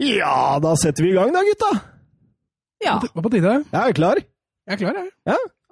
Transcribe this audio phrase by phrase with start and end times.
[0.00, 1.70] Ja, da setter vi i gang da, gutta.
[2.82, 2.96] Ja.
[3.02, 3.52] Det var på tide.
[3.70, 4.16] Jeg er klar.
[4.18, 5.10] Jeg er klar, jeg.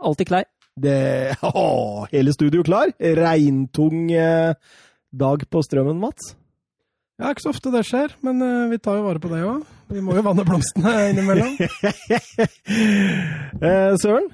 [0.02, 0.44] Alltid klar.
[0.78, 2.92] Det, å, hele studio klar.
[2.98, 4.54] Regntung eh,
[5.10, 6.36] dag på strømmen, Mats.
[7.22, 9.66] Er ikke så ofte det skjer, men eh, vi tar jo vare på det òg.
[9.92, 11.52] Vi må jo vanne blomstene innimellom.
[13.58, 14.30] eh, Søren,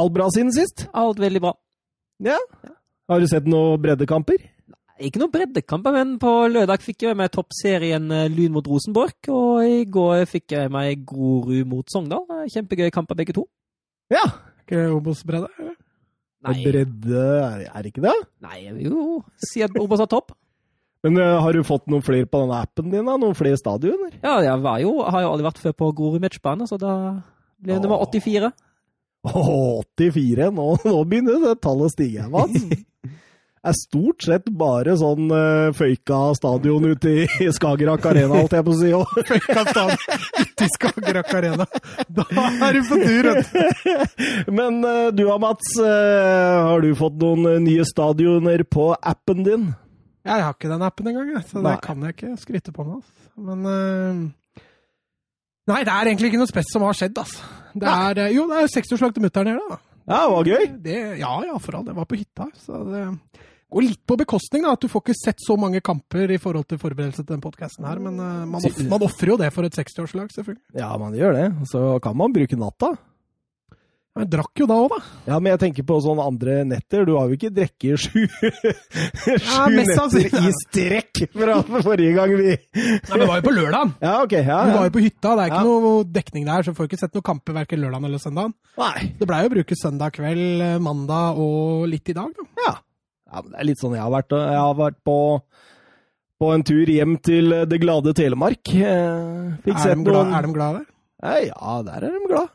[0.00, 0.88] alt bra siden sist?
[0.96, 1.52] Alt veldig bra.
[2.24, 2.38] Ja.
[3.06, 4.40] Har du sett noen breddekamper?
[4.96, 9.28] Ikke noen breddekamper, men på lørdag fikk jeg med toppserien eh, Lyn mot Rosenborg.
[9.28, 12.24] Og i går fikk jeg med Grorud mot Sogndal.
[12.48, 13.44] Kjempegøy kamp kamper begge to.
[14.12, 14.24] Ja.
[14.64, 15.50] Ikke Obos-bredde?
[16.46, 17.22] Nei, Bredde,
[17.66, 18.14] er, det ikke det?
[18.44, 20.32] nei jo si at Obos er topp.
[21.04, 23.04] Men eh, har du fått noen flere på denne appen din?
[23.04, 23.18] da?
[23.20, 24.16] Noen flere stadioner?
[24.22, 26.94] Ja, jeg var jo, har jo aldri vært før på Grorud matchbane, så da
[27.60, 28.50] ble det nummer 84.
[29.26, 29.44] Å,
[29.98, 30.50] 84.
[30.56, 32.64] Nå, nå begynner det tallet å stige, Mats.
[33.66, 38.52] Det er stort sett bare sånn uh, føyka stadion ute i, i Skagerrak Arena, holdt
[38.54, 38.90] jeg på å si.
[38.94, 39.16] Og,
[39.72, 40.04] stadion
[40.38, 41.64] ute i Skagerrak Arena.
[42.06, 42.26] Da
[42.62, 44.04] er du på tur, vet du.
[44.60, 45.72] Men uh, du da, Mats.
[45.82, 45.88] Uh,
[46.68, 49.64] har du fått noen nye stadioner på appen din?
[50.30, 51.72] Jeg har ikke den appen engang, så Nei.
[51.72, 53.02] det kan jeg ikke skryte på meg.
[53.02, 53.42] altså.
[53.50, 54.30] Men
[55.66, 57.50] Nei, det er egentlig ikke noe spes som har skjedd, altså.
[57.74, 59.80] Det er, jo, det er jo 60-årslag til mutter'n her, da.
[60.06, 60.70] Ja, det var gøy.
[60.86, 61.90] Det, ja, ja, for all.
[61.90, 62.46] Jeg var på hytta.
[62.62, 63.02] Så det
[63.72, 64.76] går litt på bekostning, da.
[64.76, 67.84] At du får ikke sett så mange kamper i forhold til forberedelse til den podkasten
[67.88, 67.98] her.
[68.02, 70.64] Men uh, man, off, man ofrer jo det for et 60-årslag, selvfølgelig.
[70.78, 71.46] Ja, man gjør det.
[71.72, 72.94] Så kan man bruke natta.
[74.16, 74.98] Men jeg drakk jo da òg, da.
[75.28, 77.02] Ja, men jeg tenker på sånne andre netter.
[77.04, 78.22] Du har jo ikke drukket sju,
[79.76, 83.92] mest netter i strekk fra forrige gang vi Nei, men det var jo på lørdagen.
[84.00, 84.32] Ja, ok.
[84.38, 84.78] Ja, Du ja.
[84.78, 85.34] var jo på hytta.
[85.36, 85.68] Det er ikke Ja.
[85.68, 88.54] noe dekning der, så du får ikke sett noen kamper verken lørdag eller søndag.
[88.80, 89.12] Nei.
[89.20, 92.48] Det blei jo å bruke søndag kveld, eh, mandag og litt i dag, da.
[92.66, 92.74] Ja.
[93.32, 94.36] Ja men det er litt sånn jeg har vært.
[94.38, 95.16] Jeg har vært på,
[96.42, 98.74] på en tur hjem til det glade Telemark.
[98.74, 100.84] Eh, Fikk Er sett de, glad, er de glade?
[101.22, 102.52] Eh, Ja, der er de glad.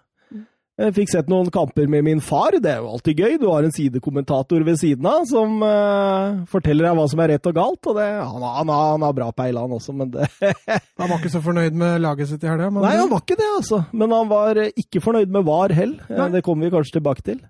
[0.82, 2.56] Jeg fikk sett noen kamper med min far.
[2.58, 3.34] Det er jo alltid gøy.
[3.38, 7.50] Du har en sidekommentator ved siden av som uh, forteller deg hva som er rett
[7.52, 7.90] og galt.
[7.92, 10.26] Og det, han, han, han har bra peil, han også, men det
[11.02, 12.72] Han var ikke så fornøyd med laget sitt i helga.
[12.80, 13.84] Nei, han var ikke det, altså.
[13.94, 15.94] Men han var eh, ikke fornøyd med VAR hell.
[16.08, 16.30] Eh, Nei.
[16.40, 17.44] Det kommer vi kanskje tilbake til.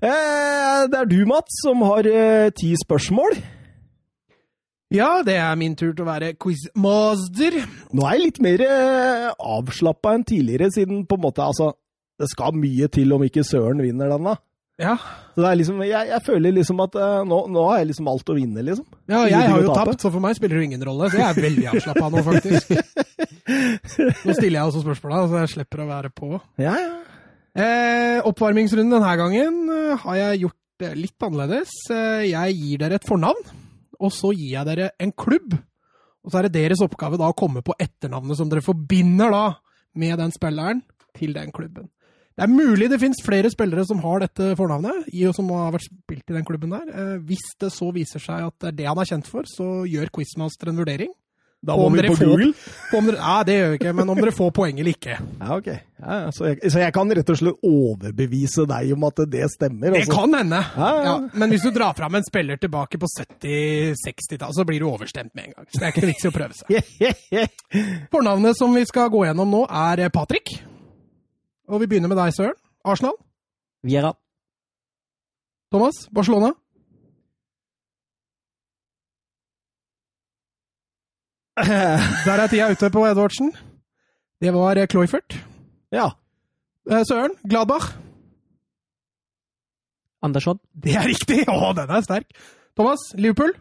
[0.00, 3.36] Eh, det er du, Mats, som har eh, ti spørsmål.
[4.90, 7.60] Ja, det er min tur til å være quizmaster.
[7.94, 11.74] Nå er jeg litt mer eh, avslappa enn tidligere, siden på en måte altså
[12.20, 14.34] Det skal mye til om ikke Søren vinner den, da.
[14.80, 14.96] Ja,
[15.34, 18.08] Så det er liksom, jeg, jeg føler liksom at eh, nå, nå har jeg liksom
[18.10, 18.86] alt å vinne, liksom.
[19.12, 21.10] ja jeg har jo tapt, så for meg spiller det ingen rolle.
[21.12, 22.72] Så jeg er veldig avslappa nå, faktisk.
[24.26, 26.32] Nå stiller jeg også spørsmåla, så jeg slipper å være på.
[26.62, 26.99] Ja, ja.
[27.50, 31.72] Eh, oppvarmingsrunden denne gangen eh, har jeg gjort det litt annerledes.
[31.90, 33.42] Eh, jeg gir dere et fornavn,
[33.98, 35.56] og så gir jeg dere en klubb.
[36.20, 39.46] Og så er det deres oppgave da å komme på etternavnet som dere forbinder da
[39.98, 40.84] med den spilleren
[41.16, 41.88] til den klubben.
[42.38, 46.30] Det er mulig det finnes flere spillere som har dette fornavnet, som har vært spilt
[46.30, 46.86] i den klubben der.
[46.88, 49.82] Eh, hvis det så viser seg at det er det han er kjent for, så
[49.90, 51.10] gjør Quizmaster en vurdering.
[51.60, 52.52] Da må vi på får- Google.
[52.90, 55.16] På om dere, nei, det gjør vi ikke, men om dere får poeng eller ikke.
[55.40, 55.66] Ja, ok.
[56.00, 56.30] Ja.
[56.32, 59.92] Så, jeg, så jeg kan rett og slett overbevise deg om at det stemmer?
[59.92, 60.14] Det altså.
[60.16, 60.60] kan hende.
[60.76, 61.02] Ja, ja.
[61.04, 65.34] Ja, men hvis du drar fram en spiller tilbake på 70-60-tallet, så blir du overstemt
[65.36, 65.68] med en gang.
[65.68, 67.44] Så det er ikke vits i å prøve seg.
[68.16, 70.54] Fornavnet som vi skal gå gjennom nå, er Patrick.
[71.68, 72.56] Og vi begynner med deg, Søren.
[72.88, 73.20] Arsenal.
[73.84, 74.14] Viera.
[75.70, 76.06] Thomas.
[76.10, 76.54] Barcelona.
[82.26, 83.50] Der er tida ute på Edvardsen.
[84.40, 85.36] Det var Cloyfert.
[85.92, 86.10] Ja.
[86.90, 87.34] Eh, Søren.
[87.44, 87.90] Gladbach.
[90.22, 90.60] Andersson.
[90.72, 91.42] Det er riktig!
[91.48, 92.28] Å, den er sterk.
[92.76, 93.02] Thomas.
[93.16, 93.52] Liverpool.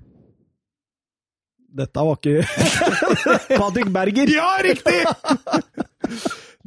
[1.69, 2.43] Dette var ikke
[3.61, 4.31] Patrick Berger.
[4.33, 5.03] Ja, riktig!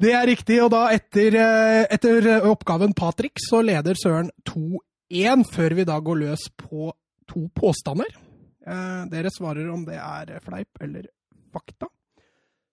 [0.03, 5.77] Det er riktig, og da etter, eh, etter oppgaven Patrick, så leder Søren 2-1, før
[5.79, 6.93] vi da går løs på
[7.29, 8.09] to påstander.
[8.63, 11.09] Eh, Dere svarer om det er fleip eller
[11.53, 11.89] fakta.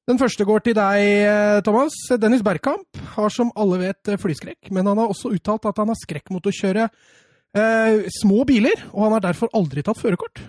[0.09, 1.93] Den første går til deg, eh, Thomas.
[2.17, 5.91] Dennis Bergkamp har som alle vet eh, flyskrekk, men han har også uttalt at han
[5.93, 10.41] har skrekk mot å kjøre eh, små biler, og han har derfor aldri tatt førerkort.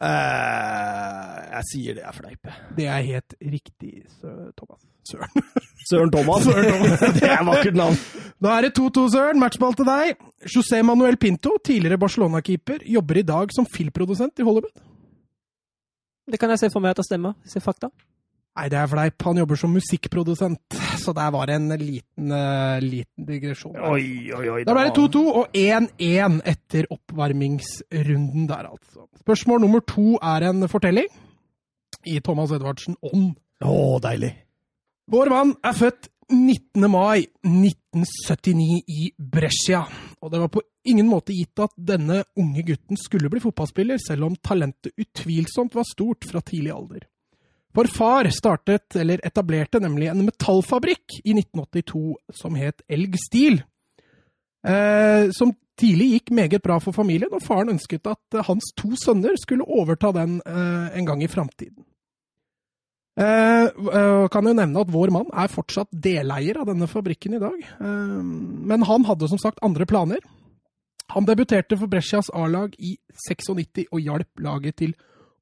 [0.00, 2.48] Eh, jeg sier det er fleip.
[2.76, 3.90] Det er helt riktig,
[4.20, 4.86] Sø- Thomas.
[5.10, 5.42] Søren.
[5.90, 6.44] Søren Thomas.
[6.46, 7.02] Søren Thomas.
[7.18, 7.98] det er vakkert navn.
[8.40, 9.40] Da er det 2-2, Søren.
[9.42, 10.22] Matchball til deg.
[10.54, 14.72] José Manuel Pinto, tidligere Barcelona-keeper, jobber i dag som filmprodusent i Hollywood.
[16.30, 17.36] Det kan jeg se for meg at det stemmer.
[17.48, 17.90] Se fakta.
[18.58, 19.22] Nei, det er fleip.
[19.24, 20.76] Han jobber som musikkprodusent.
[21.00, 23.76] Så der var det en liten, uh, liten digresjon.
[23.78, 24.64] Oi, oi, oi.
[24.66, 29.06] Da ble det 2-2 og 1-1 etter oppvarmingsrunden der, altså.
[29.22, 31.08] Spørsmål nummer to er en fortelling.
[32.06, 33.34] i Thomas Edvardsen ånd.
[33.60, 34.32] Å, deilig.
[35.10, 36.90] Vår mann er født 19.
[36.90, 39.84] mai 1979 i Brescia,
[40.20, 44.28] og det var på ingen måte gitt at denne unge gutten skulle bli fotballspiller, selv
[44.28, 47.06] om talentet utvilsomt var stort fra tidlig alder.
[47.74, 53.60] For far startet, eller etablerte nemlig en metallfabrikk i 1982 som het Elg Steel,
[54.66, 59.38] eh, som tidlig gikk meget bra for familien, og faren ønsket at hans to sønner
[59.40, 61.84] skulle overta den eh, en gang i framtiden.
[63.20, 67.58] Eh, kan jo nevne at vår mann er fortsatt deleier av denne fabrikken i dag,
[67.60, 68.20] eh,
[68.70, 70.24] men han hadde som sagt andre planer.
[71.10, 72.96] Han debuterte for Brescias A-lag i
[73.28, 74.94] 96 og hjalp laget til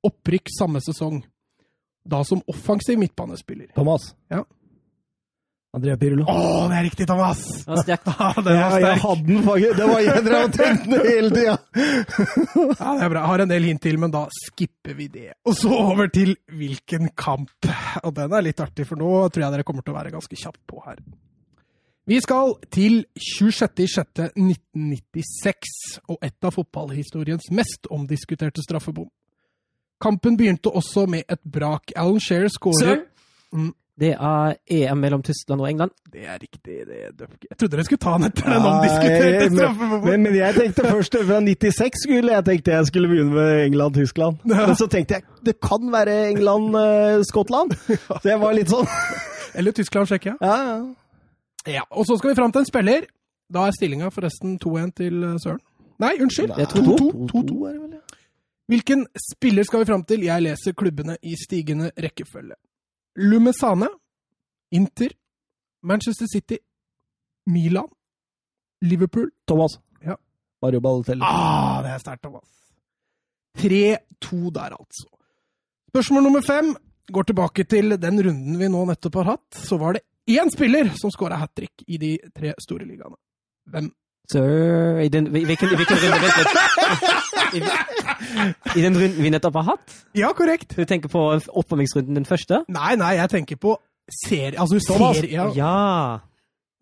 [0.07, 1.21] opprykk samme sesong,
[2.09, 3.69] da som offensiv midtbanespiller.
[3.77, 4.15] Thomas.
[4.33, 4.45] Ja.
[5.77, 6.25] Andrea Pirlo.
[6.25, 7.43] Å, det er riktig, Thomas!
[7.61, 8.07] Det var sterkt.
[8.19, 9.03] Ja, det var jeg sterk.
[9.05, 9.77] hadde den faktisk.
[9.77, 11.57] Det var jeg drev og tenkte hele tida.
[12.81, 13.21] Ja, det er bra.
[13.21, 15.27] Jeg har en del hint til, men da skipper vi det.
[15.45, 17.53] Og så over til hvilken kamp.
[18.03, 20.37] Og den er litt artig, for nå tror jeg dere kommer til å være ganske
[20.41, 20.99] kjapt på her.
[22.09, 29.11] Vi skal til 26.06.1996 og et av fotballhistoriens mest omdiskuterte straffebom.
[30.01, 31.93] Kampen begynte også med et brak.
[31.99, 33.03] Alan Shearer skårer!
[33.53, 33.73] Mm.
[33.99, 35.91] Det er EM mellom Tyskland og England.
[36.13, 37.49] Det er riktig, det er Dupke.
[37.51, 40.05] Jeg trodde dere skulle ta den etter den omdiskuterte straffebommen.
[40.05, 44.39] Men, men jeg tenkte først fra 96 skulle jeg tenkte jeg skulle begynne med England-Tyskland.
[44.53, 47.75] Men så tenkte jeg det kan være England-Skottland.
[48.23, 48.87] Så jeg var litt sånn
[49.59, 50.37] Eller Tyskland-Tsjekkia.
[50.43, 50.79] Ja, ja.
[51.69, 53.09] Ja, og så skal vi fram til en spiller.
[53.53, 55.61] Da er stillinga forresten 2-1 til eh, Søren.
[56.01, 56.55] Nei, unnskyld.
[56.55, 57.09] Det er 2-2.
[57.33, 57.57] 2-2.
[57.69, 58.25] er det vel, ja.
[58.69, 60.25] Hvilken spiller skal vi fram til?
[60.29, 62.55] Jeg leser klubbene i stigende rekkefølge.
[63.19, 63.89] Lumesane,
[64.71, 65.11] Inter,
[65.83, 66.59] Manchester City,
[67.47, 67.89] Milan,
[68.81, 69.79] Liverpool Thomas.
[70.05, 70.17] Ja.
[70.63, 71.23] Mario Balotelli.
[71.23, 72.49] Ah, det er sterkt, Thomas.
[73.59, 75.09] 3-2 der, altså.
[75.91, 76.75] Spørsmål nummer fem
[77.13, 79.47] går tilbake til den runden vi nå nettopp har hatt.
[79.67, 83.17] Så var det én spiller som skåra hat trick i de tre store ligaene.
[83.73, 83.91] Hvem?
[84.33, 86.53] Sir I den, hvilken, hvilken runde vent litt.
[87.55, 87.61] I,
[88.77, 89.95] I den runden vi nettopp har hatt?
[90.19, 90.75] Ja, korrekt.
[90.77, 92.61] Du tenker på oppvarmingsrunden, den første?
[92.69, 93.79] Nei, nei, jeg tenker på
[94.13, 94.59] serie...
[94.61, 95.17] Altså Thomas.
[95.17, 95.49] serie...
[95.57, 96.19] Ja,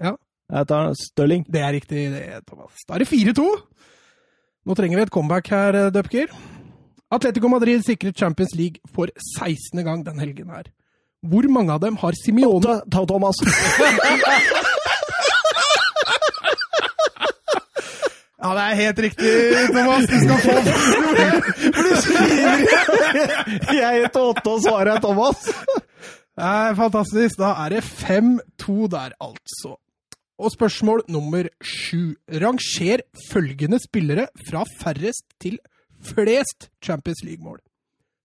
[0.02, 0.16] Ja.
[0.46, 1.42] Jeg tar Stirling.
[1.50, 2.82] det er riktig, det, Thomas.
[2.86, 3.46] Da er det 4-2.
[4.66, 6.30] Nå trenger vi et comeback her, eh, Dupker.
[7.10, 9.82] Atletico Madrid sikret Champions League for 16.
[9.86, 10.70] gang den helgen her.
[11.26, 13.42] Hvor mange av dem har Simione Thomas.
[18.36, 19.30] Ja, det er helt riktig,
[19.72, 20.08] Thomas.
[20.10, 22.64] Du skal få For du skriver
[23.78, 25.46] Jeg heter Åtte, og svaret er Thomas.
[26.36, 27.38] Det er fantastisk.
[27.40, 29.76] Da er det 5-2 der, altså.
[30.36, 32.12] Og spørsmål nummer sju.
[32.28, 33.00] Ranger
[33.30, 35.56] følgende spillere fra færrest til
[36.04, 37.58] flest Champions League-mål.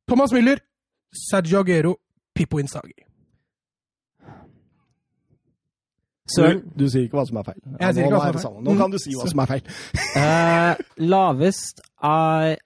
[0.10, 0.60] Thomas Müller,
[1.32, 1.96] Sergio Aguero,
[2.36, 3.11] Pippo Inzaghi.
[6.36, 6.60] Søren.
[6.66, 7.62] Du, du sier ikke hva som er feil.
[7.66, 8.60] Ja, Jeg sier ikke hva som er feil.
[8.68, 9.64] Nå kan du si hva som er feil.
[10.18, 10.84] uh,
[11.14, 11.82] lavest
[12.12, 12.60] er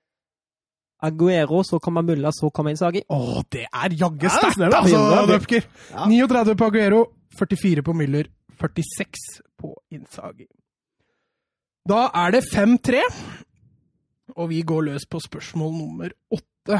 [1.05, 3.03] Aguero, så kommer Mulla, så kommer Insagi.
[3.11, 5.33] Å, det er jaggu sterkt, er altså, fint, det er fint.
[5.35, 5.67] Dupker.
[5.91, 6.05] Ja.
[6.09, 7.01] 39 på Aguero,
[7.37, 8.29] 44 på Müller,
[8.61, 9.25] 46
[9.61, 10.47] på Insagi.
[11.85, 13.03] Da er det 5-3,
[14.35, 16.79] og vi går løs på spørsmål nummer åtte.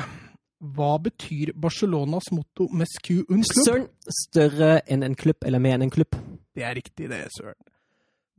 [0.76, 3.66] Hva betyr Barcelonas motto 'Mescu un club'?
[3.68, 3.88] Søren.
[4.10, 6.16] Større enn en klubb, eller mer enn en klubb.
[6.56, 7.60] Det er riktig, det, Søren.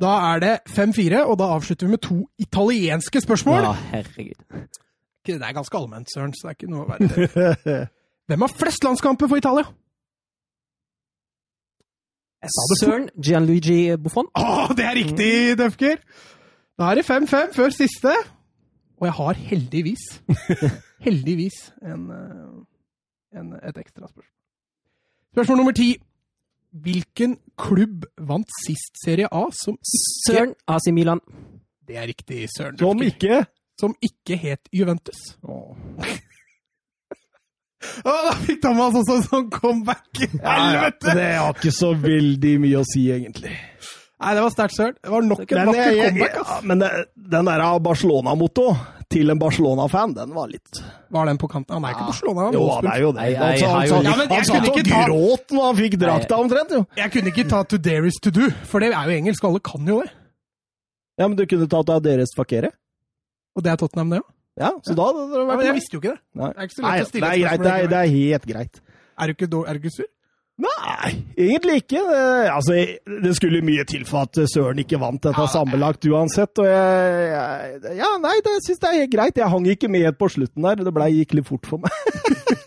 [0.00, 3.62] Da er det 5-4, og da avslutter vi med to italienske spørsmål.
[3.62, 4.68] Ja, herregud.
[5.26, 7.88] Det er ganske allment, Søren, så det er ikke noe å være redd.
[8.28, 9.64] Hvem har flest landskamper for Italia?
[12.46, 12.78] Fort.
[12.80, 13.08] Søren.
[13.22, 14.28] Gianluigi Buffon.
[14.36, 16.02] Å, det er riktig, Døfker!
[16.76, 18.12] Da er det 5-5 før siste.
[19.00, 20.04] Og jeg har heldigvis,
[21.04, 24.32] heldigvis, en, eh, en, et ekstra spørsmål.
[25.36, 25.90] Spørsmål nummer ti.
[26.76, 30.54] Hvilken klubb vant sist Serie A som ikke Søren.
[30.68, 31.20] AC Milan.
[31.88, 33.44] Det er riktig, Søren Som ikke
[33.80, 35.20] Som ikke het Juventus.
[35.44, 35.76] Åh.
[38.02, 40.08] Å, da fikk Thomas også en sånn comeback!
[40.42, 41.14] Helvete!
[41.14, 43.52] Det har ikke så veldig mye å si, egentlig.
[44.16, 44.96] Nei, det var sterkt, Søren.
[44.96, 46.36] Det var nok en jeg, comeback.
[46.40, 46.64] ja, ass.
[46.66, 46.90] men det,
[47.36, 48.70] den der Barcelona-motto
[49.08, 50.80] til en Barcelona-fan, den var litt
[51.14, 51.74] Var den på kanten?
[51.76, 52.44] Han er ikke Barcelona.
[52.48, 53.22] han Jo, han er jo det.
[53.38, 55.06] Nei, sa Altså, han jo litt- Ja, men jeg han satt kunne og ikke ta-
[55.06, 56.70] gråt når han fikk drakta, omtrent.
[56.74, 56.86] jo.
[56.96, 59.44] Jeg kunne ikke ta To Dare Is To Do, for det er jo engelsk.
[59.44, 60.10] Alle kan jo det.
[61.18, 62.70] Ja, men du kunne tatt av deres fakere.
[63.56, 64.28] Og det er Tottenham, det òg.
[64.58, 66.20] Ja, så da hadde det Ja, men jeg visste jo ikke det.
[66.34, 68.08] Nei, Det er ikke så Nei, lett å stille nei, spørsmål Det er, det er
[68.16, 68.80] helt greit.
[69.18, 70.06] Er du ikke, er du ikke sur?
[70.56, 72.00] Nei, egentlig ikke.
[72.00, 72.76] Det, altså,
[73.24, 76.56] det skulle mye til for at Søren ikke vant dette Ja, sammenlagt uansett.
[76.62, 79.40] Og jeg, jeg, ja, nei, det syns jeg er helt greit.
[79.42, 80.80] Jeg hang ikke med på slutten der.
[80.80, 81.92] Det ble, gikk litt fort for meg.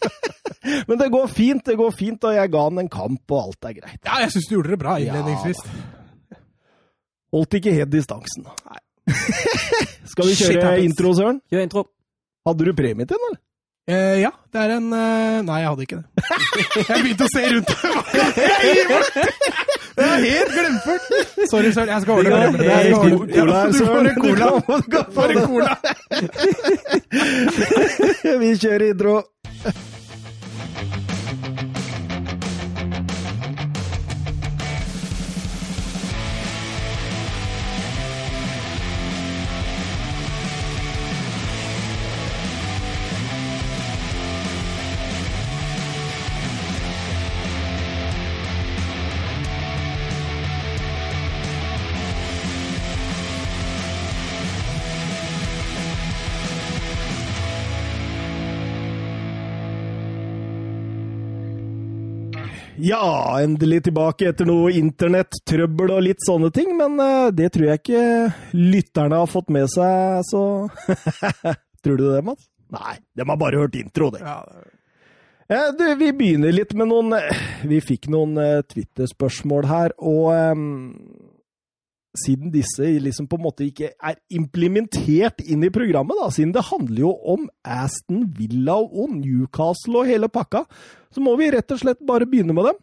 [0.89, 3.71] Men det går fint, det går fint, og jeg ga han en kamp, og alt
[3.71, 3.99] er greit.
[4.05, 5.63] Ja, jeg syns du gjorde det bra innledningsvis.
[7.33, 8.45] Holdt ikke helt distansen.
[10.11, 11.41] Skal vi kjøre Shit, intro, Søren?
[11.49, 11.85] Gjør intro.
[12.45, 13.41] Hadde du premie til den, eller?
[13.89, 16.05] Eh, ja, det er en eh, Nei, jeg hadde ikke det.
[16.89, 17.71] Jeg begynte å se rundt.
[19.97, 21.07] Det er helt glemført!
[21.49, 21.89] Sorry, Søren.
[21.95, 22.85] Jeg skal ordne Det er.
[22.85, 24.47] Jeg skal helt cola Du får en cola.
[24.85, 25.71] Du kan en cola.
[28.43, 29.15] Vi kjører intro.
[62.89, 67.81] Ja, endelig tilbake etter noe internettrøbbel og litt sånne ting, men eh, det tror jeg
[67.83, 68.03] ikke
[68.57, 70.43] lytterne har fått med seg, så
[71.85, 72.49] Tror du det, Mats?
[72.73, 74.25] Nei, de har bare hørt intro, det.
[74.25, 74.75] Ja, det
[75.49, 78.35] Eh, Du, vi begynner litt med noen eh, Vi fikk noen
[78.69, 80.67] Twitter-spørsmål her, og um,
[82.17, 86.67] siden disse liksom på en måte ikke er implementert inn i programmet, da, siden det
[86.69, 90.63] handler jo om Aston Villa og Newcastle og hele pakka,
[91.13, 92.79] så må vi rett og slett bare begynne med dem.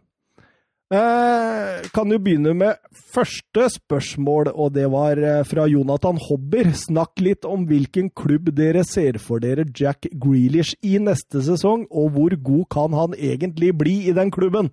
[0.86, 2.78] Eh, kan jo begynne med
[3.10, 6.70] første spørsmål, og det var eh, fra Jonathan Hobber.
[6.78, 12.14] Snakk litt om hvilken klubb dere ser for dere Jack Grealish i neste sesong, og
[12.14, 14.70] hvor god kan han egentlig bli i den klubben?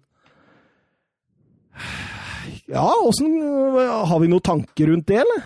[2.70, 3.34] Ja, åssen
[3.74, 5.42] Har vi noen tanker rundt det, eller?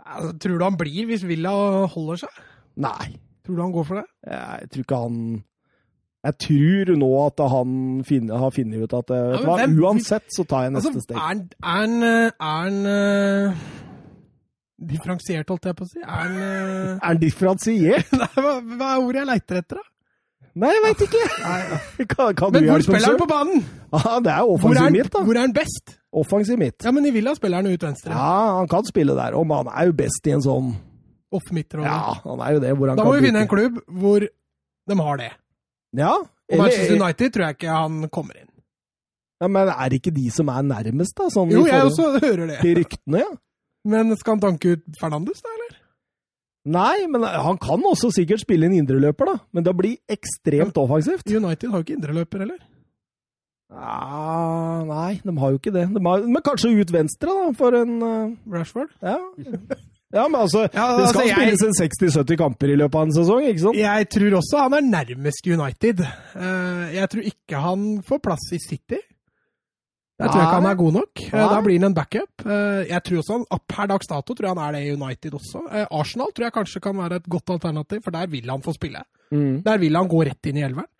[0.00, 1.52] Altså, Tror du han blir hvis Villa
[1.92, 2.40] holder seg?
[2.80, 3.12] Nei.
[3.44, 4.08] Tror du han går for det?
[4.32, 5.20] Jeg tror ikke han
[6.20, 7.70] Jeg tror nå at han
[8.04, 11.04] finner, har funnet ut at eh, Ja, hva, hvem- uansett så tar jeg neste Altså,
[11.06, 11.16] steg.
[11.16, 13.54] er han- eh,
[14.80, 16.02] differensiert, holdt jeg på å si?
[16.04, 18.10] Er han differensiert?
[18.36, 19.86] Hva, hva er ordet jeg leiter etter, da?
[20.60, 21.24] Nei, jeg veit ikke.
[22.10, 23.60] Kan, kan Men hvor spiller han på banen?
[23.94, 25.20] Ja, det er offensiv midt, da.
[25.24, 25.92] hvor er han best?
[26.10, 26.82] Offensiv midt.
[26.84, 28.10] Ja, men i Villa spiller han ut venstre.
[28.12, 30.72] Ja, han kan spille der, og han er jo best i en sånn
[31.30, 31.86] Off midtrolle.
[31.86, 32.72] Ja, han er jo det.
[32.74, 35.30] Hvor han da kan må vi finne en klubb hvor de har det.
[35.96, 36.14] Ja,
[36.48, 38.48] Eller, Manchester United tror jeg ikke han kommer inn.
[39.40, 41.28] ja, men er det ikke de som er nærmest, da?
[41.32, 42.58] Sånn Jo, jeg også hører det.
[42.62, 43.30] til ryktene, ja.
[43.90, 45.76] Men skal han tanke ut Fernandes, da, eller?
[46.70, 49.38] Nei, men han kan også sikkert spille en indreløper, da.
[49.56, 51.24] Men det blir ekstremt offensivt.
[51.26, 52.60] United har jo ikke indreløper heller.
[53.70, 55.86] Ah, nei, de har jo ikke det.
[55.94, 58.36] De har, men kanskje ut venstre, da, for en uh...
[58.52, 58.90] Rashford.
[59.00, 59.16] Ja.
[60.12, 61.74] Ja, men altså, Ja, det altså, skal jeg- spilles en
[62.26, 63.76] 60-70 kamper i løpet av en sesong, ikke sant?
[63.78, 66.00] Jeg tror også han er nærmest United.
[66.00, 68.98] Eh, Jeg tror ikke han får plass i City.
[70.20, 71.20] Jeg tror ikke han er god nok.
[71.22, 71.48] Eh, Nei.
[71.48, 72.44] Da blir han en backup.
[72.44, 74.92] Eh, Jeg tror også han, ah, Per dags dato tror jeg han er det i
[74.92, 75.62] United også.
[75.90, 79.02] Arsenal tror jeg kanskje kan være et godt alternativ, for der vil han få spille.
[79.32, 79.62] Mm.
[79.62, 80.90] Der vil han gå rett inn i elveren.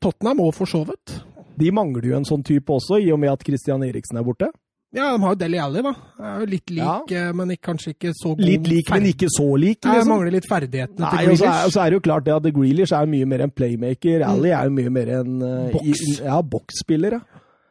[0.00, 1.22] Tottenham òg, for så vidt.
[1.58, 4.50] De mangler jo en sånn type også, i og med at Christian Eriksen er borte.
[4.90, 5.92] Ja, de har jo Deli Alli, da.
[6.18, 7.26] Er jo litt lik, ja.
[7.38, 8.40] men ikke, kanskje ikke så god.
[8.42, 10.08] Litt lik, men ikke så lik, Nei, liksom.
[10.10, 11.66] mangler litt ferdighetene Nei, til og så er, Grealish.
[11.68, 14.24] og så er det jo klart det at Grealish er mye mer en playmaker.
[14.26, 16.02] Alli er jo mye mer en eh, Boks.
[16.08, 17.20] i- Ja, boksspiller, ja.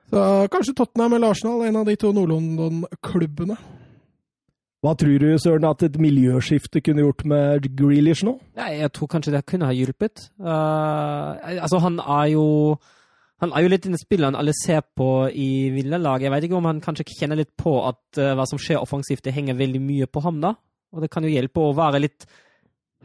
[0.09, 3.57] Så kanskje Tottenham eller Arsenal, en av de to Nord-London-klubbene.
[4.79, 8.37] Hva tror du, Søren, at et miljøskifte kunne gjort med Grealish nå?
[8.55, 10.29] Nei, jeg tror kanskje det kunne ha hjulpet.
[10.39, 12.45] Uh, altså, han er jo
[13.39, 16.27] han er jo litt den spilleren alle ser på i Villa-laget.
[16.27, 19.23] Jeg vet ikke om han kanskje kjenner litt på at uh, hva som skjer offensivt,
[19.23, 20.53] det henger veldig mye på ham da.
[20.95, 22.27] Og det kan jo hjelpe å være litt,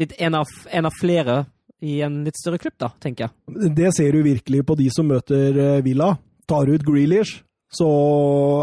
[0.00, 1.44] litt en, av, en av flere
[1.84, 3.70] i en litt større klubb, da, tenker jeg.
[3.76, 6.14] Det ser du virkelig på de som møter eh, Villa.
[6.48, 7.88] Tar ut Grealish, så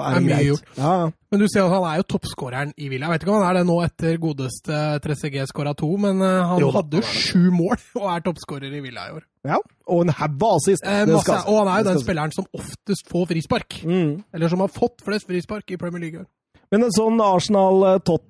[0.02, 0.48] er det, det mye greit.
[0.50, 0.72] gjort.
[0.78, 0.96] Ja,
[1.32, 3.06] Men du ser at han er jo toppskåreren i Villa.
[3.08, 6.42] Jeg vet ikke om han er det nå etter godeste 3CG skåra to, men eh,
[6.50, 9.24] han Jo hadde jo sju mål og er toppskårer i Villa i år.
[9.48, 9.58] ja.
[9.92, 10.84] Og en haug av assist.
[10.88, 13.80] Eh, masse, skal- og han er jo den spilleren som oftest får frispark.
[13.84, 14.24] Mm.
[14.34, 16.26] Eller som har fått flest frispark i Premier League.
[16.72, 17.20] Men en sånn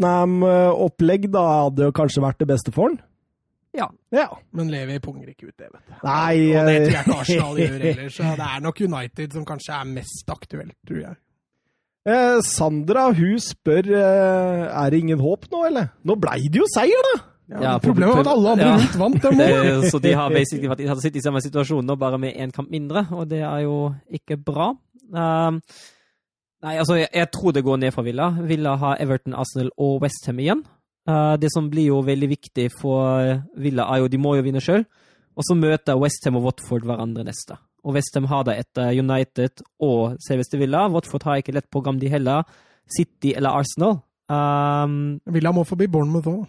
[0.02, 3.00] Arsenal-Tottenham-opplegg da hadde jo kanskje vært det beste for han?
[3.78, 3.88] Ja.
[4.12, 4.28] Ja.
[4.58, 5.94] Men Levi punger ikke ut det, vet du.
[6.04, 9.38] Nei Og det tror jeg eh, ikke Arsenal gjør heller, så det er nok United
[9.38, 11.16] som kanskje er mest aktuelt, tror jeg.
[12.10, 15.92] Eh, Sandra hun spør eh, er det ingen håp nå, eller?
[16.08, 17.18] Nå blei det jo seier, da!
[17.52, 18.76] Ja, Problemet var at alle andre ja.
[18.80, 19.24] rundt vant.
[19.24, 19.48] dem Det,
[19.92, 22.54] så de har basically vært, de har sittet i samme situasjon nå, bare med én
[22.56, 24.72] kamp mindre, og det er jo ikke bra.
[25.12, 25.60] Um,
[26.64, 28.30] nei, altså, jeg, jeg tror det går ned for Villa.
[28.48, 30.64] Villa har Everton, Arsenal og Westham igjen.
[31.10, 34.64] Uh, det som blir jo veldig viktig for Villa, er jo de må jo vinne
[34.64, 34.86] sjøl.
[35.36, 37.60] Og så møter Westham og Watford hverandre neste.
[37.84, 40.88] Og Westham har det etter United og selveste Villa.
[40.94, 42.44] Watford har ikke lett program, de heller.
[42.98, 44.00] City eller Arsenal.
[44.32, 46.46] Um, Villa må forbi Bournemouth òg.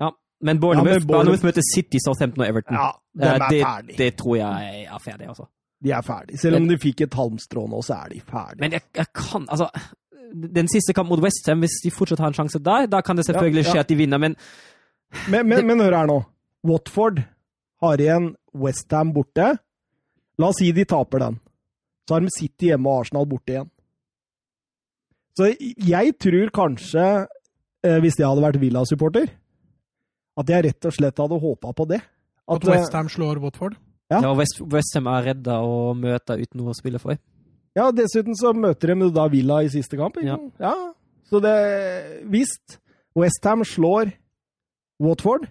[0.00, 0.08] ja,
[0.42, 2.76] men Bournemouth, Ja, men Bournemouth- møter City, Southampton og Everton.
[2.76, 3.98] Ja, de Eh, er det, ferdig.
[3.98, 5.46] det tror jeg er ferdig, altså.
[5.84, 6.38] De er ferdig.
[6.40, 8.60] Selv om de fikk et halmstrå nå, så er de ferdig.
[8.60, 9.68] Men jeg, jeg kan Altså,
[10.54, 13.26] den siste kamp mot Westham, hvis de fortsatt har en sjanse der, da kan det
[13.26, 13.72] selvfølgelig Ja, ja.
[13.74, 14.36] skje at de vinner, men
[15.28, 16.24] Men, men, men hør her nå.
[16.64, 17.22] Watford
[17.82, 19.58] har igjen Westham borte.
[20.42, 21.38] La oss si de taper den.
[22.08, 23.70] Så har de City hjemme og Arsenal borte igjen.
[25.38, 27.04] Så jeg tror kanskje,
[27.86, 29.30] eh, hvis jeg hadde vært Villa-supporter,
[30.42, 32.00] at jeg rett og slett hadde håpa på det.
[32.50, 33.76] At at Westham slår Watford.
[34.10, 34.18] Ja.
[34.20, 37.16] ja, West, Westham er redda å møte uten noe å spille for.
[37.78, 40.18] Ja, dessuten så møter de da Villa i siste kamp.
[40.20, 40.36] Ja.
[40.60, 40.74] ja.
[41.30, 41.54] Så det
[42.28, 42.50] Hvis
[43.16, 44.12] Westham slår
[45.00, 45.46] Watford,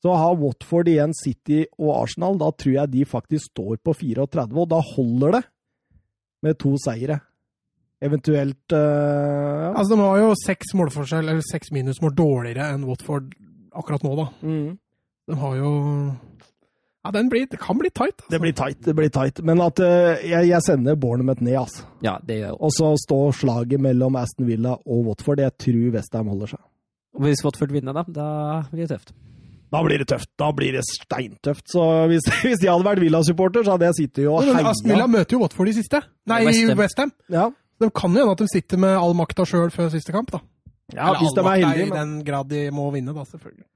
[0.00, 2.38] så har Watford igjen City og Arsenal.
[2.40, 5.42] Da tror jeg de faktisk står på 34, og da holder det
[6.46, 7.18] med to seire.
[8.00, 9.72] Eventuelt uh, ja.
[9.74, 13.34] Altså, De har jo seks målforskjell, eller seks minusmål dårligere enn Watford
[13.76, 14.26] akkurat nå, da.
[14.40, 14.70] mm.
[15.30, 15.72] De har jo
[17.04, 18.16] Ja, den blir, det kan bli tight.
[18.24, 18.30] Altså.
[18.32, 19.38] Det blir tight, det blir tight.
[19.44, 21.84] Men at uh, jeg, jeg sender Bournemouth ned, altså.
[22.04, 22.58] Ja, det gjør jeg.
[22.60, 25.44] Og så står slaget mellom Aston Villa og Watford.
[25.44, 26.64] Jeg tror Westham holder seg.
[27.16, 28.28] Og Hvis Watford vinner, da, da
[28.72, 29.12] blir det tøft.
[29.70, 30.30] Da blir det tøft.
[30.40, 31.64] Da blir det steintøft.
[31.70, 34.70] Så hvis, hvis jeg hadde vært Villa-supporter, så hadde jeg sittet og Men heia.
[34.74, 36.02] Aston Villa møter jo Watford i siste.
[36.30, 36.78] Nei, West Ham.
[36.82, 37.12] Westham.
[37.32, 37.48] Ja.
[37.80, 40.42] Det kan jo hende at de sitter med all makta sjøl før siste kamp, da.
[40.92, 41.86] ja, Eller hvis de er heldige.
[41.88, 41.94] Men...
[41.94, 43.66] I den grad de må vinne, da, selvfølgelig.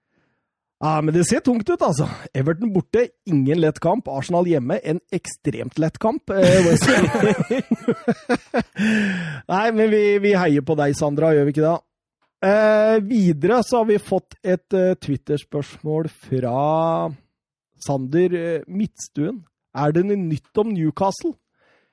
[0.84, 2.10] Ja, men det ser tungt ut, altså.
[2.36, 4.10] Everton borte, ingen lett kamp.
[4.10, 6.28] Arsenal hjemme, en ekstremt lett kamp.
[6.34, 6.66] Eh.
[9.54, 11.78] Nei, men vi, vi heier på deg, Sandra, gjør vi ikke det?
[12.44, 16.58] Eh, videre så har vi fått et eh, Twitter-spørsmål fra
[17.86, 19.38] Sander eh, Midtstuen.
[19.74, 21.32] Er det noe nytt om Newcastle?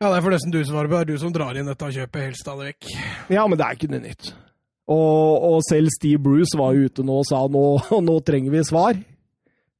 [0.01, 0.97] Ja, det er forresten du som svarer på.
[0.97, 2.89] Det er du som drar inn dette kjøpet helt stadig vekk.
[3.31, 4.33] Ja, men det er ikke noe nytt.
[4.91, 7.65] Og, og selv Steve Bruce var ute nå og sa nå,
[8.09, 8.99] nå trenger vi svar.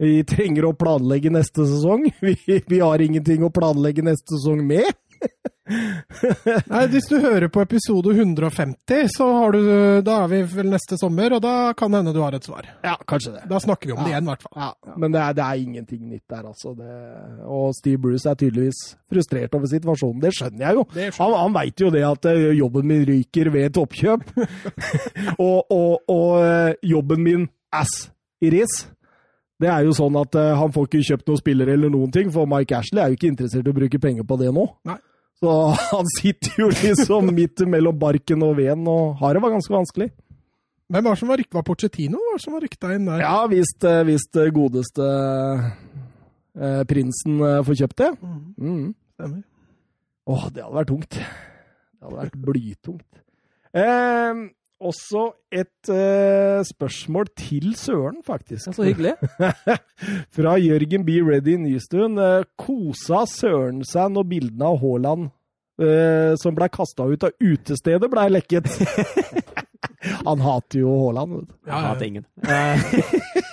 [0.02, 2.08] Vi trenger å planlegge neste sesong.
[2.26, 4.88] Vi, vi har ingenting å planlegge neste sesong med.
[6.72, 9.62] Nei, Hvis du hører på episode 150, så har du,
[10.06, 12.68] da er vi vel neste sommer, og da kan det hende du har et svar.
[12.86, 13.44] Ja, kanskje det.
[13.52, 14.56] Da snakker vi om det igjen, i hvert fall.
[14.62, 16.74] Ja, men det er, det er ingenting nytt der, altså.
[16.78, 16.94] Det,
[17.48, 18.82] og Steve Bruce er tydeligvis
[19.12, 20.22] frustrert over situasjonen.
[20.24, 20.88] Det skjønner jeg jo.
[20.92, 24.32] Skjønner Han, han veit jo det at eh, jobben min ryker ved et oppkjøp.
[25.50, 28.10] og, og, og eh, jobben min ass
[28.42, 28.82] i ris.
[29.62, 32.32] Det er jo sånn at eh, han får ikke kjøpt noen spillere eller noen ting,
[32.34, 34.66] for Mike Ashley er jo ikke interessert i å bruke penger på det nå.
[34.90, 34.98] Nei.
[35.42, 35.54] Så
[35.92, 40.12] han sitter jo liksom midt mellom barken og veden og har det var ganske vanskelig.
[40.92, 41.56] Hvem var det som var rykta?
[41.58, 43.22] Var Pochettino var det som var rykta inn der?
[43.24, 44.02] Ja, hvis, eh,
[44.36, 45.08] det godeste
[46.60, 48.12] eh, prinsen eh, får kjøpt det.
[48.22, 48.90] Mhm, Mm.
[49.16, 49.42] Stemmer.
[50.32, 51.18] Åh, det hadde vært tungt.
[51.18, 53.22] Det hadde vært blytungt.
[53.74, 54.42] Eh,
[54.82, 58.68] også et uh, spørsmål til Søren, faktisk.
[58.68, 59.14] Ja, så hyggelig.
[60.36, 61.20] Fra Jørgen B.
[61.26, 62.18] Ready Nystuen.
[62.18, 65.30] Eh, kosa Søren seg når bildene av Haaland
[65.82, 68.70] uh, som ble kasta ut av utestedet, ble lekket?
[70.28, 71.38] Han hater jo Haaland.
[71.38, 71.74] Ja, ja, ja.
[71.74, 72.26] Han hater ingen.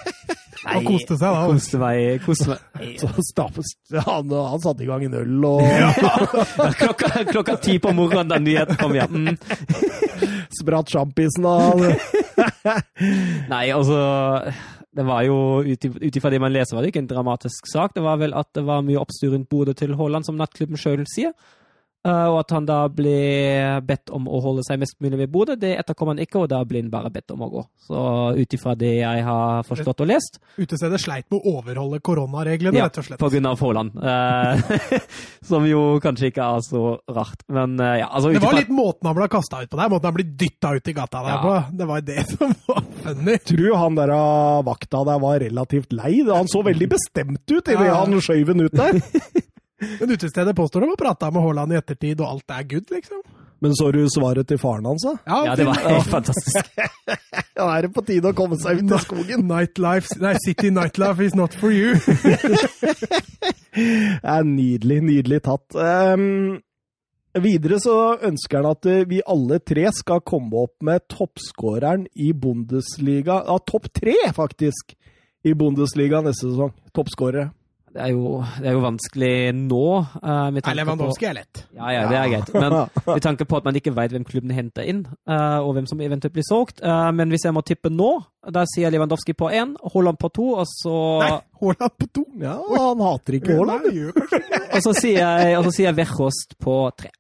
[0.66, 1.42] Eh, Han koste seg da.
[1.48, 2.22] Koste meg.
[2.24, 2.58] Koste meg.
[3.00, 3.72] Så stappes,
[4.06, 5.92] han, han satte i gang en øl og Ja,
[6.78, 9.28] klokka, klokka ti på morgenen da nyheten kom hjem.
[9.28, 9.36] Mm.
[10.58, 11.82] spratt sjampisen av
[13.52, 13.98] Nei, altså
[14.96, 17.94] Det var jo ut ut ifra det man leser, var det ikke en dramatisk sak.
[17.94, 21.04] Det var vel at det var mye oppstyr rundt Bodø til Haaland, som nattklubben sjøl
[21.12, 21.34] sier.
[22.08, 23.14] Eh, og at han da ble
[23.84, 26.62] bedt om å holde seg mest mulig ved bordet, Det etterkommer han ikke, og da
[26.68, 27.64] ble han bare bedt om å gå.
[27.88, 28.02] Så
[28.38, 32.86] ut ifra det jeg har forstått og lest, Utestedet sleit med å overholde koronareglene, Ja,
[32.88, 33.20] rett og slett.
[33.20, 33.98] på grunn av Haaland.
[33.98, 35.00] Eh,
[35.50, 37.44] som jo kanskje ikke er så rart.
[37.48, 38.40] Men eh, ja, altså utifra...
[38.40, 40.88] Det var litt måten han ble kasta ut på der, måten han ble dytta ut
[40.88, 41.42] i gata der Ja.
[41.44, 41.54] på.
[41.78, 43.36] Det var det som var funny.
[43.52, 44.14] tror han der
[44.66, 46.14] vakta der var relativt lei.
[46.28, 47.98] Han så veldig bestemt ut idet ja.
[48.00, 49.00] han skjøv den ut der.
[49.78, 53.22] Men utestedet påstår de har prata med Haaland i ettertid, og alt er good, liksom.
[53.58, 55.16] Men så du svaret til faren hans, da?
[55.26, 56.62] Ja, det var helt fantastisk.
[57.58, 59.40] Ja, er det på tide å komme seg ut av skogen?
[59.50, 61.96] Nightlife, nei, City nightlife is not for you.
[63.78, 65.74] Det er nydelig, nydelig tatt.
[65.74, 66.60] Um,
[67.42, 67.96] videre så
[68.28, 73.42] ønsker han at eh, vi alle tre skal komme opp med toppskåreren i Bundesliga.
[73.46, 74.94] Ja, topp tre, faktisk,
[75.46, 76.72] i Bundesliga neste sesong.
[76.94, 77.50] Toppskårere.
[77.98, 79.84] Det er jo, det er jo vanskelig nå.
[80.22, 81.64] Uh, Nei, Lewandowski er lett.
[81.74, 82.52] Ja, ja, det er greit.
[82.54, 82.76] Men
[83.08, 85.98] med tanke på at man ikke vet hvem klubben henter inn, uh, og hvem som
[86.04, 86.78] eventuelt blir solgt.
[86.78, 88.12] Uh, men hvis jeg må tippe nå,
[88.54, 92.24] da sier Lewandowski på én, Haaland på to, og så Nei, Haaland på to?
[92.44, 93.88] Ja, han hater ikke Haaland.
[93.90, 97.10] og så sier jeg, og så sier jeg Verhost på tre.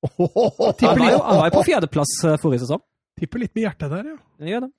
[0.10, 2.80] Han var jo, han var jo på fjerdeplass forrige sesong.
[3.20, 4.14] Tipper litt med hjertet der, ja.
[4.48, 4.70] Gjør det.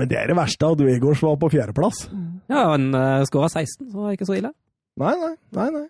[0.00, 0.70] Men det er det verste.
[0.72, 2.06] at Duegårds var på fjerdeplass.
[2.48, 4.52] Ja, han uh, skåra 16, så var det ikke så ille.
[5.00, 5.34] Nei, nei.
[5.56, 5.86] nei, nei.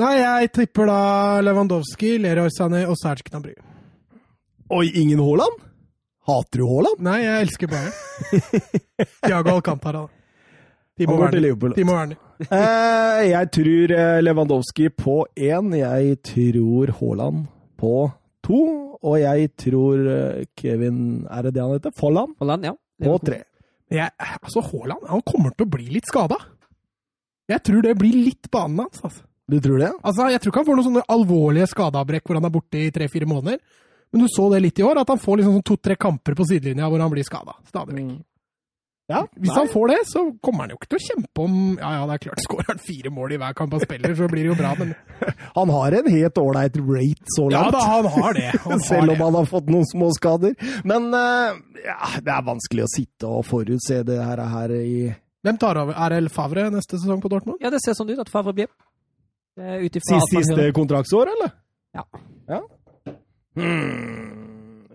[0.00, 1.00] Nei, jeg tipper da
[1.44, 3.54] Lewandowski, Leroy Sané og Serge Gnabry.
[4.70, 5.60] Oi, ingen Haaland?
[6.28, 7.00] Hater du Haaland?
[7.04, 7.90] Nei, jeg elsker bare
[9.26, 10.04] Tiago Alcantara.
[11.00, 11.74] Timo Han går til Liverpool.
[11.78, 12.20] Timo Werner.
[12.44, 15.72] eh, jeg tror Lewandowski på én.
[15.80, 17.46] Jeg tror Haaland
[17.80, 17.94] på
[18.46, 18.60] to.
[19.00, 19.96] Og jeg tror
[20.60, 21.92] Kevin Er det det han heter?
[21.96, 22.34] Folland?
[22.36, 22.74] Folland ja.
[23.00, 23.38] På tre.
[23.90, 26.36] Jeg, altså, Haaland han kommer til å bli litt skada.
[27.50, 29.02] Jeg tror det blir litt banen hans.
[29.02, 29.26] Altså.
[29.50, 29.92] Du tror det?
[30.06, 32.90] Altså, Jeg tror ikke han får noen sånne alvorlige skadeavbrekk hvor han er borte i
[32.94, 33.60] tre-fire måneder.
[34.10, 36.46] Men du så det litt i år, at han får liksom sånn to-tre kamper på
[36.46, 37.54] sidelinja hvor han blir skada.
[37.70, 38.10] Stadig vekk.
[38.10, 38.18] Mm.
[39.10, 39.56] Ja, Hvis nei.
[39.58, 42.14] han får det, så kommer han jo ikke til å kjempe om Ja, ja, det
[42.14, 44.58] er klart, skårer han fire mål i hver kamp han spiller, så blir det jo
[44.60, 44.92] bra, men
[45.58, 47.74] Han har en helt ålreit rate så langt.
[47.74, 48.52] Ja da, han har det.
[48.68, 50.54] Han Selv om han har fått noen små skader.
[50.86, 54.94] Men uh, ja, det er vanskelig å sitte og forutse det her, her i
[55.46, 55.96] Hvem tar over?
[55.96, 57.60] Er det Favre neste sesong på Dortmund?
[57.62, 58.68] Ja, det ser sånn ut at Favre blir.
[59.56, 61.52] Siste, siste kontraktsår, eller?
[61.96, 62.04] Ja.
[62.48, 62.60] ja.
[63.58, 64.40] Hmm.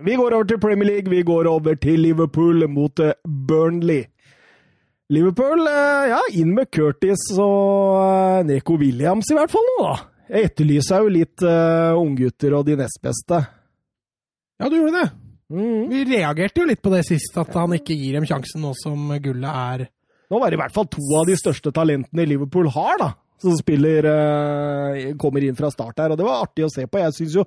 [0.06, 1.10] Vi går over til Premier League.
[1.10, 4.06] Vi går over til Liverpool mot eh, Burnley.
[5.10, 9.96] Liverpool, eh, ja, inn med Curtis og eh, Neko Williams i hvert fall nå, da.
[10.26, 13.38] Jeg etterlyser jo litt uh, unggutter og de nest beste.
[14.58, 15.10] Ja, du gjorde det.
[15.54, 15.84] Mm.
[15.92, 19.12] Vi reagerte jo litt på det sist, at han ikke gir dem sjansen nå som
[19.22, 19.84] gullet er
[20.32, 23.12] Nå var det i hvert fall to av de største talentene Liverpool har, da
[23.42, 27.02] som spiller uh, kommer inn fra start her, og det var artig å se på.
[27.02, 27.46] Jeg syns jo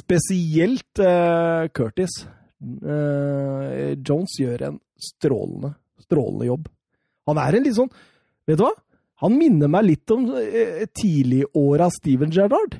[0.00, 6.68] spesielt uh, Curtis uh, Jones gjør en strålende, strålende jobb.
[7.30, 7.90] Han er en litt sånn
[8.48, 8.72] Vet du hva?
[9.20, 12.78] Han minner meg litt om uh, tidligåra Steven Gerrard.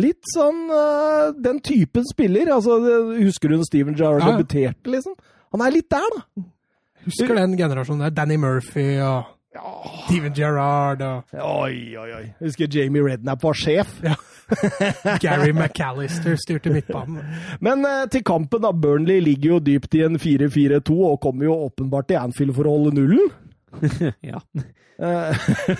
[0.00, 0.70] Litt sånn
[1.44, 2.48] den typen spiller.
[2.54, 2.78] Altså,
[3.18, 4.30] husker du når Steven Gerrard ja.
[4.32, 5.18] debuterte, liksom?
[5.52, 6.44] Han er litt der, da.
[7.04, 8.16] Husker den generasjonen der.
[8.16, 9.72] Danny Murphy og ja.
[10.06, 12.26] Steven Gerrard og Oi, oi, oi.
[12.40, 13.98] Husker Jamie Rednap var sjef.
[14.04, 14.14] Ja.
[15.22, 17.22] Gary McAllister styrte midtbanen.
[17.60, 18.72] Men eh, til kampen, da.
[18.72, 22.76] Burnley ligger jo dypt i en 4-4-2 og kommer jo åpenbart til Anfield for å
[22.76, 23.30] holde nullen.
[24.32, 24.40] ja.
[25.02, 25.36] Eh,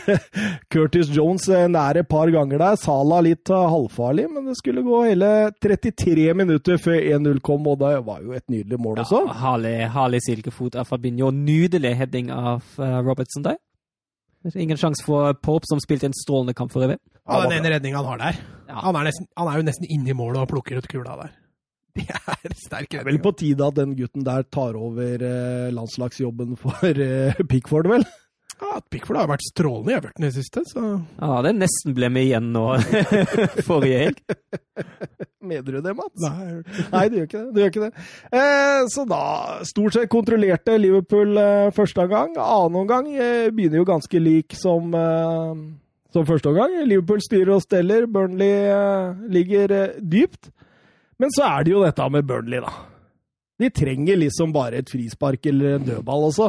[0.72, 2.78] Curtis Jones eh, nær et par ganger der.
[2.80, 7.80] Sala litt uh, halvfarlig, men det skulle gå hele 33 minutter før 1-0 kom, og
[7.82, 9.24] det var jo et nydelig mål også.
[9.28, 11.30] Ja, herlig, herlig silkefot av Fabinho.
[11.34, 13.60] Nydelig heading av Robertson der.
[14.54, 16.98] Ingen sjanse for Pope, som spilte en strålende kamp for øvrig.
[17.22, 18.40] Ja, den ene redninga han har der.
[18.66, 18.80] Ja.
[18.88, 21.36] Han, er nesten, han, er jo nesten inne i målet og plukker ut kula der.
[22.42, 25.70] Det er sterke Det er vel på tide at den gutten der tar over eh,
[25.74, 28.06] landslagsjobben for eh, Pickford, vel?
[28.62, 30.82] Ja, Pickford har vært strålende i Everton i det siste, så
[31.18, 32.62] Ja, det nesten ble med igjen nå
[33.68, 34.20] forrige helg.
[35.42, 36.22] Mener du det, Mats?
[36.22, 36.60] Nei,
[36.92, 37.50] Nei du gjør ikke det.
[37.50, 38.06] Du gjør ikke det.
[38.38, 39.22] Eh, så da
[39.66, 42.36] stort sett kontrollerte Liverpool eh, første omgang.
[42.38, 45.64] Annen omgang eh, begynner jo ganske lik som, eh,
[46.14, 46.78] som første omgang.
[46.86, 48.06] Liverpool styrer og steller.
[48.06, 50.52] Burnley eh, ligger eh, dypt.
[51.22, 52.72] Men så er det jo dette med Burnley, da.
[53.62, 56.48] De trenger liksom bare et frispark eller en dødball også.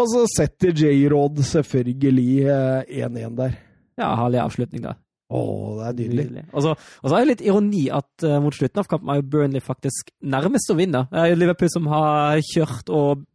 [0.00, 3.58] Og så setter J-Rod selvfølgelig 1-1 eh, der.
[4.00, 4.94] Ja, herlig avslutning da.
[5.30, 5.40] Å,
[5.76, 6.24] det er nydelig.
[6.30, 6.46] nydelig.
[6.56, 6.72] Og så
[7.12, 10.72] er det litt ironi at uh, mot slutten av kampen er jo Burnley faktisk nærmest
[10.72, 11.04] å vinne.
[11.12, 13.26] Det er jo Liverpool som har kjørt og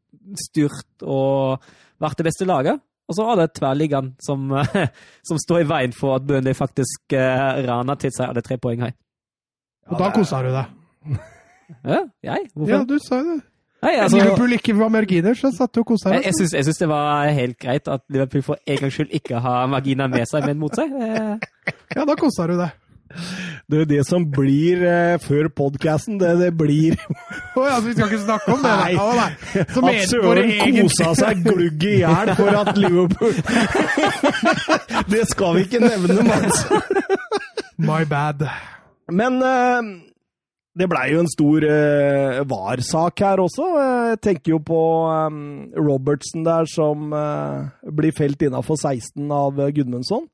[0.42, 1.64] styrt og
[2.02, 2.82] vært det beste laget.
[3.06, 4.50] Og så er det tverrliggeren som,
[5.30, 8.88] som, står i veien for at Burnley faktisk uh, raner til seg alle tre poeng
[8.88, 8.98] her.
[9.92, 10.72] Og da kosa du deg.
[11.94, 12.48] ja, jeg?
[12.54, 12.72] Hvorfor?
[12.74, 13.42] Ja, du sa jo det.
[13.86, 16.24] Nei, altså, Liverpool ikke var marginer, så satt du og kosa deg.
[16.26, 19.68] Jeg, jeg syns det var helt greit at Liverpool for en gangs skyld ikke har
[19.70, 20.90] marginer med seg, men mot seg.
[21.94, 22.74] Ja, da kosa du deg.
[23.70, 27.86] Det er det som blir eh, før podkasten, det det blir Å oh, ja, så
[27.86, 28.74] vi skal ikke snakke om det?
[28.82, 28.98] Nei.
[29.00, 29.30] Oh, nei.
[29.94, 33.36] at Søren kosa seg glugg i hjel for at Liverpool
[35.14, 36.66] Det skal vi ikke nevne, Mats.
[37.78, 38.50] My bad.
[39.12, 39.90] Men uh,
[40.76, 43.68] det blei jo en stor uh, VAR-sak her også.
[43.80, 45.44] Jeg tenker jo på um,
[45.78, 50.26] Robertsen der som uh, blir felt innafor 16 av Gudmundsson.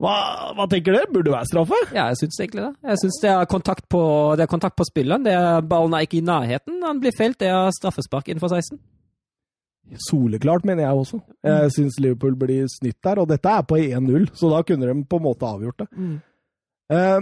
[0.00, 0.14] Hva,
[0.56, 1.10] hva, tenker dere?
[1.12, 1.80] Burde det være straffe?
[1.92, 2.72] Ja, jeg syns egentlig det.
[2.88, 4.00] Jeg syns det kontakt på,
[4.38, 5.26] det er kontakt på spilleren.
[5.26, 6.78] Det er, ballen er ikke i nærheten.
[6.86, 7.36] Han blir felt.
[7.42, 8.80] Det er straffespark innenfor 16.
[10.06, 11.20] Soleklart, mener jeg også.
[11.44, 15.04] Jeg syns Liverpool blir snytt der, og dette er på 1-0, så da kunne de
[15.04, 15.88] på en måte avgjort det.
[16.90, 17.20] Eh,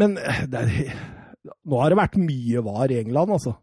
[0.00, 0.16] men
[0.50, 0.94] det er,
[1.44, 3.56] nå har det vært mye var i England, altså.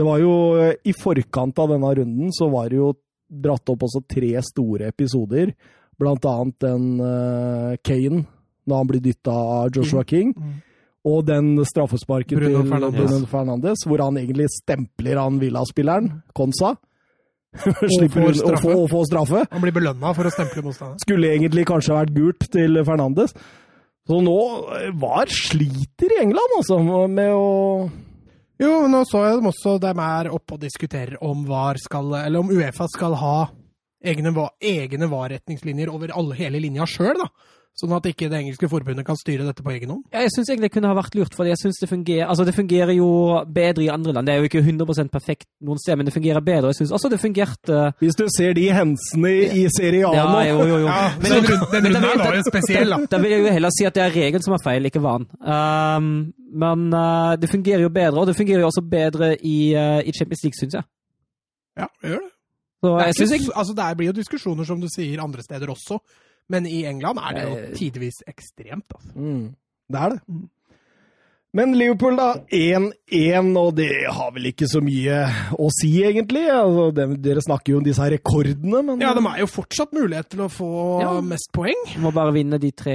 [0.00, 2.94] Det var jo eh, I forkant av denne runden så var det jo
[3.30, 5.52] dratt opp også tre store episoder,
[6.00, 8.24] blant annet den uh, Kane,
[8.66, 10.32] når han blir dytta av Joshua King.
[11.06, 13.04] Og den straffesparket Bruno til Fernandes.
[13.12, 16.74] Bruno Fernandes, hvor han egentlig stempler han Villa-spilleren, Konsa.
[17.94, 19.44] Slipper får å få straffe.
[19.52, 21.00] Han blir belønna for å stemple motstanderen.
[21.04, 23.36] Skulle egentlig kanskje vært gult til Fernandes.
[24.08, 24.38] Så nå
[24.76, 27.90] eh, var sliter i England, altså, med å
[28.60, 32.42] Jo, nå så jeg dem også, de er oppe og diskuterer om VAR skal, eller
[32.42, 33.36] om Uefa skal ha
[34.00, 37.28] egne, egne VAR-retningslinjer over alle, hele linja sjøl, da.
[37.78, 40.00] Sånn at ikke det engelske forbundet kan styre dette på egen hånd.
[40.12, 42.44] Ja, jeg syns egentlig det kunne ha vært lurt, for jeg synes det fungerer altså
[42.44, 43.06] det fungerer jo
[43.46, 44.26] bedre i andre land.
[44.28, 46.72] Det er jo ikke 100% perfekt noen steder, men det fungerer bedre.
[46.74, 50.26] Jeg synes også det fungerte Hvis du ser de hensene i, i Serie A Ja,
[50.50, 50.88] jo, jo, jo, jo.
[51.22, 52.98] men den, runden- den runden her var jo spesiell, da.
[53.14, 55.30] Da vil jeg jo heller si at det er regelen som er feil, ikke vanen.
[55.40, 56.10] Um,
[56.60, 60.12] men uh, det fungerer jo bedre, og det fungerer jo også bedre i, uh, i
[60.12, 60.84] Champions League, syns jeg.
[61.80, 62.32] Ja, det gjør det.
[62.80, 65.68] Så Det, jeg ikke, jeg, altså, det blir jo diskusjoner, som du sier, andre steder
[65.70, 65.98] også.
[66.50, 67.74] Men i England er det jo Eh.
[67.78, 69.12] tidvis ekstremt, altså.
[69.14, 69.54] Mm,
[69.92, 70.20] det er det.
[71.52, 72.28] Men Liverpool, da.
[72.54, 75.16] 1-1, og det har vel ikke så mye
[75.58, 76.44] å si, egentlig.
[76.46, 79.90] Altså, det, dere snakker jo om disse her rekordene, men Ja, de er jo fortsatt
[79.92, 80.68] mulighet til å få
[81.02, 81.20] Ja.
[81.20, 81.74] mest poeng.
[81.98, 82.94] må bare vinne de tre,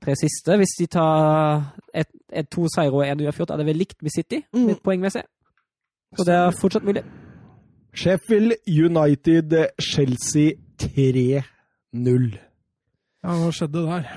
[0.00, 0.56] tre siste.
[0.56, 4.12] Hvis de tar et, et, to seire og en uavgjort, er det vel likt med
[4.16, 4.66] City, Mm.
[4.68, 5.22] litt poengmessig.
[6.16, 7.02] Så det er fortsatt mulig.
[7.92, 12.38] Sheffield United, Chelsea 3-0.
[13.24, 14.08] Ja, hva skjedde der?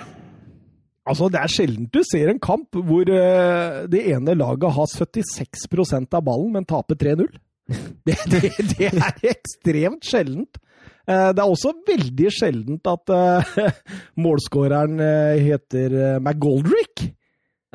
[1.07, 6.17] Altså, Det er sjelden du ser en kamp hvor uh, det ene laget har 76%
[6.17, 7.27] av ballen, men taper 3-0.
[8.07, 10.59] Det, det, det er ekstremt sjeldent.
[11.07, 13.57] Uh, det er også veldig sjeldent at uh,
[14.23, 14.99] målskåreren
[15.43, 17.09] heter McGoldrick.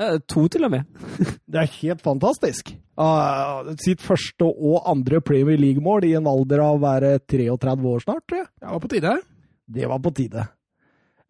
[0.03, 0.89] To, til og med.
[1.53, 2.73] Det er helt fantastisk.
[2.99, 8.03] Ah, sitt første og andre Premier League-mål i en alder av å være 33 år
[8.03, 8.49] snart, tror jeg.
[8.57, 9.15] Det var på tide.
[9.77, 10.47] Det var på tide.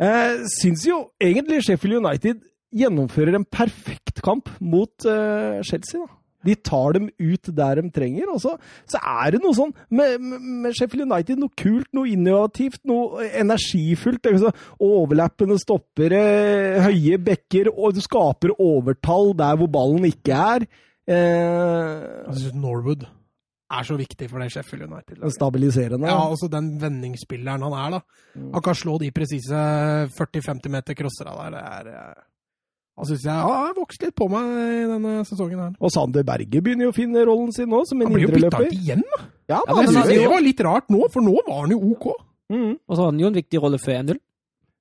[0.02, 6.00] Eh, syns jo egentlig Sheffield United gjennomfører en perfekt kamp mot eh, Chelsea.
[6.00, 6.18] da.
[6.42, 8.26] De tar dem ut der de trenger.
[8.32, 8.56] og så,
[8.90, 14.26] så er det noe sånn med, med, Sheffield United, noe kult, noe innovativt, noe energifullt.
[14.26, 16.22] Altså, er Overlappende stoppere,
[16.88, 20.70] høye bekker, og du skaper overtall der hvor ballen ikke er.
[21.06, 23.06] Eh, Jeg Norwood
[23.78, 25.22] er så viktig for det Sheffield United.
[25.34, 26.06] stabiliserende.
[26.10, 28.00] Ja, også den vendingsspilleren han er, da.
[28.56, 29.62] Han kan slå de presise
[30.16, 31.56] 40-50 meter crossera der.
[31.56, 32.22] Det er eh,
[32.98, 35.70] Han syns jeg har vokst litt på meg i denne sesongen her.
[35.80, 38.34] Og Sander Berge begynner jo å finne rollen sin nå, som en Han blir jo
[38.34, 38.66] bytta indreløper.
[38.68, 39.22] ut igjen, da.
[39.48, 40.18] Ja, Ja, han men altså, det.
[40.20, 42.06] det var litt rart nå, for nå var han jo OK.
[42.52, 42.74] Mm.
[42.76, 44.20] Og så har han jo en viktig rolle før 1-0.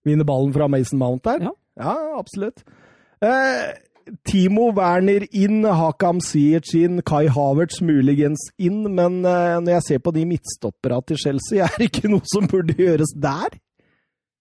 [0.06, 1.48] Vinner ballen fra Mason Mount der.
[1.48, 1.52] Ja.
[1.82, 2.64] Ja, absolutt.
[3.24, 3.72] Eh,
[4.28, 10.00] Timo Werner inn, Hakam Ziyech inn, Kai Havertz muligens inn, men eh, når jeg ser
[10.06, 13.56] på de midtstoppera til Chelsea, er det ikke noe som burde gjøres der?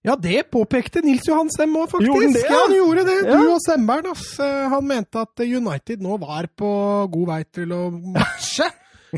[0.01, 2.09] Ja, det påpekte Nils Johan Sem òg, faktisk.
[2.09, 3.17] Gjorde det, ja, han gjorde det.
[3.21, 3.35] Ja.
[3.37, 4.15] Du og Semmeren.
[4.41, 6.71] Eh, Han mente at United nå var på
[7.13, 8.65] god vei til å matche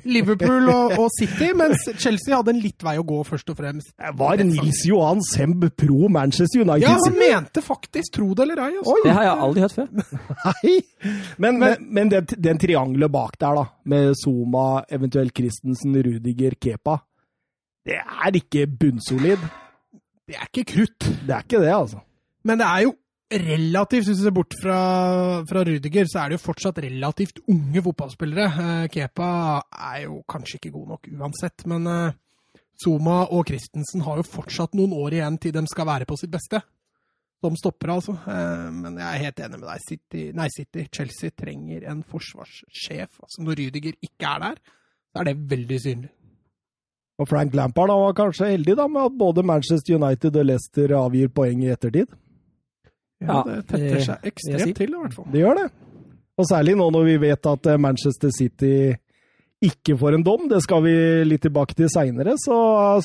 [0.03, 3.93] Liverpool og, og City, mens Chelsea hadde en litt vei å gå, først og fremst.
[4.19, 6.87] Var Nils Johan Semb pro Manchester United?
[6.87, 8.95] Ja, han mente faktisk, tro det eller ei, altså.
[8.97, 9.03] Oi.
[9.05, 9.89] Det har jeg aldri hørt før.
[10.47, 10.75] Nei!
[11.37, 16.97] Men, men, men den, den triangelet bak der, da, med Zuma, eventuelt Christensen, Rudiger, Kepa,
[17.83, 19.41] det er ikke bunnsolid.
[20.23, 21.07] Det er ikke krutt.
[21.27, 21.99] Det er ikke det, altså.
[22.47, 22.93] Men det er jo
[23.41, 24.79] relativt, hvis du ser bort fra,
[25.49, 28.45] fra Rudiger, så er det jo fortsatt relativt unge fotballspillere.
[28.63, 29.29] Eh, Kepa
[29.93, 32.15] er jo kanskje ikke god nok uansett, men eh,
[32.83, 36.33] Zuma og Christensen har jo fortsatt noen år igjen til de skal være på sitt
[36.33, 36.61] beste.
[37.43, 38.15] De stopper, altså.
[38.29, 39.85] Eh, men jeg er helt enig med deg.
[39.89, 43.21] City, nei, City, Chelsea trenger en forsvarssjef.
[43.23, 44.61] Altså, når Rudiger ikke er der,
[45.11, 46.13] så er det veldig synlig.
[47.21, 51.29] Og Frank Lampard var kanskje heldig da, med at både Manchester United og Leicester avgir
[51.29, 52.09] poeng i ettertid.
[53.27, 55.29] Ja, det tetter seg ekstremt til, i hvert fall.
[55.33, 55.69] Det gjør det.
[56.37, 58.75] Og særlig nå når vi vet at eh, Manchester City
[59.63, 62.55] ikke får en dom, det skal vi litt tilbake til seinere, så,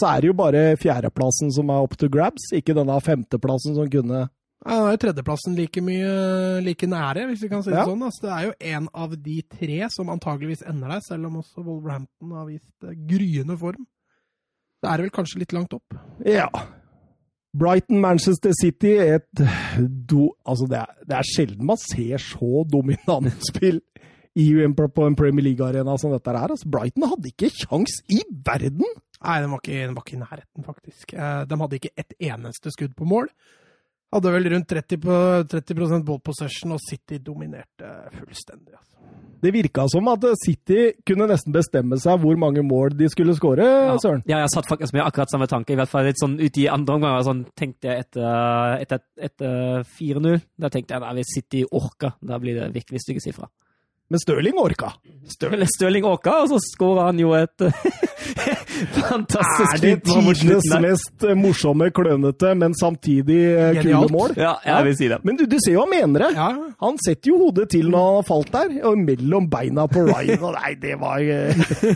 [0.01, 3.87] så er det jo bare fjerdeplassen som er up to grabs, ikke denne femteplassen som
[3.93, 4.25] kunne
[4.67, 6.09] Ja, da er jo tredjeplassen like mye
[6.67, 7.85] like nære, hvis vi kan si det Ja.
[7.87, 8.03] sånn.
[8.03, 11.63] Altså, det er jo en av de tre som antageligvis ender der, selv om også
[11.63, 13.87] Wolverhampton har vist eh, gryende form.
[14.83, 15.95] Det er vel kanskje litt langt opp.
[16.27, 16.49] Ja.
[17.59, 19.43] Brighton, Manchester City et
[20.09, 23.81] do, Altså, det er, det er sjelden man ser så dominant spill
[24.39, 26.53] i en, på en Premier League-arena som dette her.
[26.55, 28.87] Altså, Brighton hadde ikke kjangs i verden!
[29.19, 31.15] Nei, den var ikke, var ikke i nærheten, faktisk.
[31.17, 33.27] Eh, De hadde ikke et eneste skudd på mål.
[34.09, 35.17] Hadde vel rundt 30, på,
[35.53, 38.73] 30 ball possession, og City dominerte fullstendig.
[38.73, 38.97] Altså.
[39.39, 43.67] Det virka som at City kunne nesten bestemme seg hvor mange mål de skulle skåre,
[44.03, 44.25] Søren.
[44.27, 46.67] Ja, jeg satt faktisk med akkurat samme tanke, i hvert fall litt sånn ute i
[46.73, 47.21] andre omgang.
[47.27, 50.41] Sånn tenkte jeg etter, etter, etter 4-0.
[50.59, 53.53] Da tenkte jeg at hvis City orker, da blir det virkelig stygge sifre.
[54.09, 54.93] Men Stirling orka.
[55.29, 57.61] Stirling, Stirling orka, og så skåra han jo et
[59.11, 64.33] fantastisk Er det tidenes mest eh, morsomme, klønete, men samtidig eh, kule mål?
[64.41, 65.21] Ja, jeg vil si det.
[65.29, 66.31] Men du, du ser jo han mener det.
[66.39, 66.49] Ja,
[66.81, 70.41] Han setter jo hodet til når han har falt der, og mellom beina på Ryan.
[70.49, 71.93] Og nei, det var eh,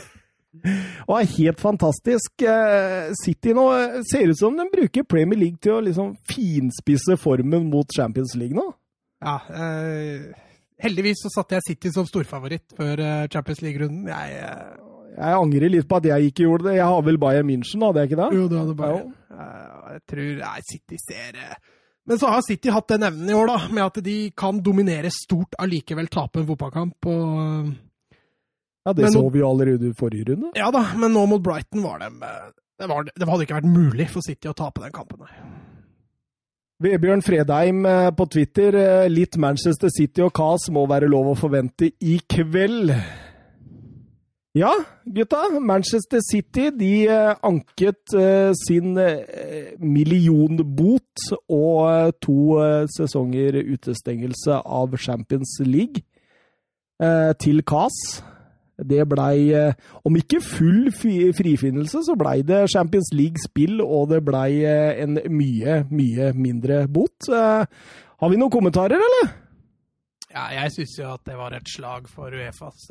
[1.08, 2.44] Og er helt fantastisk.
[2.44, 7.16] Eh, City nå eh, ser ut som de bruker Premier League til å liksom finspisse
[7.20, 8.68] formen mot Champions League nå.
[9.24, 10.32] ja eh,
[10.82, 14.08] heldigvis så satte jeg City som storfavoritt før eh, Champions League-runden.
[14.10, 14.72] Jeg eh,
[15.18, 16.76] Jeg angrer litt på at jeg ikke gjorde det.
[16.78, 18.30] Jeg har vel Bayern München, hadde jeg ikke det?
[18.38, 19.12] Jo, du hadde Bayern.
[19.30, 21.40] Eh, Jeg tror Nei, City ser.
[22.08, 25.10] Men så har City hatt den evnen i år, da, med at de kan dominere
[25.14, 27.06] stort, allikevel tape en fotballkamp.
[27.06, 27.72] Og,
[28.82, 30.48] Ja, Det Men så vi jo allerede i forrige runde.
[30.58, 32.08] ja da, men nå mot Brighton var de
[32.82, 35.20] det, var, det hadde ikke vært mulig for City å tape den kampen.
[35.22, 35.61] her.
[36.82, 38.74] Vebjørn Fredheim eh, på Twitter.
[38.74, 42.90] eh, Litt Manchester City og Cas må være lov å forvente i kveld.
[44.58, 44.72] Ja,
[45.06, 45.44] gutta.
[45.62, 48.16] Manchester City de eh, anket
[48.64, 48.98] sin
[49.78, 52.58] millionbot og to
[52.96, 56.02] sesonger utestengelse av Champions League
[57.42, 57.96] til Cas.
[58.80, 64.62] Det blei, eh, om ikke full frifinnelse, så blei det Champions League-spill, og det blei
[64.64, 67.28] eh, en mye, mye mindre bot.
[67.28, 67.64] Eh,
[68.22, 69.32] Har vi noen kommentarer, eller?
[70.32, 72.86] Ja, jeg syns jo at det var et slag for Uefas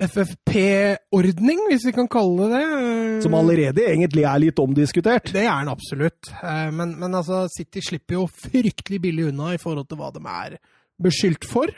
[0.00, 3.22] FFP-ordning, hvis vi kan kalle det det.
[3.22, 5.28] Som allerede egentlig er litt omdiskutert.
[5.36, 6.30] Det er den absolutt.
[6.72, 10.56] Men, men altså, City slipper jo fryktelig billig unna i forhold til hva de er
[11.04, 11.68] beskyldt for.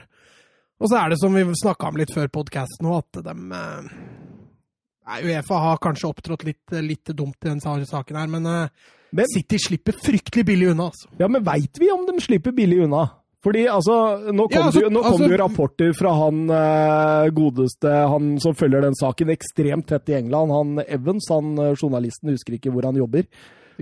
[0.83, 5.23] Og så er det som vi snakka om litt før podkasten òg, at de eh,
[5.23, 9.61] Uefa har kanskje opptrådt litt, litt dumt i denne saken her, men, eh, Men, City
[9.63, 11.11] slipper fryktelig billig unna, altså.
[11.21, 13.05] ja, men veit vi om de slipper billig unna?
[13.43, 13.95] Fordi altså,
[14.31, 17.95] nå kom, Ja, altså, det, nå kom altså- det jo rapporter fra han eh, godeste,
[18.15, 22.59] han som følger den saken ekstremt tett i England, han Evans, han eh, journalisten, husker
[22.59, 23.27] ikke hvor han jobber,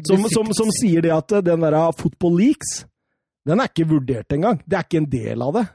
[0.04, 2.84] som, som, som sier det at eh, den der Football Leaks,
[3.48, 4.60] den er ikke vurdert engang.
[4.66, 5.68] Det er ikke en del av det.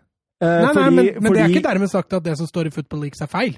[0.46, 2.68] Eh, Nei, nei, fordi- men, men det er ikke dermed sagt at det som står
[2.70, 3.58] i Football Leaks er feil.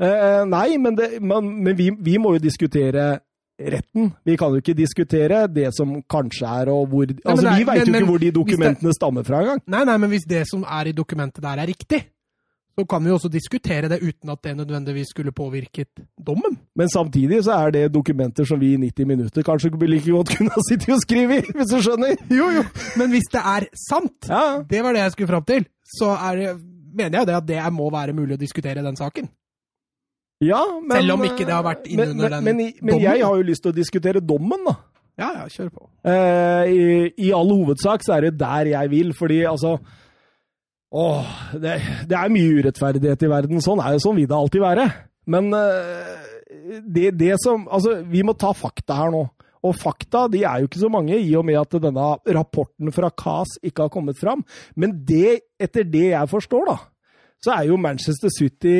[0.00, 3.20] Uh, nei, men, det, man, men vi, vi må jo diskutere
[3.60, 4.14] retten.
[4.24, 7.64] Vi kan jo ikke diskutere det som kanskje er, og hvor Altså, det er- Vi
[7.68, 9.60] veit jo men- ikke hvor de dokumentene det- stammer fra engang.
[9.66, 12.04] Nei, nei, men hvis det som er i dokumentet der er riktig,
[12.80, 16.56] så kan vi jo også diskutere det uten at det nødvendigvis skulle påvirket dommen.
[16.76, 20.52] Men samtidig så er det dokumenter som vi i 90 minutter kanskje like godt kunne
[20.56, 22.16] ha sittet og skrevet, hvis du skjønner?
[22.30, 22.64] Jo, jo.
[22.96, 25.66] Men hvis det er sant, Ja, det var det jeg skulle fram til,
[25.98, 26.56] så er det,
[26.96, 29.28] mener jeg det at det må være mulig å diskutere den saken.
[30.40, 33.04] ja men, Selv om ikke det har vært men, innunder men, den men, men dommen.
[33.04, 34.78] jeg har jo lyst til å diskutere dommen, da.
[35.20, 35.88] Ja, ja, kjør på.
[36.08, 36.84] Eh, i,
[37.28, 39.74] I all hovedsak så er det der jeg vil, fordi altså
[40.90, 41.76] Åh, det,
[42.10, 43.62] det er mye urettferdighet i verden.
[43.62, 44.86] Sånn er jo sånn vil det alltid være.
[45.30, 46.16] Men eh,
[46.82, 49.28] det, det som Altså, vi må ta fakta her nå.
[49.60, 53.10] Og fakta de er jo ikke så mange, i og med at denne rapporten fra
[53.12, 54.42] CAS ikke har kommet fram.
[54.74, 56.78] Men det, etter det jeg forstår, da,
[57.44, 58.78] så er jo Manchester City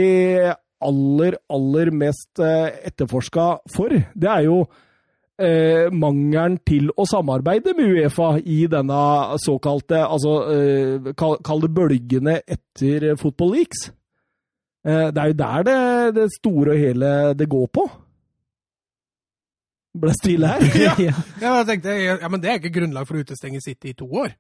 [0.81, 3.93] aller, aller mest eh, etterforska for.
[3.93, 4.63] Det er jo
[5.41, 9.01] eh, mangelen til å samarbeide med Uefa i denne
[9.43, 13.89] såkalte altså, eh, kall, kall det bølgene etter Football Leaks.
[14.87, 15.81] Eh, det er jo der det,
[16.19, 17.87] det store og hele det går på.
[20.01, 20.69] Ble stille her.
[20.87, 20.95] Ja.
[21.41, 24.07] Ja, jeg tenkte, ja, Men det er ikke grunnlag for å utestenge City i to
[24.07, 24.37] år.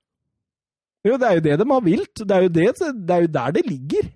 [1.06, 2.22] Jo, det er jo det de har vilt.
[2.22, 2.66] Det er jo, det,
[3.08, 4.12] det er jo der det ligger.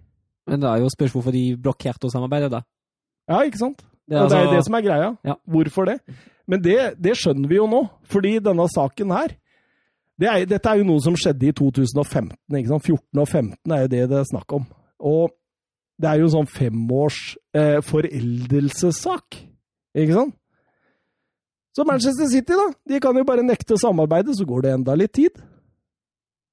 [0.47, 2.61] Men det er jo spørsmål hvorfor de blokkerte å samarbeide, da.
[3.31, 3.81] Ja, ikke sant?
[4.05, 4.37] Det er, altså...
[4.37, 5.11] det er jo det som er greia.
[5.25, 5.37] Ja.
[5.49, 5.99] Hvorfor det?
[6.50, 7.80] Men det, det skjønner vi jo nå,
[8.11, 9.35] fordi denne saken her
[10.20, 12.37] det er, Dette er jo noe som skjedde i 2015.
[12.54, 12.85] ikke sant?
[12.87, 14.68] 14 og 15 er jo det det er snakk om.
[15.02, 15.33] Og
[15.98, 17.18] det er jo sånn femårs
[17.55, 19.40] eh, foreldelsessak,
[19.95, 20.36] ikke sant?
[21.74, 25.16] Så Manchester City, da, de kan jo bare nekte samarbeide, så går det enda litt
[25.18, 25.40] tid.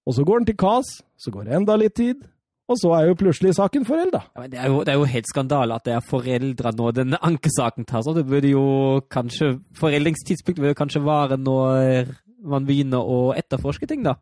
[0.09, 2.23] Og så går den til KAS, så går det enda litt tid.
[2.71, 4.21] Og så er jo plutselig saken forelda.
[4.37, 7.19] Ja, det, er jo, det er jo helt skandale at det er foreldre når denne
[7.27, 8.07] ankesaken tas.
[8.07, 8.65] Og det burde jo
[9.11, 12.13] kanskje Foreldringstidspunktet burde kanskje være når
[12.47, 14.15] man begynner å etterforske ting, da.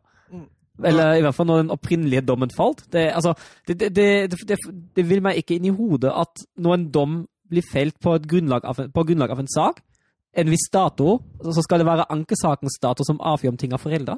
[0.84, 2.86] Eller i hvert fall når den opprinnelige dommen falt.
[2.92, 3.34] Det, altså,
[3.68, 4.58] det, det, det,
[4.96, 7.20] det vil meg ikke inn i hodet at når en dom
[7.50, 9.82] blir felt på, grunnlag av, på grunnlag av en sak,
[10.38, 14.16] en viss dato, så skal det være ankesakens dato som avgjør om ting er forelda?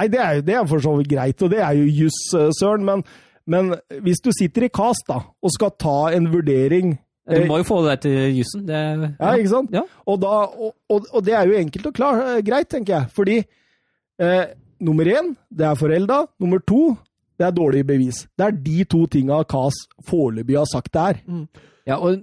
[0.00, 2.20] Nei, det er jo det er for så vidt greit, og det er jo juss,
[2.38, 3.04] eh, Søren, men,
[3.46, 3.74] men,
[4.04, 6.96] hvis du sitter i KAS da, og skal ta en vurdering
[7.28, 8.66] Du må jo få det til jussen.
[8.66, 9.10] Ja.
[9.14, 9.32] ja.
[9.38, 9.70] ikke sant?
[9.74, 9.84] Ja.
[10.10, 13.10] Og, da, og, og, og, det er jo enkelt og klar, eh, greit, tenker jeg.
[13.14, 14.44] Fordi eh,
[14.82, 16.24] nummer én, det er forelda.
[16.42, 16.96] Nummer to,
[17.38, 18.24] det er dårlig bevis.
[18.38, 21.22] Det er de to tinga KAS foreløpig har sagt det er.
[21.30, 21.46] Mm.
[21.86, 22.18] Ja, og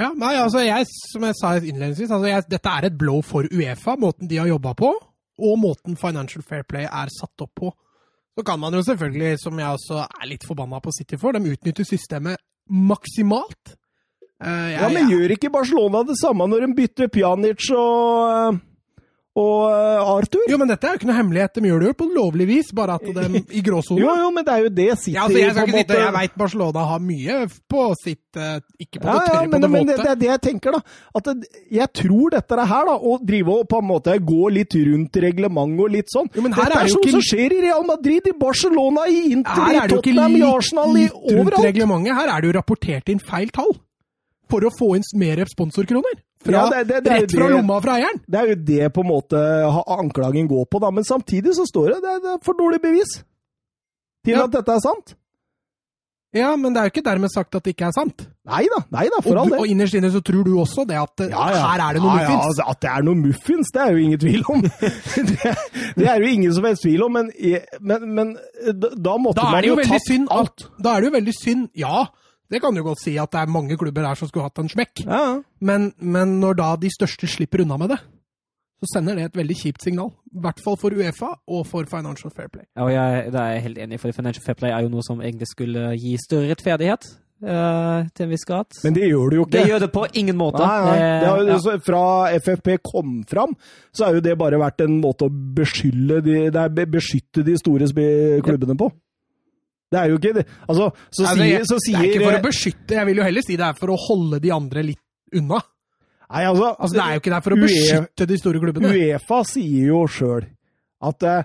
[0.00, 3.46] ja, nei, altså jeg, Som jeg sa innledningsvis, altså jeg, dette er et blow for
[3.52, 4.94] Uefa, måten de har jobba på,
[5.40, 7.72] og måten Financial Fair Play er satt opp på.
[8.40, 11.52] Så kan man jo selvfølgelig, som jeg også er litt forbanna på City for, de
[11.52, 12.40] utnytter systemet
[12.72, 13.74] maksimalt.
[14.40, 18.60] Uh, ja, Men gjør ikke Barcelona det samme når de bytter Pjanic og uh
[19.38, 20.42] og uh, Arthur.
[20.50, 21.54] Jo, men dette er jo ikke noe hemmelighet.
[21.54, 24.00] De gjør det jo på lovlig vis, bare at de i gråsona.
[24.04, 26.14] jo, jo, men det er jo det City ja, altså, Jeg skal ikke sitte, jeg
[26.16, 27.36] veit Barcelona har mye
[27.70, 30.08] på sitt uh, Ikke på ja, det tørre, ja, men, på det men det, det,
[30.10, 30.96] er det jeg tenker, da.
[31.20, 34.50] At det, jeg tror dette er her, da, å drive og på en måte gå
[34.56, 37.16] litt rundt reglementet og litt sånn jo, men her Dette er, er, jo sånn ikke
[37.20, 41.62] som skjer i Real Madrid, i Barcelona, i Inter, i Tottenham, i Arsenal, i overalt.
[41.70, 42.16] Reglementet.
[42.18, 43.78] Her er det jo rapportert inn feil tall
[44.50, 46.18] for å få inn mer sponsorkroner.
[46.40, 48.20] Fra, ja, det, det, det rett fra lomma fra eieren!
[48.24, 49.40] Det er jo det på en måte
[49.96, 50.92] anklagen går på, da.
[50.94, 53.18] Men samtidig så står det det, det er for dårlig bevis
[54.24, 54.46] til ja.
[54.46, 55.16] at dette er sant.
[56.30, 58.22] Ja, men det er jo ikke dermed sagt at det ikke er sant.
[58.46, 59.64] Nei da, nei da, for all del.
[59.64, 61.62] Og innerst inne så tror du også det at ja, ja.
[61.72, 62.30] her er det noe muffins?
[62.30, 64.62] Ja, altså, at det er noe muffins, det er jo ingen tvil om.
[65.30, 65.54] det,
[65.98, 67.32] det, er jo ingen som helst tvil om, men,
[67.82, 68.32] men, men
[68.78, 70.66] da måtte da man jo, tatt alt.
[70.78, 72.06] Da er det jo veldig synd, ja.
[72.50, 74.70] Det kan du godt si at det er mange klubber her som skulle hatt en
[74.70, 75.04] smekk.
[75.06, 75.38] Ja.
[75.62, 78.00] Men, men, når da de største slipper unna med det,
[78.80, 80.10] så sender det et veldig kjipt signal.
[80.32, 82.64] I hvert fall for Uefa og for Financial Fair Play.
[82.74, 84.92] Ja, og jeg, det er jeg helt enig i, for Financial Fair Play er jo
[84.92, 87.10] noe som egentlig skulle gi større rettferdighet.
[87.40, 88.74] Uh, til en viss grad.
[88.84, 89.54] Men det gjør det jo ikke.
[89.54, 90.60] Det gjør det på ingen måte.
[90.60, 90.96] Nei, nei.
[91.22, 91.76] Det har, ja.
[91.86, 92.02] Fra
[92.36, 93.54] FFP kom fram,
[93.96, 97.88] så har jo det bare vært en måte å de, beskytte de store
[98.44, 98.90] klubbene på.
[99.90, 100.46] Det er jo ikke det.
[100.68, 103.26] Altså, så, altså, sier, så sier Det er ikke for å beskytte, jeg vil jo
[103.26, 105.58] heller si det er for å holde de andre litt unna.
[106.30, 108.92] Nei, altså, altså Det er jo ikke der for å beskytte de store klubbene.
[108.94, 110.46] Uefa sier jo sjøl
[111.10, 111.40] at uh,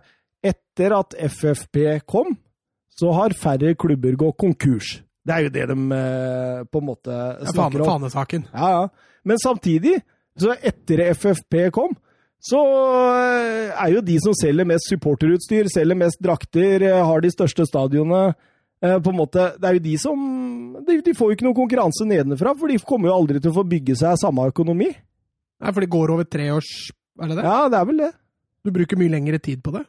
[0.45, 2.35] etter at FFP kom,
[2.95, 4.91] så har færre klubber gått konkurs.
[5.25, 7.19] Det er jo det de uh, på en måte
[7.49, 7.89] snakker om.
[7.95, 8.45] Fanesaken.
[8.53, 9.15] Ja, ja.
[9.25, 9.97] Men samtidig,
[10.37, 11.95] så etter FFP kom,
[12.43, 12.59] så
[13.15, 17.65] eh, er jo de som selger mest supporterutstyr, selger mest drakter, eh, har de største
[17.65, 18.35] stadionene
[18.83, 20.27] eh, på en måte, Det er jo de som
[20.85, 23.57] de, de får jo ikke noe konkurranse nedenfra, for de kommer jo aldri til å
[23.61, 24.91] få bygge seg samme økonomi.
[24.91, 26.71] Nei, For det går over tre års
[27.21, 27.47] Er det det?
[27.47, 28.13] Ja, det er vel det.
[28.65, 29.85] Du bruker mye lengre tid på det?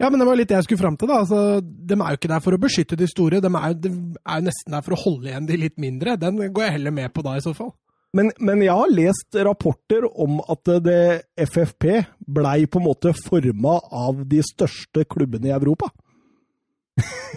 [0.00, 1.10] Ja, men det var litt det jeg skulle fram til.
[1.10, 1.20] da.
[1.22, 4.40] Altså, de er jo ikke der for å beskytte de store, de er, de er
[4.40, 6.16] jo nesten der for å holde igjen de litt mindre.
[6.18, 7.70] Den går jeg heller med på da, i så fall.
[8.14, 11.86] Men, men, jeg har lest rapporter om at det FFP
[12.30, 15.90] blei på en måte forma av de største klubbene i Europa.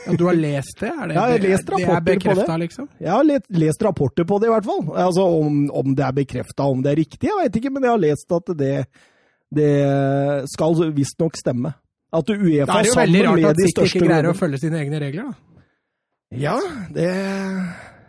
[0.05, 0.91] ja, Du har lest det?
[0.91, 2.89] Er det, jeg har lest rapporter det er bekrefta, liksom?
[3.01, 4.86] Jeg har lest, lest, rapporter på det, i hvert fall.
[5.07, 7.95] Altså, Om, om det er bekrefta, om det er riktig, jeg veit ikke, men jeg
[7.95, 8.78] har lest at det,
[9.57, 9.73] det
[10.53, 11.73] skal visstnok stemme.
[12.13, 14.30] At Uefa sammen med de største Det er jo veldig rart at City ikke greier
[14.30, 15.47] å følge sine egne regler, da.
[16.38, 16.57] Ja,
[16.93, 17.07] det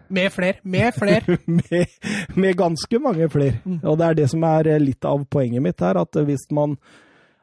[0.09, 0.61] med fler.
[0.63, 1.29] Med fler.
[1.59, 1.99] med,
[2.35, 3.61] med, ganske mange fler.
[3.65, 3.81] Mm.
[3.83, 6.79] Og det er det som er eh, litt av poenget mitt her, at hvis man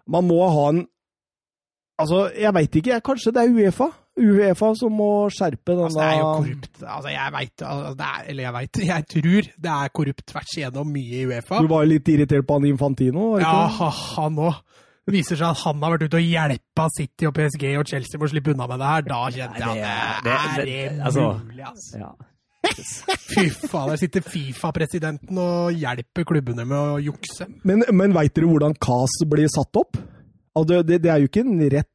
[0.05, 0.85] Man må ha en
[1.95, 2.99] Altså, jeg veit ikke.
[2.99, 3.87] Kanskje det er Uefa?
[4.15, 6.77] Uefa som må skjerpe denne altså, Det er jo korrupt.
[6.83, 11.21] Altså, jeg veit altså, Eller jeg veit Jeg tror det er korrupt tvers igjennom mye
[11.21, 11.59] i Uefa.
[11.63, 13.33] Du var litt irritert på han Infantino?
[13.39, 13.67] Ja,
[14.15, 14.61] han òg.
[15.05, 18.17] Det viser seg at han har vært ute og hjelpa City og PSG og Chelsea
[18.17, 19.03] med å slippe unna med det her.
[19.05, 21.99] Da kjente jeg at det, er det, altså, mulig, altså.
[22.01, 22.13] Ja.
[23.31, 27.47] Fy faen, der sitter Fifa-presidenten og hjelper klubbene med å jukse.
[27.67, 29.99] Men, men veit dere hvordan CAS blir satt opp?
[30.55, 31.91] Altså, det, det, er jo ikke en retts...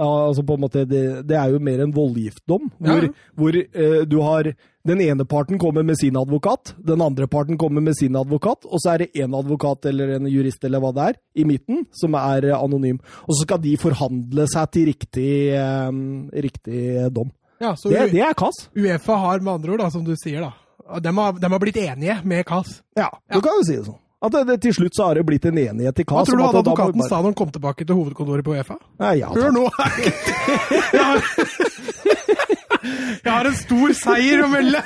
[0.00, 3.10] Altså på en måte, det, det er jo mer en voldgiftdom, hvor, ja.
[3.36, 4.48] hvor eh, du har
[4.88, 8.80] Den ene parten kommer med sin advokat, den andre parten kommer med sin advokat, og
[8.82, 12.16] så er det én advokat eller en jurist eller hva det er, i midten, som
[12.18, 12.98] er anonym.
[13.28, 16.00] Og så skal de forhandle seg til riktig, eh,
[16.48, 16.82] riktig
[17.14, 17.30] dom.
[17.62, 18.64] Ja, det, det, er KAS.
[18.74, 21.76] Uefa har med andre ord, da, som du sier, da, de har, de har blitt
[21.78, 22.80] enige med KAS.
[22.98, 23.42] Ja, du ja.
[23.44, 24.00] kan jo si det sånn.
[24.22, 26.14] At det, det, til slutt så har det blitt en enighet i KAS.
[26.14, 27.08] Hva tror du advokaten bare...
[27.10, 28.78] sa når han kom tilbake til hovedkontoret på Uefa?
[29.02, 29.64] Nei, ja, Hør nå!
[30.96, 31.22] jeg, har...
[33.22, 34.82] jeg har en stor seier å melde!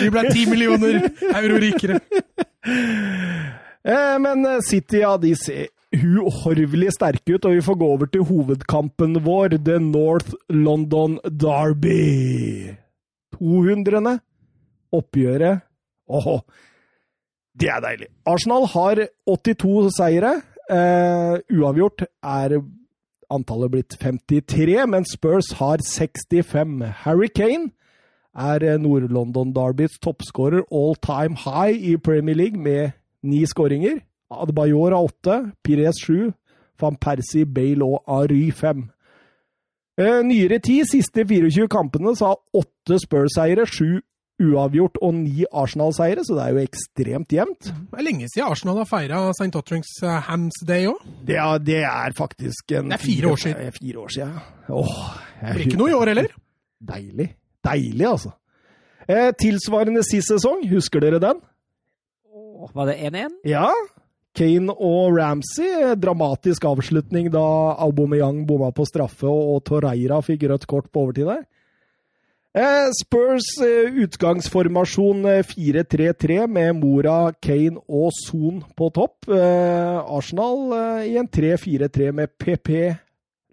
[0.00, 1.00] Vi ble ti millioner
[1.34, 2.00] euro rikere.
[3.84, 8.26] Eh, men City, ja, de ser uhorvelig sterke ut, og vi får gå over til
[8.28, 12.74] hovedkampen vår, The North London Derby.
[13.38, 14.18] 200.
[14.94, 15.64] Oppgjøret.
[16.08, 16.40] Åh,
[17.60, 18.08] det er deilig.
[18.26, 20.34] Arsenal har 82 seire.
[20.70, 22.58] Eh, uavgjort er
[23.32, 26.80] antallet blitt 53, men Spurs har 65.
[27.04, 27.72] Harry Kane
[28.34, 32.90] er Nord-London Derbys toppskårer all time high i Premier League med
[33.22, 34.00] ni skåringer.
[34.42, 36.32] Adebayor har åtte, Pires sju,
[36.80, 38.90] van Persie, Bale og Ary fem.
[39.98, 44.00] Eh, nyere tid, siste 24 kampene, så har åtte Spurs-seiere, sju
[44.42, 47.68] uavgjort og ni Arsenal-seiere, så det er jo ekstremt jevnt.
[47.70, 49.54] Det er lenge siden Arsenal har feira St.
[49.54, 50.98] Ottrings uh, Hams Day òg.
[51.28, 53.60] Det, er- det er faktisk en Det er fire år siden.
[53.62, 54.32] eh, Fire år siden.
[54.68, 54.96] Åh,
[55.42, 56.26] jeg- Blir ikke noe i år heller.
[56.82, 57.28] Deilig.
[57.64, 58.32] Deilig, altså.
[59.08, 61.38] Eh, tilsvarende sist sesong, husker dere den?
[62.34, 63.38] Åh, Var det 1-1?
[63.46, 63.68] Ja.
[64.34, 67.44] Kane og Ramsey, eh, dramatisk avslutning da
[67.78, 71.44] Aubameyang bomma på straffe og, Torreira fikk rødt kort på overtid der.
[72.54, 79.26] Eh, Spurs eh, utgangsformasjon eh, 4-3-3 med Mora, Kane og Son på topp.
[79.26, 82.70] Arsenal i en 3-4-3 med PP,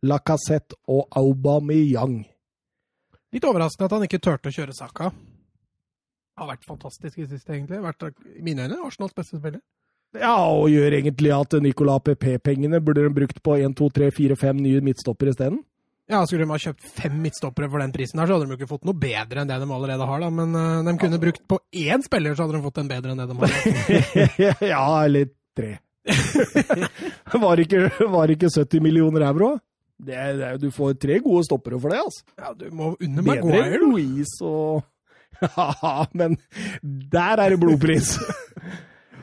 [0.05, 2.19] Lacassette og Aubameyang.
[3.33, 5.09] Litt overraskende at han ikke turte å kjøre Saka.
[6.37, 7.81] Har vært fantastisk i siste, egentlig.
[7.81, 8.05] Vært,
[8.37, 9.61] I mine øyne Arsenals beste spiller.
[10.19, 14.35] Ja, og gjør egentlig at Nicolas PP-pengene burde de brukt på 1, 2, 3, 4,
[14.39, 15.61] 5 nye midtstoppere isteden.
[16.11, 18.59] Ja, Skulle de ha kjøpt fem midtstoppere for den prisen, her, så hadde de jo
[18.59, 20.19] ikke fått noe bedre enn det de allerede har.
[20.19, 23.13] da, Men uh, de kunne brukt på én spiller, så hadde de fått en bedre
[23.13, 24.65] enn det de har.
[24.73, 25.77] ja, eller tre.
[27.45, 29.53] var, ikke, var ikke 70 millioner euro?
[30.01, 32.25] Det, det, du får tre gode stoppere for det, altså.
[32.41, 33.83] Ja, Du må under Bedre enn.
[33.85, 34.81] Louise og
[35.57, 36.35] Ja, men
[36.81, 38.17] der er det blodpris.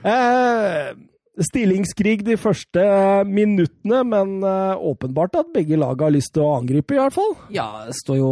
[0.04, 0.92] Eh,
[1.38, 2.82] stillingskrig de første
[3.28, 7.34] minuttene, men eh, åpenbart at begge lag har lyst til å angripe, i hvert fall.
[7.54, 8.30] Ja, står jo,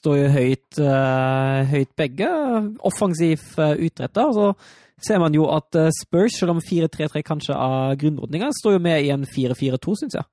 [0.00, 2.30] står jo høyt, eh, høyt begge.
[2.90, 4.26] Offensiv utretta.
[4.34, 4.50] Så
[5.06, 9.06] ser man jo at eh, Spurs, selv om 4-3-3 kanskje er grunnordninga, står jo med
[9.06, 10.28] i en 4-4-2, syns jeg.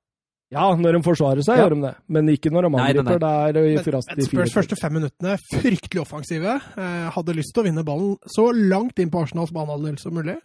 [0.48, 1.66] Ja, når de forsvarer seg, Ja.
[1.66, 1.94] gjør de det.
[2.08, 3.00] Men ikke når de Nei, nei, nei.
[3.02, 3.24] angriper.
[3.28, 6.54] Er Men, i Spurs første fem minuttene fryktelig offensive.
[6.72, 10.38] Eh, hadde lyst til å vinne ballen så langt inn på Arsenals banehalvdel som mulig.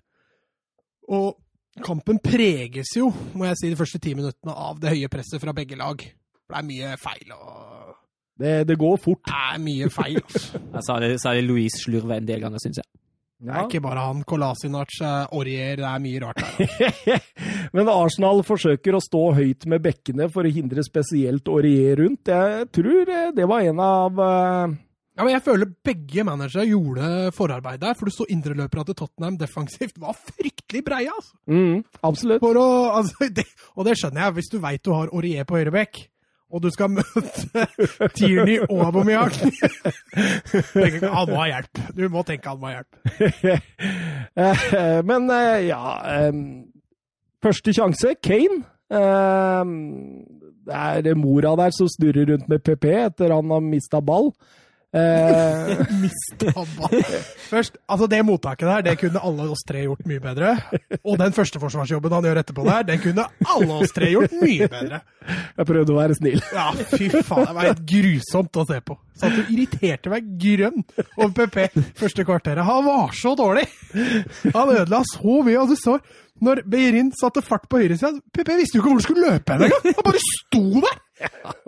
[1.09, 5.41] Og kampen preges jo, må jeg si, de første ti minuttene av det høye presset
[5.41, 5.99] fra begge lag.
[6.03, 7.95] Det er mye feil og
[8.39, 9.23] Det, det går fort.
[9.27, 10.19] Det er mye feil.
[10.21, 10.59] altså.
[10.75, 12.89] Jeg sa det, det Louise slurver en del ganger, syns jeg.
[13.43, 17.25] Det er ikke bare han Kolasinac, eh, Aurier, det er mye rart der.
[17.75, 22.31] Men Arsenal forsøker å stå høyt med bekkene for å hindre spesielt Aurier rundt.
[22.31, 24.77] Jeg tror eh, det var en av eh,
[25.13, 29.37] Ja, men Jeg føler begge managere gjorde forarbeidet der, for du så indreløperne til Tottenham
[29.37, 31.11] defensivt var fryktelig breie.
[31.13, 31.35] altså.
[31.47, 32.41] mm, Absolutt.
[32.41, 32.65] Å,
[32.97, 33.45] altså det,
[33.75, 36.01] og det skjønner jeg, hvis du veit du har Aurier på høyrebekk
[36.53, 37.65] og du skal møte
[38.17, 39.33] Tierney og Aubameyang
[40.53, 41.81] Han må ha hjelp.
[41.97, 42.93] Du må tenke han må ha hjelp.
[45.09, 45.81] Men eh, ja
[47.43, 48.61] Første sjanse, Kane.
[50.63, 54.29] Det er mora der som snurrer rundt med PP etter han har mista ball.
[54.93, 56.99] Eh, Mista ball.
[57.49, 60.51] Først, altså Det mottaket der, det kunne alle oss tre gjort mye bedre.
[61.01, 63.25] Og den førsteforsvarsjobben han gjør etterpå der, den kunne
[63.55, 65.01] alle oss tre gjort mye bedre.
[65.57, 66.41] jeg prøvde å være snill.
[66.53, 67.47] Ja, fy faen.
[67.49, 68.97] Det var helt grusomt å se på.
[69.17, 70.81] Satt og irriterte meg grønn
[71.17, 72.65] over PP første kvarteret.
[72.65, 73.65] Han var så dårlig!
[74.53, 75.57] Han ødela så mye.
[75.63, 75.97] Og du så
[76.43, 79.65] når Beirin satte fart på høyresida PP visste jo ikke hvor han skulle løpe hen
[79.67, 79.85] engang!
[79.97, 80.99] Han bare sto der!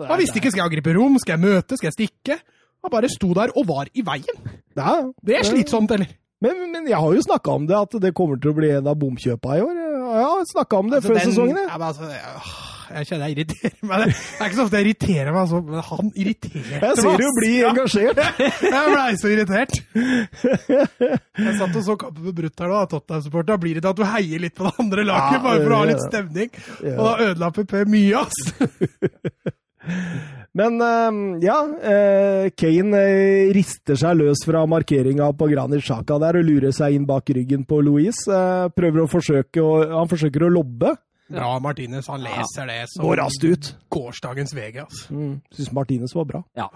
[0.09, 2.38] Han visste ikke skal jeg angripe rom, skal jeg møte, skal jeg stikke?
[2.86, 4.38] Han bare sto der og var i veien.
[4.77, 6.13] Ja, Det er slitsomt, eller?
[6.43, 8.88] Men, men jeg har jo snakka om det, at det kommer til å bli en
[8.91, 9.77] av bomkjøpa i år.
[10.05, 11.57] Har snakka om det Altså, før den- sesongen.
[11.57, 11.67] jeg.
[11.71, 12.21] Ja, men altså, jeg,
[12.95, 14.03] jeg kjenner jeg irriterer meg.
[14.05, 16.83] Det er ikke så ofte jeg irriterer meg sånn, men han irriterte meg.
[16.86, 17.39] Jeg ser du ass.
[17.39, 17.71] blir Ja.
[17.71, 18.21] engasjert.
[18.75, 19.73] Jeg blei så irritert.
[21.39, 23.49] Jeg satt og så kampen med Brutt her nå, Tottenham-supporter.
[23.55, 25.71] Da blir det til at du heier litt på det andre laget, Ja, bare for
[25.71, 26.49] å ha litt stemning.
[26.83, 26.95] Ja.
[26.99, 28.38] Og da ødela PP mye, ass.
[30.56, 36.39] Men eh, ja, eh, Kane eh, rister seg løs fra markeringa på Granit Xhaka der
[36.39, 38.24] og lurer seg inn bak ryggen på Louise.
[38.32, 40.93] Eh, prøver å forsøke å, han forsøker å lobbe.
[41.28, 42.08] Bra, Martinez.
[42.08, 43.72] Han leser det som Går raskt ut.
[43.91, 45.08] gårsdagens VG, altså.
[45.12, 46.43] Mm, Syns Martinez var bra.
[46.56, 46.70] Ja.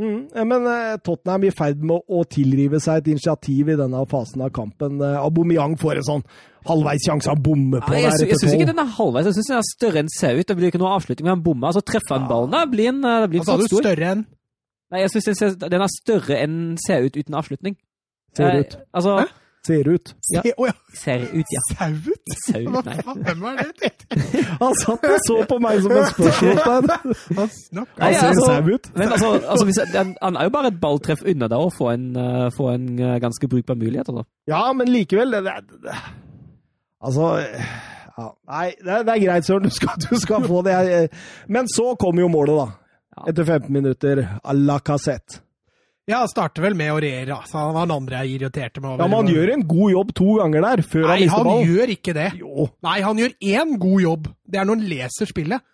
[0.00, 0.68] Mm, men
[1.04, 5.00] Tottenham er i ferd med å tilrive seg et initiativ i denne fasen av kampen.
[5.02, 6.24] Aubameyang får en sånn
[6.68, 9.26] halvveis sjanse han bommer på Ja, jeg der jeg syns ikke den er halvveis.
[9.30, 10.46] Jeg syns den er større enn ser ut.
[10.48, 11.68] Det blir ikke noe avslutning, men han bommer.
[11.70, 13.82] Altså, treffer han ballen, da blir en, eh, blir Han sa du stor.
[13.86, 14.26] større enn
[14.90, 17.76] Nei, jeg syns den, den er større enn ser ut uten avslutning.
[18.36, 18.76] Ser Eh, ut.
[18.92, 19.26] Altså, Hæ?
[19.62, 20.14] Ser ut.
[20.24, 20.72] Se, oh, ja.
[20.96, 21.60] Ser ut, ja.
[21.76, 22.30] Saut?
[22.48, 22.94] Sau, nei.
[23.04, 23.90] hvem er det?
[24.62, 27.36] Han satt og så på meg som en spørsmålstegn.
[27.36, 28.00] Han snakker.
[28.00, 28.88] Nei, altså- sau ut.
[28.96, 31.92] Men altså, altså hvis, han, han er jo bare et balltreff unna deg å få
[31.92, 34.08] en, eh, få en eh, ganske brukbar mulighet.
[34.08, 34.24] Altså.
[34.48, 35.54] Ja, men likevel det, det,
[35.84, 35.94] det,
[37.00, 39.64] Altså ja, Nei, det, er- det er greit, Søren.
[39.68, 40.74] Du skal, du skal få det.
[41.48, 43.24] Men så kommer jo målet, da.
[43.30, 45.40] Etter 15 minutter à la cassette.
[46.08, 47.36] Ja, starter vel med å regjere.
[47.36, 49.02] Altså, han andre jeg irriterte meg over.
[49.04, 51.92] Ja, men han gjør en god jobb to ganger der, før han Nei, han gjør
[51.94, 52.28] ikke det.
[52.40, 52.64] Jo.
[52.82, 54.30] Nei, han gjør én god jobb.
[54.50, 55.66] Det er når han leser spillet.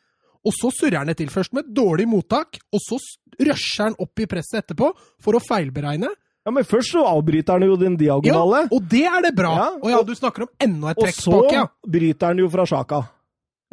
[0.46, 2.98] Og så surrer han det til først med et dårlig mottak, og så
[3.40, 4.90] rusher han opp i presset etterpå
[5.24, 6.10] for å feilberegne.
[6.46, 8.38] Ja, men først så avbryter han jo den Ja,
[8.70, 9.50] og det er det bra!
[9.58, 11.66] Ja, og ja, du snakker om enda et og trekk så tilbake, ja.
[11.96, 13.00] bryter han jo fra Sjaka.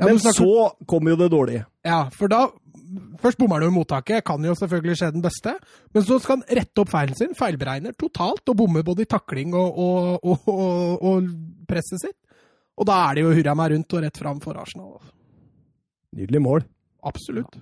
[0.02, 1.66] ja Men snakker- så kommer jo det dårlige.
[1.86, 2.48] Ja, for da
[3.24, 5.56] Først bommer han jo i mottaket, kan jo selvfølgelig skje den beste.
[5.96, 9.56] Men så skal han rette opp feilen sin, feilberegner totalt og bommer både i takling
[9.58, 11.30] og, og, og, og, og
[11.66, 12.18] presset sitt.
[12.78, 15.00] Og da er det jo hurra meg rundt og rett fram for Arsenal.
[16.14, 16.68] Nydelig mål.
[17.02, 17.58] Absolutt.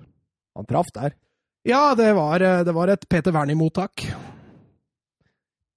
[0.58, 1.16] Han traff der.
[1.64, 4.04] Ja, det var, eh, det var et Peter Wernie-mottak.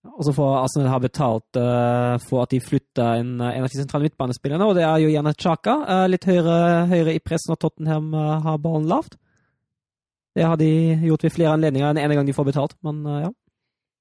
[0.05, 3.79] Og så får Arsenal ha betalt uh, for at de flytter en, en av de
[3.79, 5.79] sentrale midtbanespillerne, og det er jo gjerne Chaka.
[5.89, 9.17] Uh, litt høyere, høyere i press når Tottenham uh, har ballen lavt.
[10.35, 10.69] Det har de
[11.07, 13.33] gjort ved flere anledninger enn ene gang de får betalt, men eh, ja.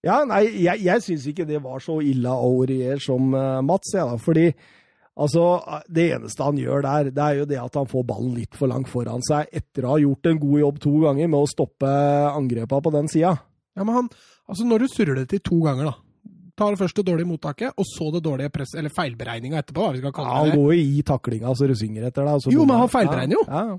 [0.05, 3.94] Ja, nei, jeg, jeg syns ikke det var så ille av Aurier som eh, Mats,
[3.94, 4.18] jeg, da.
[4.20, 4.48] Fordi
[5.14, 5.44] altså,
[5.86, 8.68] det eneste han gjør der, det er jo det at han får ballen litt for
[8.72, 11.94] langt foran seg etter å ha gjort en god jobb to ganger med å stoppe
[12.34, 13.36] angrepa på den sida.
[13.78, 14.11] Ja, men han,
[14.49, 15.95] altså Når du surrer det til to ganger, da
[16.57, 19.88] Tar først det dårlige mottaket, og så det dårlige press, eller feilberegninga etterpå.
[19.99, 20.55] skal Ja, han det.
[20.55, 22.53] går jo i taklinga så du synger etter deg.
[22.55, 23.42] Jo, men han feilberegner jo.
[23.49, 23.78] Ja.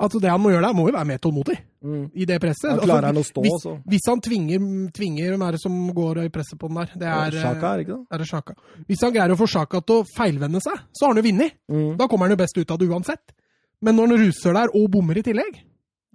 [0.00, 2.10] Altså Det han må gjøre der, må jo være mer tålmodig Mm.
[2.14, 2.62] i det presset.
[2.64, 5.74] Da Altså, klarer han å stå, hvis, hvis han tvinger, tvinger Hvem er det som
[5.94, 6.90] går i presset på den der?
[6.96, 8.06] Det er, Sjaka, er ikke det?
[8.10, 8.54] er det Sjaka.
[8.88, 11.52] Hvis han greier å få Sjaka til å feilvende seg, så har han jo vunnet.
[11.70, 11.96] Mm.
[11.98, 13.34] Da kommer han jo best ut av det uansett.
[13.82, 15.60] Men når han ruser der og bommer i tillegg,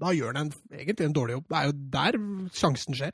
[0.02, 1.46] da gjør han en, egentlig en dårlig jobb.
[1.48, 2.18] Det er jo der
[2.52, 3.14] sjansen skjer.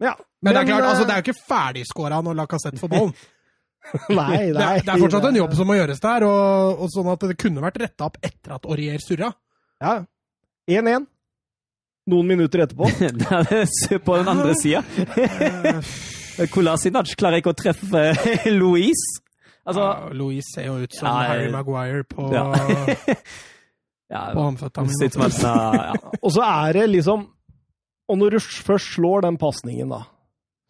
[0.00, 0.14] Ja.
[0.40, 3.14] Men, det er klart, eh, altså, det er jo ikke ferdigskåra når Lacassette får ballen.
[4.12, 4.64] Nei, Det, nei.
[4.78, 7.36] er- det er fortsatt en jobb som må gjøres der, og, og sånn at det
[7.40, 9.30] kunne vært retta opp etter at Aurier surra.
[9.80, 9.94] Ja.
[10.70, 11.06] 1-1.
[12.10, 12.88] Noen minutter etterpå.
[12.90, 14.82] Er på den andre sida.
[16.52, 18.04] Kolasinac klarer ikke å treffe
[18.52, 19.20] Louise.
[19.68, 22.46] Altså, ja, Louise ser jo ut som Ja, Harry Maguire på, ja.
[24.10, 25.92] ja, på det ja.
[26.24, 27.26] Og så er det liksom
[28.10, 30.04] Og når du først slår den pasningen, da,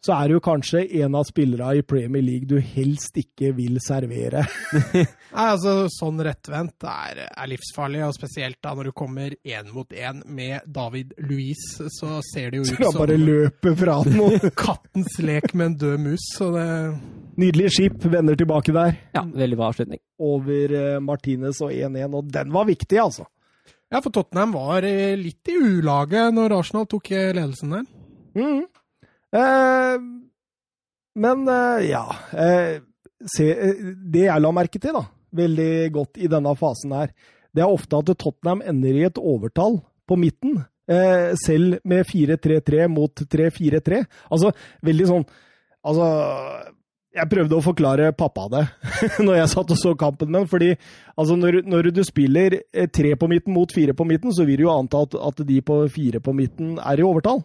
[0.01, 4.41] så er du kanskje en av spillerne i Premier League du helst ikke vil servere.
[4.97, 5.05] Nei,
[5.43, 10.23] altså, sånn rettvendt er, er livsfarlig, og spesielt da når du kommer én mot én
[10.25, 14.17] med David Louise, så ser det jo Så ut han som bare løper fra den.
[14.25, 16.29] og kattens lek med en død mus.
[16.37, 16.69] Så det
[17.41, 18.97] Nydelig skip vender tilbake der.
[19.15, 20.01] ja, veldig bra avslutning.
[20.21, 23.29] Over eh, Martinez og 1-1, og den var viktig, altså.
[23.91, 27.87] Ja, for Tottenham var eh, litt i ulaget når Arsenal tok eh, ledelsen der.
[28.39, 28.61] Mm.
[29.35, 30.05] Eh,
[31.19, 32.77] men eh, ja eh,
[33.27, 33.81] se, eh,
[34.13, 35.03] Det jeg la merke til, da,
[35.35, 37.11] veldig godt i denne fasen her,
[37.51, 40.61] det er ofte at Tottenham ender i et overtall på midten.
[41.39, 43.99] Selv med 4-3-3 mot 3-4-3.
[44.33, 44.49] Altså,
[44.83, 45.25] veldig sånn
[45.87, 46.07] Altså
[47.11, 48.61] jeg prøvde å forklare pappa det
[49.25, 50.49] når jeg satt og så kampen med ham.
[50.51, 50.69] fordi
[51.15, 54.61] altså, når, når du spiller eh, tre på midten mot fire på midten, så vil
[54.61, 57.43] du jo anta at, at de på fire på midten er i overtall.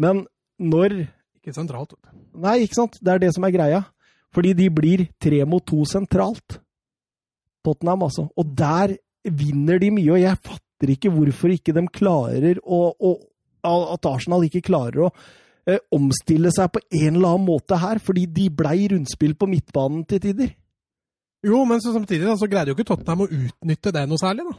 [0.00, 0.24] Men
[0.58, 1.04] når
[1.38, 1.92] Ikke sentralt.
[2.40, 2.96] Nei, ikke sant?
[3.04, 3.82] Det er det som er greia.
[4.34, 6.58] Fordi de blir tre mot to sentralt.
[7.64, 8.26] Tottenham, altså.
[8.34, 13.12] Og der vinner de mye, og jeg fatter ikke hvorfor ikke de klarer å, å
[13.64, 15.12] At Arsenal ikke klarer å
[15.68, 20.04] eh, omstille seg på en eller annen måte her, fordi de blei rundspill på midtbanen
[20.08, 20.54] til tider.
[21.44, 24.46] Jo, men så samtidig da, så greide jo ikke Tottenham å utnytte det noe særlig.
[24.48, 24.56] da.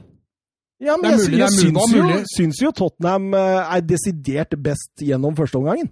[0.83, 5.05] Ja, men jeg, mulig, er jeg syns, jo, syns jo Tottenham eh, er desidert best
[5.05, 5.89] gjennom førsteomgangen.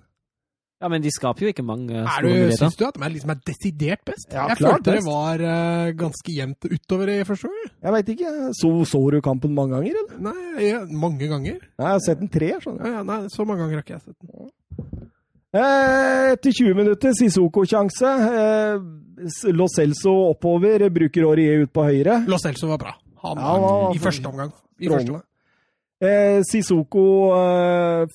[0.84, 2.60] Ja, men de skaper jo ikke mange Er store du, muligheter.
[2.60, 4.26] Syns du at de er, liksom er desidert best?
[4.28, 7.70] Ja, jeg klart følte det var uh, ganske jevnt utover i første gang.
[7.86, 8.34] Jeg veit ikke.
[8.60, 10.18] Så, så du kampen mange ganger, eller?
[10.28, 11.62] Nei, ja, mange ganger.
[11.64, 12.90] Nei, jeg har sett den tre, skjønner du.
[12.90, 14.52] Ja, ja, nei, så mange ganger har ikke jeg sett den.
[15.54, 18.10] Eh, Etter 20 minutter, Sissoko-sjanse.
[18.30, 22.24] Eh, Lo Celso oppover, bruker Aurier ut på høyre.
[22.28, 22.96] Lo Celso var bra.
[23.24, 24.52] Han Ja, han var- I første omgang.
[24.82, 25.24] I første omgang.
[26.02, 28.06] Eh, Sissoko eh,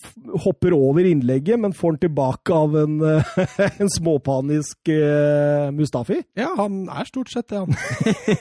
[0.44, 3.22] hopper over innlegget, men får den tilbake av en, eh,
[3.80, 6.18] en småpanisk eh, Mustafi.
[6.36, 7.72] Ja, han er stort sett det, han.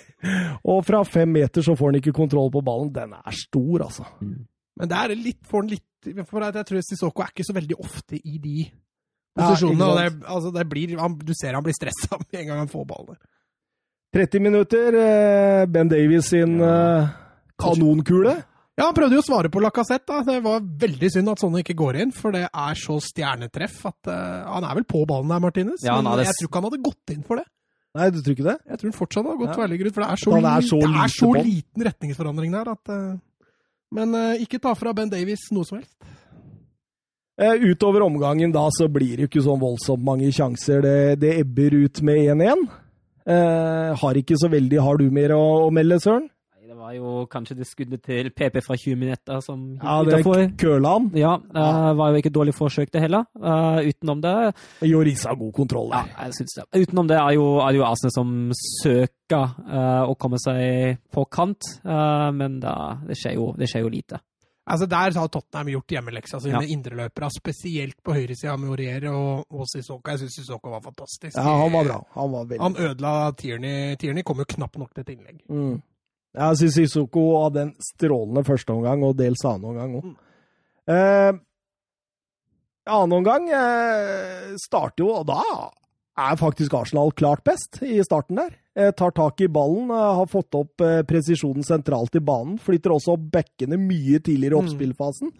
[0.66, 2.91] Og fra fem meter så får han ikke kontroll på ballen.
[2.91, 4.04] Den er stor, altså.
[4.20, 7.78] Men det er litt, får han litt For jeg tror Sissoko er ikke så veldig
[7.80, 8.66] ofte i de
[9.38, 9.80] posisjonene.
[9.80, 12.62] Ja, og det, altså, det blir, han, du ser han blir stressa med en gang
[12.66, 13.18] han får ballen.
[14.16, 14.96] 30 minutter.
[14.98, 17.10] eh, Ben Davies sin eh,
[17.60, 18.38] kanonkule.
[18.78, 20.20] Ja, han prøvde jo å svare på Lacassette.
[20.28, 24.10] Det var veldig synd at sånne ikke går inn, for det er så stjernetreff at
[24.14, 26.68] uh, Han er vel på ballen der, Martinez, Ja, men hadde- jeg tror ikke han
[26.70, 27.48] hadde gått inn for det.
[27.98, 28.54] Nei, du tror ikke det?
[28.70, 29.62] Jeg tror han fortsatt hadde gått Ja.
[29.64, 32.70] veldig ut, for det er så, er så, lite, det er så liten retningsforandring der
[32.76, 33.18] at uh,
[33.98, 35.98] Men uh, ikke ta fra Ben Davies noe som helst.
[37.38, 40.82] Eh, utover omgangen da så blir det jo ikke sånn voldsomt mange sjanser.
[40.82, 42.64] Det, det ebber ut med 1-1.
[43.28, 46.26] Eh, har ikke så veldig Har du mer å, å melde, Søren?
[46.58, 50.22] Nei, Det var jo kanskje det skuddet til PP fra 20 minutter som Ja, det
[50.22, 50.46] utenfor.
[50.62, 51.10] køla han.
[51.20, 53.26] Ja, det var jo ikke dårlig forsøk det heller.
[53.38, 54.34] Eh, utenom det
[54.88, 56.66] Jorisa har god kontroll Ja, jeg synes det.
[56.88, 58.32] Utenom det er jo, er jo Arsenal som
[58.80, 63.84] søker eh, å komme seg på kant, eh, men da, det, skjer jo, det skjer
[63.86, 64.22] jo lite.
[64.68, 66.68] Altså Der har Tottenham gjort hjemmeleksa sine Ja.
[66.76, 70.11] indreløpere, spesielt på høyresida med Aurier og, og Sissoko.
[70.11, 71.38] Jeg syns Sissoko var fantastisk.
[71.38, 71.99] Ja, han var bra.
[72.15, 73.95] Han var veldig Han ødela Tierney.
[73.95, 75.39] Tierney kom jo knapt nok til et innlegg.
[75.49, 75.82] Mm.
[76.36, 80.15] Jeg syns Sissoko hadde en strålende første omgang, og dels annen omgang Mm.
[80.88, 81.34] Eh,
[82.88, 85.41] annen omgang eh, starter jo, og da
[86.18, 88.55] er faktisk Arsenal klart best i starten der.
[88.78, 92.57] Eh, tar tak i ballen, eh, har fått opp eh, presisjonen sentralt i banen.
[92.61, 94.65] Flytter også opp bekkene mye tidligere i Mm.
[94.65, 95.32] oppspillfasen.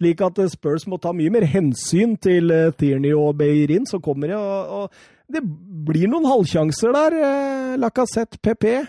[0.00, 4.36] Slik at Spurs må ta mye mer hensyn til Tierney og Beirin som kommer det.
[4.36, 4.90] Og, og
[5.32, 7.76] det blir noen halvsjanser der.
[7.80, 8.86] Lacassette, PP.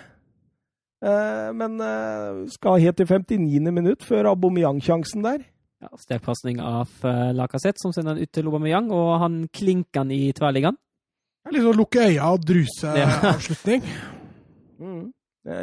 [1.56, 1.78] Men
[2.52, 3.72] skal helt til 59.
[3.72, 5.46] minutt før Aubameyang-sjansen der.
[5.82, 6.90] Ja, Sterk pasning av
[7.38, 10.76] Lacassette, som sender den ut til Aubameyang, og han klinker den i tverrliggeren.
[11.52, 13.86] Det er sånn lukke øya og druse-avslutning.
[14.82, 15.06] mm.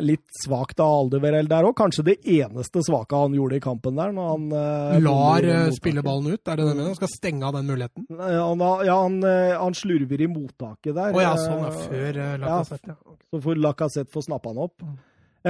[0.01, 1.74] Litt svakt av Aldeverell der òg.
[1.76, 4.14] Kanskje det eneste svake han gjorde i kampen der.
[4.16, 5.76] når han eh, Lar eh, mottaket.
[5.76, 6.87] spille ballen ut, er det det du mener?
[6.89, 8.07] Han skal stenge av den muligheten?
[8.09, 11.12] Nei, Han, ja, han, eh, han slurver i mottaket der.
[11.12, 13.16] Å ja, sånn er eh, Før uh, Lacassette, ja.
[13.28, 14.87] Så får Lacassette få snappa han opp.
[14.89, 14.97] Mm.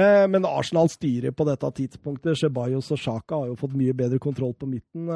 [0.03, 2.35] Eh, men Arsenal styrer på dette tidspunktet.
[2.41, 5.07] Ceballos og Sjaka har jo fått mye bedre kontroll på midten.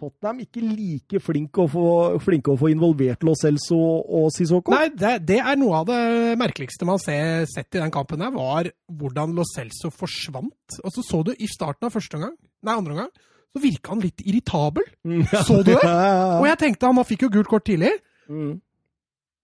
[0.00, 1.86] Tottenham ikke like flinke å få,
[2.24, 4.72] flinke å få involvert Lo Celso og Sissoko.
[4.72, 8.32] Nei, det, det er noe av det merkeligste man har sett i den kampen her,
[8.32, 10.80] var hvordan Lo Celso forsvant.
[10.80, 13.12] Og så så du i starten av første omgang, nei, andre omgang,
[13.50, 14.84] så virka han litt irritabel.
[15.46, 15.78] Så du det?
[15.82, 17.90] Og jeg tenkte, han fikk jo gult kort tidlig.
[18.30, 18.52] Mm.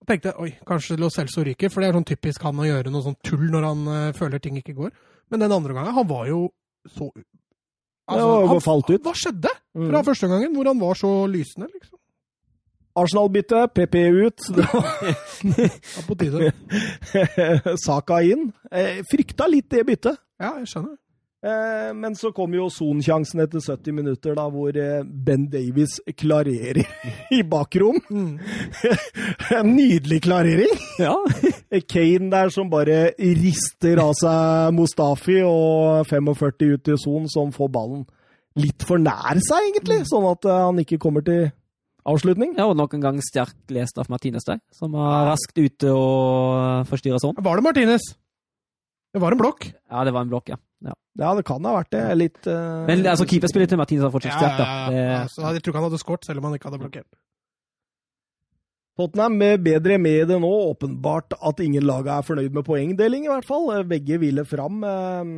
[0.02, 2.92] Og tenkte oi, kanskje Lo Celso ryker, for det er sånn typisk han å gjøre
[2.94, 4.92] noe sånn tull når han uh, føler ting ikke går.
[5.34, 6.44] Men den andre gangen, han var jo
[6.86, 7.11] så
[8.07, 9.02] Altså, Ja, han han, falt ut.
[9.02, 9.91] Hva skjedde Mm.
[9.91, 11.99] fra første gangen, hvor han var så lysende, liksom?
[12.97, 14.47] Arsenal-bytte, PP ut.
[14.57, 14.64] Det
[15.97, 16.53] Ja, på tide.
[17.85, 18.53] Saka inn.
[18.72, 20.16] Eh, frykta litt det byttet.
[20.41, 20.97] Ja, jeg skjønner.
[21.47, 26.81] Eh, men så kom jo Son-sjansen etter 70 minutter, da, hvor eh, Ben Davies klarerer
[27.37, 28.01] i bakrom.
[28.09, 28.39] Mm.
[29.61, 30.72] En nydelig klarering!
[30.97, 31.18] Ja.
[31.85, 37.74] Kane der som bare rister av seg Mustafi, og 45 ut til Son, som får
[37.77, 38.07] ballen
[38.57, 40.02] litt for nær seg, egentlig.
[40.09, 41.48] Sånn at eh, han ikke kommer til
[42.07, 42.54] avslutning.
[42.54, 46.86] ja, og nok en gang sterkt lest av Martinez der, som var raskt ute og
[46.90, 47.36] forstyrra sånn.
[47.42, 48.07] Var det Martinez?
[49.16, 49.68] Det var en blokk.
[49.90, 50.59] Ja, det var en blokk, ja.
[50.84, 50.94] ja.
[51.16, 52.02] Ja, det kan ha vært det.
[52.20, 52.84] Litt uh...
[52.88, 55.22] Men altså, keeperspillet til Martinez har fortsatt sterkt, ja, Det, ja.
[55.32, 57.09] Så jeg tror ikke han hadde skåret, selv om han ikke hadde blokkert.
[58.96, 60.52] Tottenham er bedre med det nå.
[60.70, 63.68] Åpenbart at ingen lag er fornøyd med poengdeling, i hvert fall.
[63.88, 64.78] Begge ville fram.
[64.88, 65.34] Eh,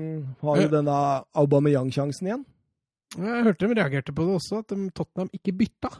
[0.46, 0.98] har jo denne
[1.38, 2.44] Aubameyang-sjansen igjen.
[3.16, 5.90] Jeg hørte de reagerte på det også, at de, Tottenham ikke bytta.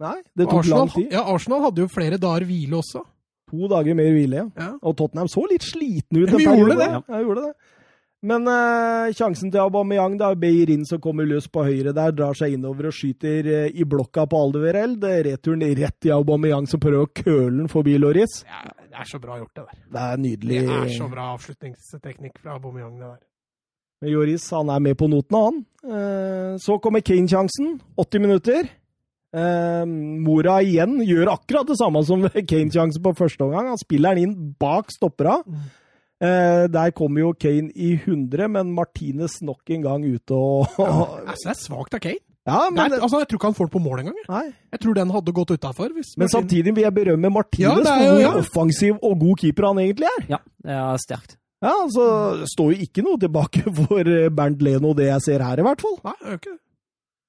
[0.00, 1.10] Nei, det tok Arsenal, lang tid.
[1.12, 3.04] Ja, Arsenal hadde jo flere dager hvile også.
[3.50, 4.46] To dager mer hvile, ja.
[4.58, 4.70] Ja.
[4.86, 6.32] Og Tottenham så litt slitne ut.
[6.38, 6.88] Vi gjorde det.
[6.96, 7.76] Ja, gjorde det.
[8.20, 12.36] Men eh, sjansen til Aubameyang, det er Beirin som kommer løs på høyre der, drar
[12.36, 14.98] seg innover og skyter eh, i blokka på Aldeverell.
[15.08, 18.42] Er returen rett til Aubameyang som prøver å køle den forbi Loris.
[18.44, 19.80] Ja, det er så bra gjort, det der.
[19.96, 20.60] Det er nydelig.
[20.68, 23.18] Det er så bra avslutningsteknikk fra Aubameyang, det der.
[24.00, 25.58] Men Joris han er med på notene, han.
[25.84, 27.74] Eh, Så kommer Kane-sjansen.
[28.00, 28.68] 80 minutter.
[29.36, 33.68] Eh, Mora igjen gjør akkurat det samme som Kane-sjansen på første omgang.
[33.74, 35.36] Han spiller den inn bak stoppera.
[36.20, 41.46] Eh, der kommer jo Kane i 100, men Martinez nok en gang ute og Altså,
[41.46, 42.20] det er svakt av Kane.
[42.48, 44.16] Ja, men, er, altså, jeg tror ikke han får det på mål engang.
[44.26, 44.52] jeg.
[44.80, 45.92] tror den hadde gått utafor.
[45.92, 48.30] men samtidig vil jeg berømme Martinez Ja, er for hvor ja.
[48.40, 50.24] offensiv og god keeper han egentlig er.
[50.32, 51.36] ja, det er sterkt.
[51.60, 52.04] Ja, altså,
[52.40, 55.66] Det står jo ikke noe tilbake for eh, Bernt Leno, det jeg ser her, i
[55.66, 55.96] hvert fall.
[56.06, 56.60] Nei, det gjør ikke det.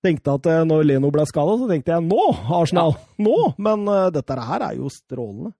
[0.08, 2.28] tenkte at eh, når Leno ble skada, så tenkte jeg nå,
[2.60, 2.96] Arsenal!
[3.22, 3.40] Nå!
[3.62, 5.54] Men uh, dette her er jo strålende.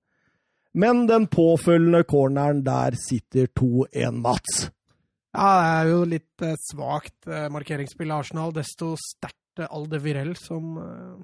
[0.72, 4.70] Men den påfølgende corneren, der sitter 2-1 Mats.
[5.32, 8.56] Ja, det er jo litt uh, svakt uh, markeringsspill av Arsenal.
[8.56, 11.20] Desto sterkt uh, Alde Virel som eh,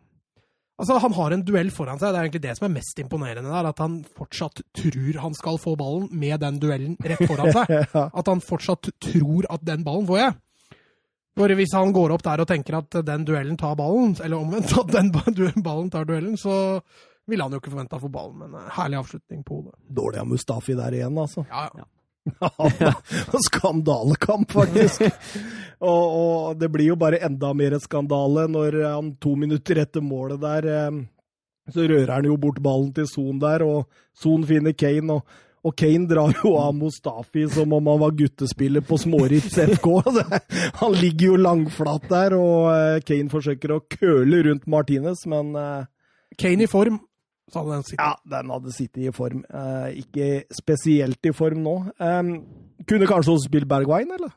[0.78, 2.12] Altså, Han har en duell foran seg.
[2.14, 3.70] Det er egentlig det som er mest imponerende der.
[3.72, 7.74] At han fortsatt tror han skal få ballen med den duellen rett foran seg.
[8.20, 10.38] At han fortsatt tror at den ballen får jeg.
[11.38, 14.74] For hvis han går opp der og tenker at den duellen tar ballen, eller omvendt,
[14.74, 16.80] at den ballen tar duellen, så
[17.30, 18.40] ville han jo ikke forventa å få ballen.
[18.42, 19.76] Men eh, herlig avslutning på hodet.
[20.00, 21.46] Dårlig av Mustafi der igjen, altså.
[21.52, 21.86] Ja, ja.
[23.48, 25.08] Skandalekamp, faktisk.
[25.80, 30.42] og, og det blir jo bare enda mer skandale når han to minutter etter målet
[30.42, 31.02] der eh,
[31.74, 35.20] Så rører han jo bort ballen til Son der, og Son finner Kane.
[35.20, 39.88] og og Kane drar jo av Mustafi som om han var guttespiller på Småritz FK.
[40.82, 45.88] Han ligger jo langflat der, og eh, Kane forsøker å køle rundt Martinez, men eh,
[46.40, 47.02] Kane i form,
[47.52, 48.04] så hadde den sittet.
[48.04, 49.44] ja, den hadde sittet i form.
[49.50, 50.30] Eh, ikke
[50.62, 51.76] spesielt i form nå.
[52.00, 52.24] Eh,
[52.88, 54.34] kunne kanskje også spilt Bergwijn, eller?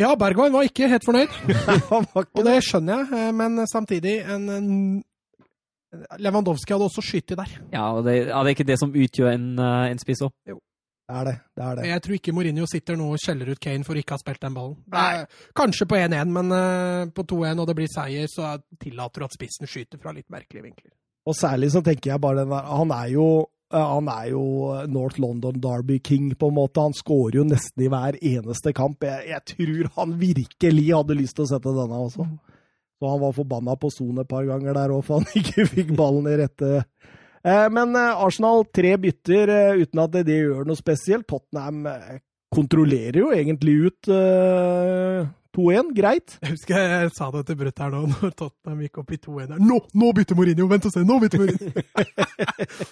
[0.00, 1.28] Ja, Bergwijn var ikke helt fornøyd,
[1.92, 3.20] Han var ikke og det skjønner jeg.
[3.28, 4.68] eh, Men samtidig, en, en
[6.22, 7.50] Lewandowski hadde også skutt der.
[7.72, 10.32] Ja, og det, er det ikke det som utgjør en, eh, en spiss òg.
[10.46, 11.32] Det er det.
[11.58, 11.86] det er det.
[11.88, 14.44] Jeg tror ikke Mourinho sitter nå og skjeller ut Kane for ikke å ha spilt
[14.44, 14.76] den ballen.
[14.94, 15.24] Er,
[15.58, 16.52] kanskje på 1-1, men
[17.16, 20.68] på 2-1 og det blir seier, så tillater du at spissen skyter fra litt merkelige
[20.68, 20.92] vinkler.
[21.28, 23.26] Og særlig så tenker jeg bare den der Han er jo
[23.72, 24.44] eh, han er jo
[24.88, 26.80] North London Derby King, på en måte.
[26.80, 29.04] Han skårer jo nesten i hver eneste kamp.
[29.04, 32.26] Jeg, jeg tror han virkelig hadde lyst til å sette denne også.
[33.00, 35.94] Så han var forbanna på Son et par ganger der òg, for han ikke fikk
[35.96, 40.78] ballen i rette eh, Men eh, Arsenal tre bytter eh, uten at det, gjør noe
[40.78, 41.24] spesielt.
[41.30, 42.18] Tottenham eh,
[42.52, 45.24] kontrollerer jo egentlig ut eh,
[45.56, 46.36] 2-1, greit.
[46.44, 49.56] Jeg husker jeg sa det til brutter'n nå, når Tottenham gikk opp i 2-1.
[49.58, 50.68] Nå, nå bytter Mourinho!
[50.70, 51.72] Vent og se, nå bytter Mourinho!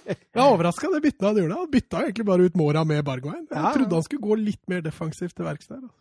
[0.09, 1.61] jeg er overraska det byttet han gjorde.
[1.63, 3.45] Han bytta egentlig bare ut Mora med Bergwijn.
[3.47, 3.73] Jeg Ja, ja.
[3.79, 5.79] trodde han skulle gå litt mer defensivt til verks der.
[5.85, 5.95] altså.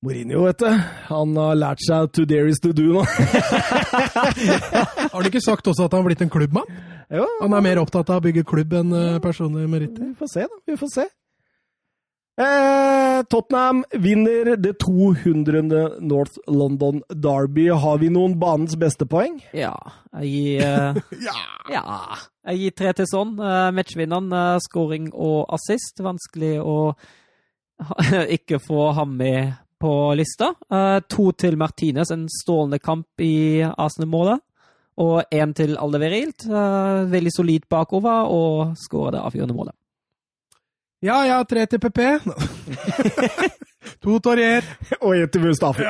[0.00, 0.70] Mourinho, vet du.
[1.10, 3.02] Han har lært seg to dare is to do nå.
[5.12, 6.64] Har du ikke sagt også at han har blitt en klubbmann?
[7.12, 10.08] jo, Han er mer opptatt av å bygge klubb enn eh, personlige meritter.
[10.08, 10.56] Vi får se, da.
[10.72, 11.04] Vi får se.
[12.40, 16.00] Eh, Tottenham vinner det 200.
[16.00, 17.68] North London Derby.
[17.68, 19.36] Har vi noen banens beste poeng?
[19.52, 19.74] Ja.
[20.22, 21.40] Jeg gir eh, Ja!
[21.68, 21.96] Ja.
[22.48, 23.34] Jeg gir tre til sånn.
[23.76, 24.32] Matchvinneren,
[24.64, 26.00] scoring og assist.
[26.00, 26.94] Vanskelig å
[28.36, 30.54] ikke få ham med på lista.
[31.12, 34.40] To til Martinez, en stålende kamp i Arsenal-målet.
[35.00, 36.32] Og én til Aldeveril.
[37.12, 39.76] Veldig solid bakover og skårer det avgjørende målet.
[41.00, 42.00] Ja, ja, tre til PP.
[44.04, 44.66] to Torrier.
[45.00, 45.86] Og en til Mustafi.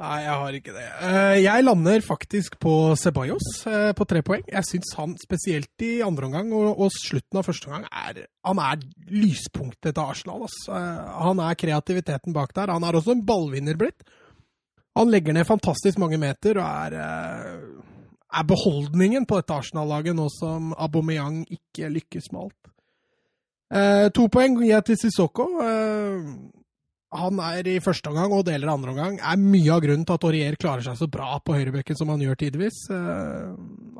[0.00, 0.84] Nei, jeg har ikke det.
[1.04, 4.46] Eh, Jeg lander faktisk på Ceballos eh, på tre poeng.
[4.48, 8.80] Jeg syns han, spesielt i andre omgang og, slutten av første omgang, er, han er
[9.12, 10.46] lyspunktet til Arsenal.
[10.48, 12.72] Eh, Han er kreativiteten bak der.
[12.72, 14.00] Han er også en ballvinner blitt.
[14.96, 17.60] Han legger ned fantastisk mange meter og er,
[18.30, 22.72] er beholdningen på dette Arsenal-laget nå som Aubameyang ikke lykkes med alt.
[23.70, 25.46] Eh, to poeng gir jeg til Sissoko.
[25.62, 26.26] Eh,
[27.10, 30.26] han er i første omgang og deler andre omgang er mye av grunnen til at
[30.28, 32.84] Aurier klarer seg så bra på høyrebekken som han gjør tidvis.
[32.94, 33.48] Eh,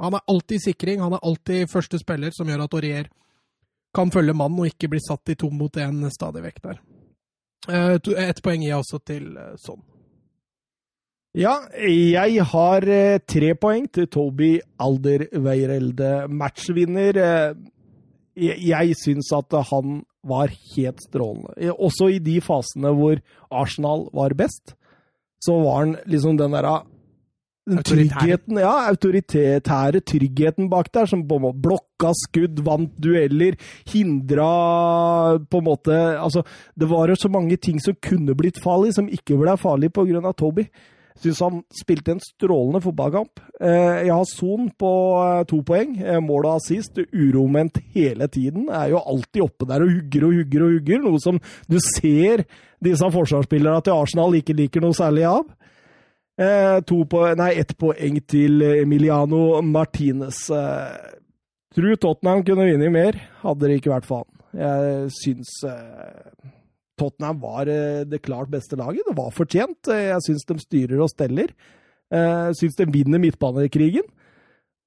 [0.05, 3.11] han er alltid sikring, han er alltid første spiller som gjør at Aurier
[3.95, 6.83] kan følge mannen og ikke bli satt i to mot én stadig vekk der.
[7.69, 7.97] Eh,
[8.29, 9.83] Ett poeng gir jeg også til Son.
[11.39, 17.21] Ja, jeg har eh, tre poeng til Toby Alderweirelde, matchvinner.
[17.23, 17.53] Eh,
[18.41, 21.55] jeg jeg syns at han var helt strålende.
[21.57, 24.75] Eh, Også i de fasene hvor Arsenal var best,
[25.41, 26.81] så var han liksom den derre
[27.87, 33.55] tryggheten, ja, autoritære tryggheten bak der, som på en måte blokka skudd, vant dueller,
[33.87, 36.43] hindra på en måte Altså,
[36.75, 40.35] det var jo så mange ting som kunne blitt farlig, som ikke ble farlig av
[40.35, 40.67] Toby.
[41.21, 43.43] Syns han spilte en strålende fotballkamp.
[43.61, 45.93] Eh, Jeg har Son på eh, to poeng.
[46.01, 46.97] Eh, Mål og assist.
[47.13, 48.71] Uroment hele tiden.
[48.73, 51.03] Er jo alltid oppe der og hugger og hugger og hugger.
[51.05, 52.47] Noe som du ser
[52.81, 55.45] disse forsvarsspillerne til Arsenal ikke liker noe særlig av.
[56.89, 60.39] To på, nei, ett poeng til Emiliano Martinez.
[60.49, 64.39] Tror Tottenham kunne vunnet mer, hadde det ikke vært for han.
[64.57, 65.53] Jeg syns
[67.01, 69.07] Tottenham var eh, det klart beste laget.
[69.09, 69.91] Det var fortjent.
[69.91, 71.53] Eh, Jeg syns de styrer og steller.
[72.11, 74.09] Jeg syns de vinner midtbanekrigen.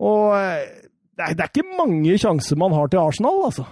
[0.04, 3.66] Og eh, det er, ikke mange sjanser man har til Arsenal, altså.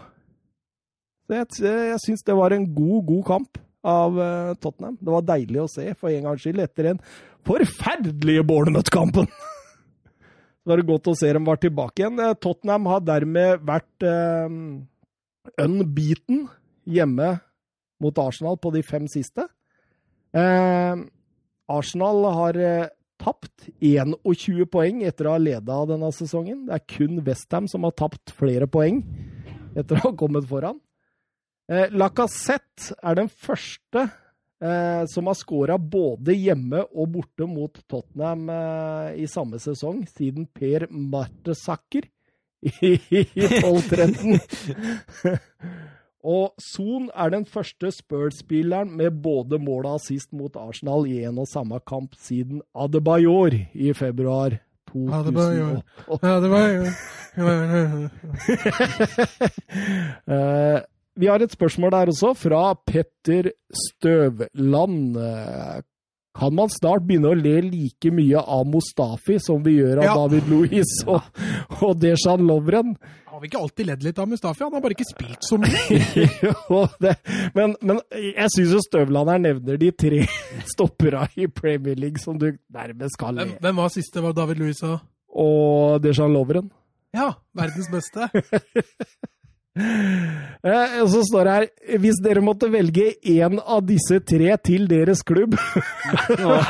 [1.31, 4.97] Jeg jeg syns det var en god, god kamp av eh, Tottenham.
[5.01, 7.01] Det var deilig å se, for en gangs skyld, etter den
[7.47, 9.29] forferdelige Bournemouth-kampen.
[10.61, 12.19] Så var det godt å se dem var tilbake igjen.
[12.21, 14.57] Eh, Tottenham har dermed vært eh,
[15.65, 16.45] unbeaten
[16.85, 17.31] hjemme
[18.01, 19.45] mot Arsenal på de fem siste.
[20.33, 21.03] Eh,
[21.71, 22.87] Arsenal har eh,
[23.21, 26.65] tapt 21 poeng etter å ha leda denne sesongen.
[26.67, 29.03] Det er kun Westham som har tapt flere poeng
[29.77, 30.79] etter å ha kommet foran.
[31.71, 38.49] Eh, Lacassette er den første eh, som har skåra både hjemme og borte mot Tottenham
[38.51, 42.09] eh, i samme sesong, siden Per Martesacker
[42.61, 42.97] i
[43.61, 44.39] 12-13.
[46.23, 51.37] og Son er den første Spurs-spilleren med både mål og assist mot Arsenal i en
[51.41, 54.57] og samme kamp siden Adebayor i februar
[54.91, 55.29] 2008.
[55.31, 55.81] Adebayor.
[56.21, 58.09] Adebayor.
[61.21, 63.51] vi har et spørsmål der også, fra Petter
[63.87, 65.17] Støvland.
[66.37, 70.13] Kan man snart begynne å le like mye av Mustafi som vi gjør av Ja.
[70.15, 71.25] David Louis og,
[71.81, 72.93] og Dejan Lovren?
[73.31, 74.63] Har vi ikke alltid ledd litt av Mustafi?
[74.63, 75.99] Han har bare ikke spilt så mye.
[76.71, 77.17] Jo, det,
[77.55, 80.23] men, men jeg syns jo Støvland her nevner de tre
[80.73, 83.49] stoppera i Premier League som du nærmest kan le.
[83.49, 84.23] Hvem, hvem var siste?
[84.23, 84.99] Var David Louis og
[85.31, 86.71] Og Dejan Lovren.
[87.15, 88.27] Ja, verdens beste.
[89.71, 94.83] Eh, og så står det her Hvis dere måtte velge én av disse tre til
[94.89, 95.55] deres klubb,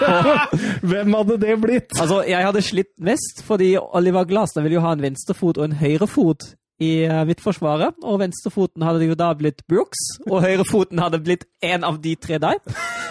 [0.91, 1.95] hvem hadde det blitt?
[1.97, 5.79] Altså, jeg hadde slitt mest, fordi Oliver Glasner vil jo ha en venstrefot og en
[5.81, 7.97] høyrefot i mitt midtforsvaret.
[8.05, 12.39] Og venstrefoten hadde jo da blitt Brooks, og høyrefoten hadde blitt en av de tre
[12.41, 12.61] der.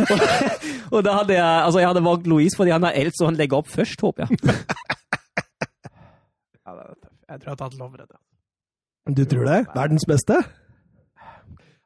[0.07, 0.25] og,
[0.95, 3.39] og da hadde jeg altså jeg hadde valgt Louise fordi han er eldst, og han
[3.39, 4.39] legger opp først, håper jeg.
[6.67, 7.15] Ja, det er tøft.
[7.31, 8.11] Jeg tror jeg hadde tatt Lovred.
[8.11, 8.30] ja.
[9.09, 9.61] Du tror det?
[9.75, 10.37] Verdens beste?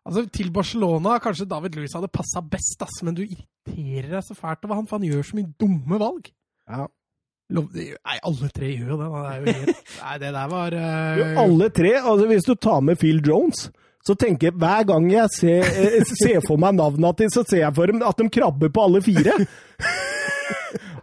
[0.05, 4.37] Altså, Til Barcelona kanskje David Louis hadde passa best, ass, men du irriterer deg så
[4.37, 6.29] fælt over han, for han gjør så mye dumme valg.
[6.69, 6.89] Ja.
[7.55, 9.09] Nei, alle tre gjør jo det.
[9.47, 11.17] Det helt, nei, det der var uh...
[11.21, 11.95] Jo, alle tre.
[12.01, 13.69] Altså, hvis du tar med Phil Jones,
[14.05, 17.63] så tenker jeg hver gang jeg ser, eh, ser for meg navnene til, så ser
[17.63, 19.39] jeg for dem at de krabber på alle fire.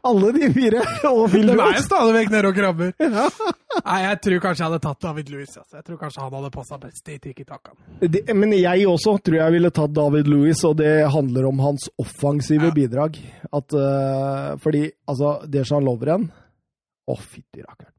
[0.07, 0.81] alle de fire.
[1.11, 2.91] Og Phil De er jo stadig vekk nede og krabber.
[3.01, 5.51] Nei, jeg tror kanskje jeg hadde tatt David Louis.
[5.57, 5.75] Altså.
[5.79, 7.77] Jeg tror kanskje han hadde passa best i tiki-takaen.
[8.01, 11.87] Det, men jeg også tror jeg ville tatt David Louis, og det handler om hans
[12.01, 12.75] offensive Ja.
[12.75, 13.17] bidrag.
[13.51, 16.29] At, uh, fordi altså, Dejan Lovren
[17.09, 17.93] Å, fytti rakkeren.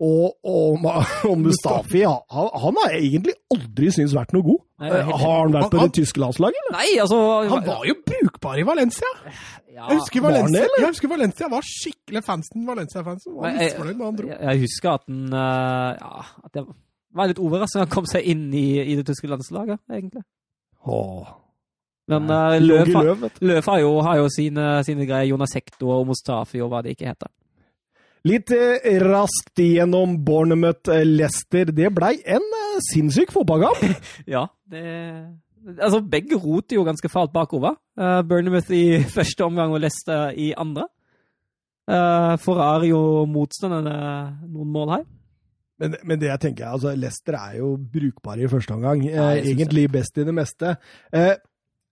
[0.00, 4.46] Og, og, Ma- og Mustafi, ja, han, han har jeg egentlig aldri syntes vært noe
[4.46, 4.60] god.
[4.80, 6.76] Nei, Eh, helt har han vært på Han- det tyske landslaget, eller?
[6.78, 7.18] Nei, altså
[7.50, 9.10] Han var jo brukbar i Valencia!
[9.26, 13.34] ja, Jeg husker var Valencia, det, jeg husker Valencia var skikkelig fansen Valencia-fansen.
[13.36, 14.28] Var jeg- misfornøyd når han dro.
[14.32, 16.64] jeg, jeg husker at han eh, Ja, at det
[17.20, 20.24] var litt overraskende at han kom seg inn i, i det tyske landslaget, egentlig.
[20.86, 21.28] Åh,
[22.08, 23.28] Men uh, Løf, Løv.
[23.44, 25.28] Løf har jo, har jo sine, sine greier.
[25.34, 27.28] Jonas Hector og Mustafi og hva det ikke heter.
[28.28, 31.70] Litt eh, raskt igjennom Bournemouth-Lester.
[31.76, 33.84] Det blei en eh, sinnssyk fotballkamp.
[34.34, 34.84] Ja, det
[35.60, 37.74] Altså, begge roter jo ganske fælt bakover.
[37.92, 40.86] Uh, Bournemouth i første omgang og Leicester i andre.
[41.84, 43.92] Uh, Forar jo motstanderne
[44.48, 45.04] noen mål her.
[45.80, 49.00] Men, men det jeg tenker, altså, Leicester er jo brukbare i første omgang.
[49.08, 50.74] Eh, egentlig best i det meste.
[51.12, 51.38] Eh, eh,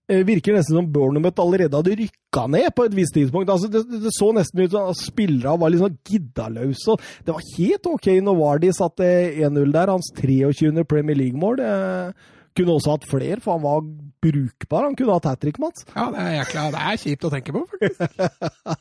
[0.09, 3.51] virker nesten som Bournemouth allerede hadde rykka ned på et visst tidspunkt.
[3.53, 6.97] Altså, det, det, så nesten ut som spillerne var sånn giddaløse.
[7.25, 9.07] Det var helt OK når Vardy satte
[9.37, 9.93] 1-0 der.
[9.93, 10.73] Hans 23.
[10.89, 11.61] Premier League-mål.
[11.61, 13.85] Eh, kunne også hatt flere, for han var
[14.23, 14.87] brukbar.
[14.87, 15.85] Han kunne hatt hat trick, Mats.
[15.93, 18.19] Ja, det er jækla, det er kjipt å tenke på, faktisk.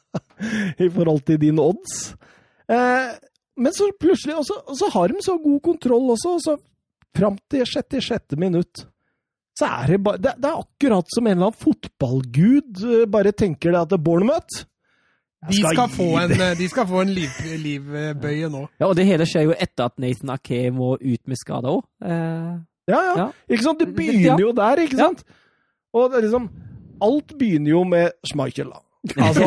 [0.87, 1.99] i forhold til din odds.
[2.71, 3.11] Eh,
[3.59, 6.57] men så plutselig Og så, har de så god kontroll også, og så
[7.17, 8.85] fram til sjette, sjette minutt
[9.59, 13.33] så er det bare det, det er akkurat som en eller annen fotballgud eh, bare
[13.35, 14.59] tenker det at det er Bournemouth
[15.49, 18.65] De skal, skal få en, de skal få en liv, livbøye nå.
[18.81, 21.85] Ja, og det hele skjer jo etter at Nathan Ake må ut med skade òg.
[22.03, 22.57] Eh,
[22.89, 23.15] Ja, ja.
[23.21, 23.27] Ja.
[23.53, 23.79] Ikke sant?
[23.85, 25.11] Det begynner jo der, ikke Ja.
[25.11, 25.23] sant?
[25.95, 26.49] Og det er liksom
[27.05, 28.81] Alt begynner jo med Schmeichel, da.
[29.29, 29.47] Altså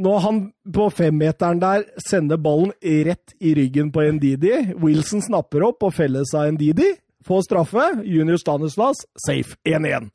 [0.00, 0.38] Når han
[0.74, 6.32] på femmeteren der sender ballen rett i ryggen på Ndidi, Wilson snapper opp og felles
[6.34, 6.88] av Ndidi,
[7.26, 10.10] får straffe, junior Stanislas, safe 1-1.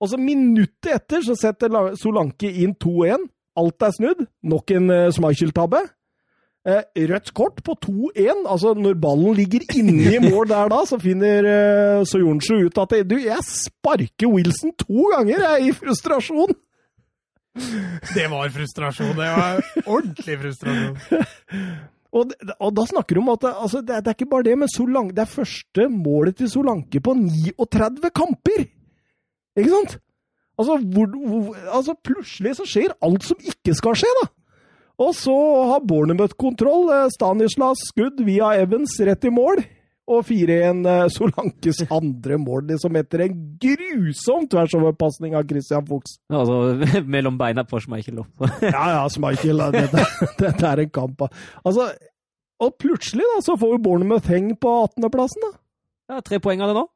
[0.00, 3.26] Og så minuttet etter så setter Solanke inn 2-1.
[3.60, 4.22] Alt er snudd.
[4.48, 5.82] Nok en uh, Schmeichel-tabbe.
[6.68, 8.46] Eh, rødt kort på 2-1.
[8.48, 12.96] Altså, når ballen ligger inne i mål der da, så finner uh, Soyuncu ut at
[13.08, 16.56] Du, jeg sparker Wilson to ganger, jeg, i frustrasjon!
[18.14, 19.16] Det var frustrasjon.
[19.18, 21.00] Det var ordentlig frustrasjon.
[22.10, 24.70] Og, og da snakker du om at altså, det, det er ikke bare det, men
[24.70, 28.64] Solanke, det er første målet til Solanke på 39 kamper!
[29.58, 29.98] Ikke sant?
[30.58, 34.28] Altså, hvor, hvor, altså, plutselig så skjer alt som ikke skal skje, da!
[35.00, 35.32] Og så
[35.70, 36.90] har Bournemouth kontroll.
[36.92, 39.62] eh, Stanislas skudd via Evans rett i mål.
[40.10, 46.18] Og 4-1 eh, Solankes andre mål, liksom etter en grusom tversoverpasning av Christian Fuchs.
[46.32, 48.22] Altså mellom beina på Schmeichel.
[48.66, 49.62] ja, ja, Schmeichel.
[49.76, 50.06] Dette,
[50.42, 51.26] dette er en kamp.
[51.62, 51.90] Altså,
[52.60, 55.54] og plutselig da, så får jo Bournemouth heng på 18.-plassen, da.
[56.10, 56.88] Ja, Tre poeng av det nå.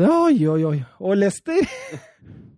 [0.00, 0.76] Oi, oi, oi.
[1.02, 1.64] Og Leicester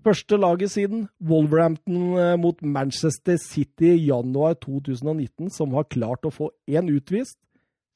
[0.02, 6.32] Første laget siden Wolverhampton eh, mot Manchester City i januar 2019 som har klart å
[6.34, 7.38] få én utvist,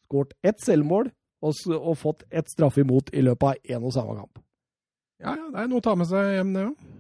[0.07, 1.11] skåret ett selvmål
[1.44, 4.38] og, og, fått ett straffe imot i løpet av én og samme kamp.
[5.22, 6.92] Ja, ja, det er noe å ta med seg hjem, det òg.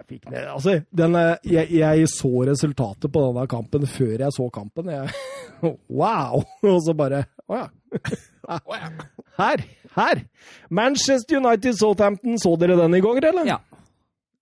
[0.00, 4.46] Jeg, fikk ned, altså, den, jeg, jeg, så resultatet på denne kampen før jeg så
[4.54, 4.88] kampen.
[4.94, 5.10] Jeg,
[6.00, 6.40] wow!
[6.64, 7.66] Og så bare Å ja.
[9.40, 9.64] Her!
[9.92, 10.22] Her!
[10.70, 13.50] Manchester United Southampton, så dere den i går, eller?
[13.50, 13.58] Ja.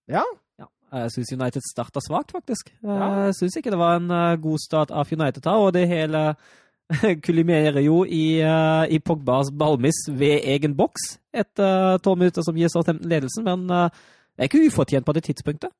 [0.09, 0.23] Ja?
[0.57, 0.69] ja.
[1.01, 2.71] Jeg syns United starta svakt, faktisk.
[2.81, 6.23] Jeg syns ikke det var en eh, god start av United her, og det hele
[7.25, 12.57] kulimerer jo i, uh, i Pogbas ballmiss ved egen boks etter uh, tolv minutter som
[12.57, 13.89] gir Southampton ledelsen, men uh,
[14.35, 15.73] det er ikke ufortjent på det tidspunktet.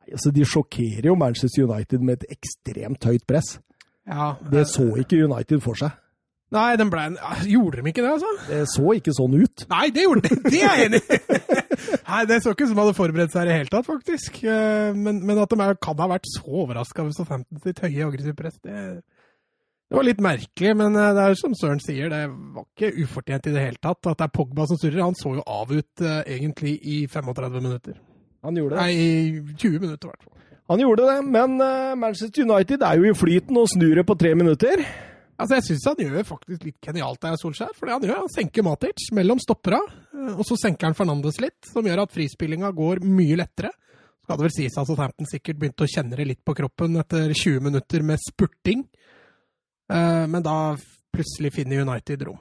[0.00, 3.56] Nei, altså De sjokkerer jo Manchester United med et ekstremt høyt press.
[4.06, 5.94] Ja, det så ikke United for seg.
[6.54, 7.16] Nei, den ble en...
[7.50, 8.28] Gjorde de ikke det, altså?
[8.46, 9.64] Det så ikke sånn ut.
[9.72, 10.36] Nei, det gjorde de!
[10.44, 11.18] Det er jeg enig i!
[12.10, 14.38] Nei, det så ikke ut som de hadde forberedt seg i det hele tatt, faktisk.
[14.46, 18.36] Eh, men, men at de kan ha vært så overraska over Southampton sitt høye aggressive
[18.38, 18.84] press, det,
[19.86, 20.74] det, var litt merkelig.
[20.78, 24.02] Men eh, det er som Søren sier, det var ikke ufortjent i det hele tatt.
[24.06, 25.02] At det er Pogba som surrer.
[25.04, 27.98] Han så jo av ut uh, egentlig i 35 minutter.
[28.46, 28.82] Han gjorde det.
[28.82, 30.32] Nei, i 20 minutter i hvert fall.
[30.66, 34.18] Han gjorde det, men uh, Manchester United er jo i flyten og snur det på
[34.18, 34.82] tre minutter.
[35.36, 37.74] Altså, Jeg syns han gjør faktisk litt genialt der, Solskjær.
[37.76, 39.82] For det han gjør, han senker Matic mellom stoppera,
[40.16, 43.72] eh, og så senker han Fernandes litt, som gjør at frispillinga går mye lettere.
[44.24, 47.30] Skal det vel sies at Southampton sikkert begynte å kjenne det litt på kroppen etter
[47.30, 48.86] 20 minutter med spurting.
[49.92, 50.76] Eh, men da
[51.14, 52.40] plutselig finner United rom.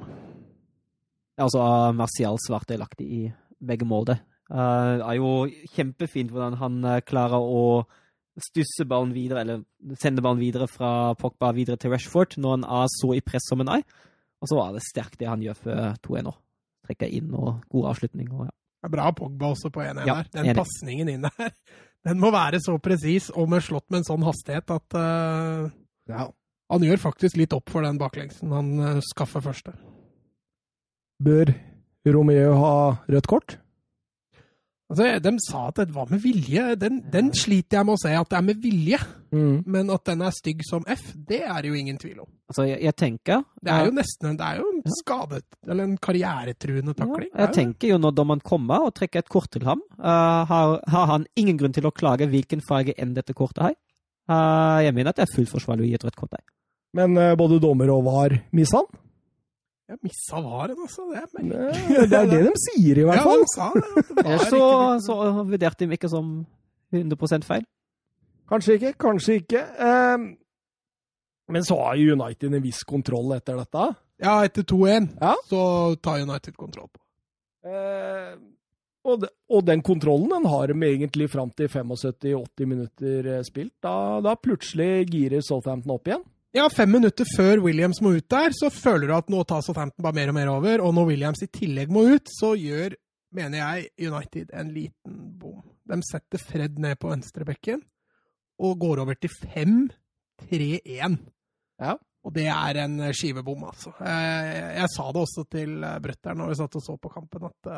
[1.35, 1.61] Ja, altså
[1.95, 3.27] Martial svart lagt i
[3.59, 4.19] begge mål, det.
[4.45, 5.29] Uh, er jo
[5.73, 7.81] kjempefint hvordan han klarer å
[8.37, 12.91] stusse ballen videre, eller sende ballen videre fra Pogba videre til Rashford når han er
[12.91, 13.85] så i press som en er.
[14.43, 16.39] Og så var det sterkt det han gjør før 2-1 òg.
[16.85, 18.29] Trekker inn og god avslutning.
[18.35, 18.53] Og, ja.
[18.53, 20.31] Det er bra Pogba også på 1-1 ja, der.
[20.35, 21.55] Den pasningen inn der,
[22.07, 25.71] den må være så presis og med slått med en sånn hastighet at uh,
[26.11, 26.27] ja.
[26.73, 29.75] Han gjør faktisk litt opp for den baklengsen han uh, skaffer første.
[31.23, 31.53] Bør
[32.05, 32.73] Romeo ha
[33.09, 33.59] rødt kort?
[34.85, 36.63] Altså, De sa at det var med vilje.
[36.77, 38.99] Den, den, sliter jeg med å se at det er med vilje.
[39.33, 39.63] Mm.
[39.65, 42.29] Men at den er stygg som F, det er det jo ingen tvil om.
[42.45, 45.97] Altså, jeg, jeg tenker Det er jo nesten det er jo en skadet, eller en
[45.97, 47.31] karrieretruende takling.
[47.31, 50.77] Ja, jeg tenker jo når dommeren kommer og trekker et kort til ham, uh, har,
[50.93, 53.79] har, han ingen grunn til å klage hvilken farge enn dette kortet har.
[54.29, 56.45] Uh, jeg mener at det er fullt forsvarlig å gi et rødt kort der.
[56.95, 59.01] Men uh, både dommer og VAR missa han?
[59.85, 61.03] Ja, missa varen, altså.
[61.11, 63.43] Det er, det er det de sier, i hvert fall.
[63.43, 64.05] Ja, de sa det.
[64.17, 64.61] det så,
[65.05, 66.39] så vurderte de ikke som
[66.95, 67.67] 100 feil.
[68.49, 69.61] Kanskje ikke, kanskje ikke.
[69.77, 70.25] Um,
[71.53, 73.87] men så har United en viss kontroll etter dette?
[74.21, 75.33] Ja, etter 2-1 ja.
[75.49, 75.61] så
[76.01, 77.01] tar United kontroll på.
[77.65, 78.37] Uh,
[79.05, 83.75] og, de, og, den kontrollen den har de egentlig fram til 75-80 minutter eh, spilt.
[83.85, 86.23] Da, da plutselig girer Southampton opp igjen.
[86.55, 90.05] Ja, fem minutter før Williams må ut der, så føler du at nå tar Southampton
[90.05, 90.83] bare mer og mer over.
[90.87, 92.95] Og når Williams i tillegg må ut, så gjør,
[93.35, 95.59] mener jeg, United en liten bom.
[95.83, 97.83] De setter Fred ned på venstrebekken
[98.63, 101.19] og går over til 5-3-1.
[101.83, 101.97] Ja.
[102.23, 103.91] Og det er en skivebom, altså.
[103.99, 105.77] Jeg, jeg sa det også til
[106.07, 107.73] Brøtteren når vi satt og så på kampen, at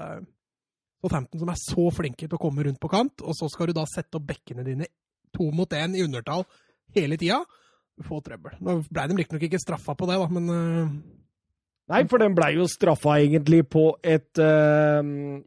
[1.02, 3.80] Southampton som er så flinke til å komme rundt på kant, og så skal du
[3.82, 4.94] da sette opp bekkene dine
[5.34, 6.46] to mot én i undertall
[6.94, 7.42] hele tida
[8.06, 8.58] få trøbbel.
[8.64, 10.98] Nå ble de riktignok ikke straffa på det, da, men uh...
[11.88, 15.00] Nei, for den blei jo straffa egentlig på et uh,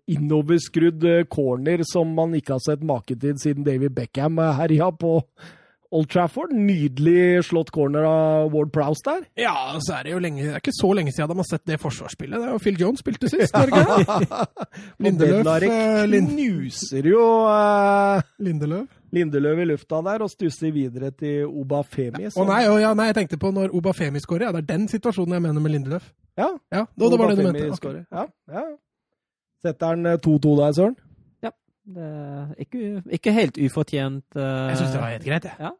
[0.09, 5.18] innoverskrudd eh, corner som man ikke har sett make til siden David Beckham herja på
[5.90, 6.55] Old Trafford.
[6.55, 9.27] Nydelig slått corner av Ward Prowse der.
[9.43, 9.52] Ja,
[9.82, 11.81] så er det jo lenge, det er ikke så lenge siden de har sett det
[11.82, 12.39] forsvarsspillet.
[12.39, 14.40] Det er jo Phil Jones spilte sist, Norge.
[15.05, 15.66] Lindeløf
[16.31, 18.89] knuser jo uh, Lindeløf.
[19.15, 22.28] Lindeløv i lufta der og stusser videre til Obafemi.
[22.31, 24.49] Å nei, å, ja, nei, jeg tenkte på når Obafemi skårer.
[24.49, 26.12] Ja, det er den situasjonen jeg mener med Lindeløf.
[26.39, 27.70] Ja, ja da, det var det du mente.
[27.74, 28.05] Okay.
[28.07, 28.65] Ja, ja.
[29.66, 30.97] Setter han 2-2 der, Søren?
[31.43, 31.51] Ja.
[31.97, 34.24] Det er ikke, ikke helt ufortjent.
[34.37, 34.43] Uh...
[34.70, 35.59] Jeg syns det var helt greit, jeg.
[35.59, 35.74] Ja.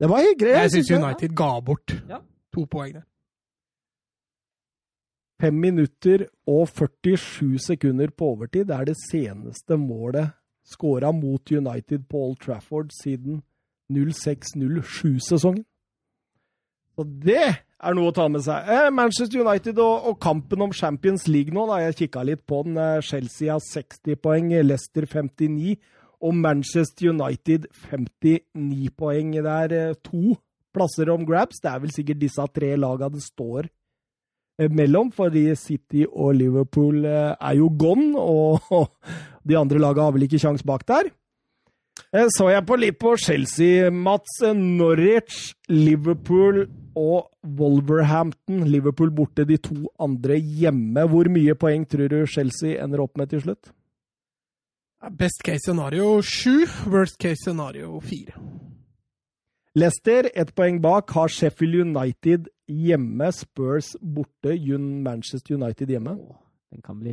[0.00, 0.56] Det var helt greit.
[0.62, 1.98] Jeg, syns United ga bort
[2.54, 3.04] to poeng der.
[5.40, 8.70] Fem minutter og 47 sekunder på overtid.
[8.70, 10.30] Det er det seneste målet
[10.66, 13.42] skåra mot United på Old Trafford siden
[13.92, 15.64] 06-07-sesongen.
[16.96, 18.68] Og det er noe å ta med seg.
[18.72, 21.82] Eh, Manchester United og, og, kampen om Champions League nå, da.
[21.84, 22.78] Jeg kikka litt på den.
[22.80, 25.76] Eh, Chelsea har 60 poeng, Leicester 59
[26.24, 29.34] og Manchester United 59 poeng.
[29.36, 30.38] Det er eh, to
[30.76, 31.60] plasser om grabs.
[31.60, 37.04] Det er vel sikkert disse tre lagene det står eh, mellom, fordi City og Liverpool
[37.04, 38.88] er jo gone, og
[39.46, 41.12] de andre laga har vel ikke kjangs bak der.
[42.36, 43.90] Så jeg på litt på Chelsea.
[43.90, 46.66] Mats Norwich, Liverpool
[46.96, 48.66] og Wolverhampton.
[48.68, 51.06] Liverpool borte, de to andre hjemme.
[51.08, 53.72] Hvor mye poeng tror du Chelsea ender opp med til slutt?
[55.16, 58.34] Best case scenario sju, worst case scenario fire.
[59.76, 64.56] Leicester, ett poeng bak, har Sheffield United hjemme, Spurs borte,
[65.04, 66.16] Manchester United hjemme.
[66.74, 67.12] Den kan bli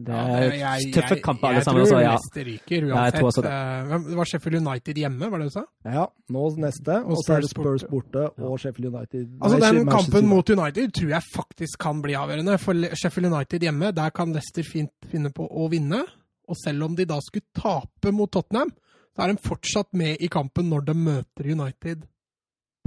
[0.00, 1.82] Det er ja, tøffe kamper, alle sammen.
[1.84, 2.12] Jeg tror ja.
[2.16, 3.44] neste ryker uansett.
[3.44, 4.16] Ja, det.
[4.16, 5.64] var Sheffield United hjemme, var det du sa?
[5.84, 6.96] Ja, nå neste.
[7.04, 9.26] Og, så er det Spurs borte og Sheffield United.
[9.40, 12.56] Altså, Den Manchester kampen mot United tror jeg faktisk kan bli avgjørende.
[12.62, 16.00] For Sheffield United hjemme, der kan Leicester fint finne på å vinne.
[16.48, 18.72] Og selv om de da skulle tape mot Tottenham,
[19.14, 22.08] så er de fortsatt med i kampen når de møter United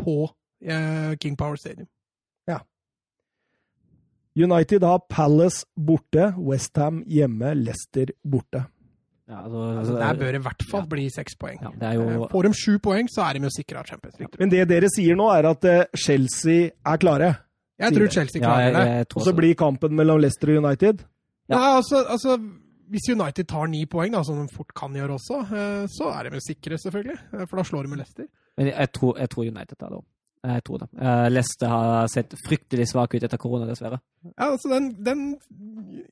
[0.02, 0.18] på
[0.66, 1.88] eh, King Power Stadium.
[4.38, 8.68] United har Palace borte, Westham hjemme, Leicester borte.
[9.28, 10.90] Ja, altså, altså, der bør det i hvert fall ja.
[10.94, 11.58] bli seks poeng.
[11.82, 12.06] Ja, jo...
[12.08, 14.40] Eh, får de sju poeng, så er de jo sikra Champions League.
[14.40, 17.34] Men det dere sier nå, er at eh, Chelsea er klare?
[17.78, 19.18] Jeg tror Chelsea klarer det.
[19.18, 21.04] Og så blir kampen mellom Leicester og United?
[21.52, 22.38] Ja, altså, altså
[22.88, 26.30] hvis United tar ni poeng, da, som de fort kan gjøre også, eh, så er
[26.30, 27.18] de sikre, selvfølgelig.
[27.50, 28.30] For da slår de med Leicester.
[28.58, 30.06] Men jeg tror, jeg tror United tar det òg.
[30.48, 30.88] Jeg tror det.
[30.96, 34.00] Uh, Leicester har sett fryktelig svak ut etter korona, dessverre.
[34.30, 35.24] Ja, altså den, den,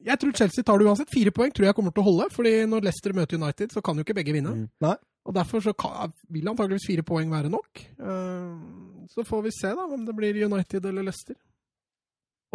[0.05, 1.11] Jeg tror Chelsea tar det uansett.
[1.13, 2.29] Fire poeng tror jeg kommer til å holde.
[2.35, 4.55] fordi når Leicester møter United, så kan jo ikke begge vinne.
[4.55, 4.65] Mm.
[4.85, 4.95] Nei.
[5.25, 7.85] Og Derfor så kan, vil antakeligvis fire poeng være nok.
[7.97, 11.37] Uh, så får vi se da om det blir United eller Leicester.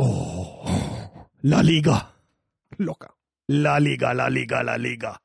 [0.01, 0.77] Åh,
[1.51, 1.97] La Liga!
[2.79, 3.11] Lokka.
[3.51, 5.17] La Liga, La Liga, La Liga.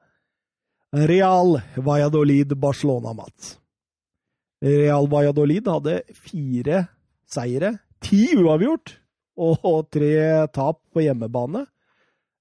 [0.95, 3.59] Real Valladolid, Barcelona, Mats.
[4.63, 6.85] Real Valladolid hadde fire
[7.27, 8.95] seire, ti uavgjort
[9.45, 10.15] og tre
[10.55, 11.65] tap på hjemmebane.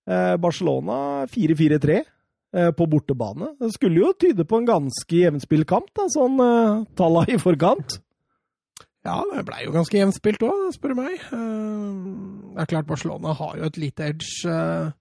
[0.05, 3.55] Eh, Barcelona 4-4-3 eh, på bortebane.
[3.59, 7.99] Det skulle jo tyde på en ganske jevnspilt kamp, da, sånn uh, talla i forkant.
[9.05, 11.24] Ja, det blei jo ganske jevnspilt òg, spør du meg.
[11.28, 14.93] Det er klart Barcelona har jo et lite edge Eh,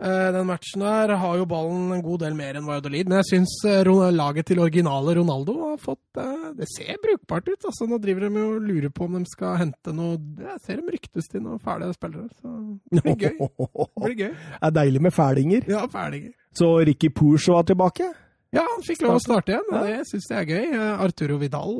[0.00, 3.52] den matchen her har jo ballen en god del mer enn Valladolid, men jeg syns
[3.68, 7.66] eh, laget til originale Ronaldo har fått eh, Det ser brukbart ut.
[7.68, 10.88] altså Nå driver de og lurer på om de skal hente noe Jeg ser dem
[10.94, 12.30] ryktes til noen fæle spillere.
[12.40, 12.54] Så
[12.88, 13.36] det blir gøy.
[13.36, 14.32] Det blir gøy.
[14.60, 15.68] Det er deilig med fælinger.
[15.68, 16.32] Ja, fælinger.
[16.56, 18.08] Så Ricky Porsche var tilbake?
[18.56, 20.80] Ja, han fikk lov å starte igjen, og det syns jeg er gøy.
[21.04, 21.76] Arturo Vidal,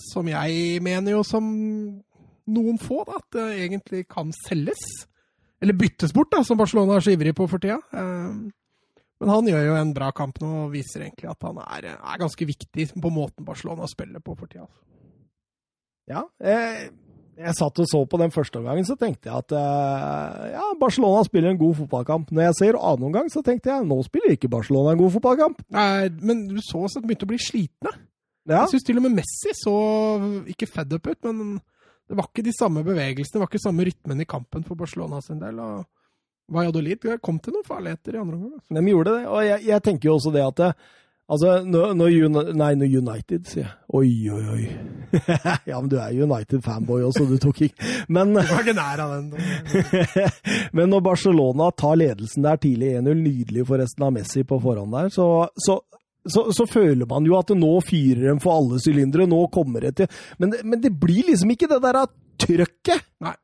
[0.00, 1.44] som jeg mener jo som
[2.46, 4.86] noen få, da, at det egentlig kan selges.
[5.62, 7.78] Eller byttes bort, da, som Barcelona er så ivrig på for tida.
[7.96, 8.50] Ehm,
[9.20, 12.20] men han gjør jo en bra kamp nå og viser egentlig at han er, er
[12.20, 14.66] ganske viktig på måten Barcelona spiller på for tida.
[16.06, 16.90] Ja, jeg,
[17.40, 21.24] jeg satt og så på den første omgangen, så tenkte jeg at eh, ja, Barcelona
[21.26, 22.34] spiller en god fotballkamp.
[22.36, 25.64] Når jeg ser annen omgang, så tenkte jeg nå spiller ikke Barcelona en god fotballkamp.
[25.74, 27.94] Nei, men du så at de begynte å bli slitne.
[28.46, 28.60] Ja.
[28.62, 29.74] Jeg syns til og med Messi så
[30.52, 31.56] ikke fed up ut, men
[32.06, 35.20] det var ikke de samme bevegelsene, det var ikke samme rytmen i kampen for Barcelona
[35.24, 35.58] sin del.
[35.58, 35.86] og
[36.52, 38.60] Valladolid kom til noen farligheter i andre omgang.
[38.60, 38.76] Altså.
[38.76, 40.70] De gjorde det, og jeg, jeg, tenker jo også det at det,
[41.26, 43.72] Altså, når, når, nei, når United, sier jeg.
[43.98, 44.66] Oi, oi, oi.
[45.72, 49.14] ja, men du er United-fanboy også, du tok ikke Men Du var ikke nær av
[49.16, 49.32] den.
[50.78, 55.10] men når Barcelona tar ledelsen der tidlig 1-0, nydelig forresten av Messi på forhånd der,
[55.16, 55.26] så,
[55.66, 55.80] så
[56.32, 59.96] så, så, føler man jo at nå fyrer de for alle sylindere, nå kommer det
[60.00, 62.00] til men, men, det blir liksom ikke det der
[62.42, 63.04] trøkket.
[63.24, 63.34] Nei.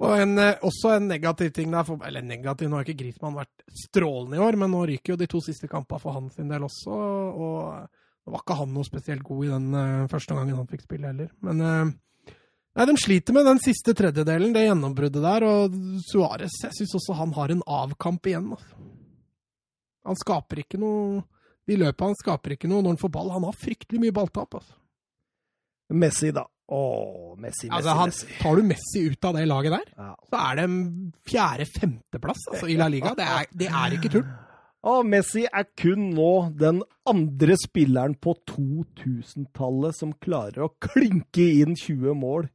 [0.00, 3.36] Og en, eh, også en negativ ting der, for, eller negativ, nå har ikke Griezmann
[3.36, 6.68] vært strålende i år, men nå ryker jo de to siste kampene for hans del
[6.68, 7.00] også.
[7.46, 10.84] og Nå var ikke han noe spesielt god i den uh, første gangen han fikk
[10.84, 11.28] spille heller.
[11.44, 12.32] Men uh,
[12.76, 15.46] nei, de sliter med den siste tredjedelen, det gjennombruddet der.
[15.48, 18.52] Og Suárez, jeg syns også han har en avkamp igjen.
[18.56, 18.80] Altså.
[20.08, 21.24] Han skaper ikke noe
[21.68, 23.32] de løpene han skaper ikke noe når han får ball.
[23.34, 24.56] Han har fryktelig mye balltap.
[24.60, 24.78] Altså.
[26.00, 26.46] Messi, da.
[26.70, 28.28] Åh, Messi, Messi, altså, han, Messi.
[28.38, 30.12] Tar du Messi ut av det laget der, ja.
[30.30, 30.66] så er det
[31.26, 33.10] fjerde-femteplass altså, i La Liga.
[33.18, 34.28] Det er, det er ikke tull.
[34.90, 36.78] Og Messi er kun nå den
[37.10, 42.48] andre spilleren på 2000-tallet som klarer å klinke inn 20 mål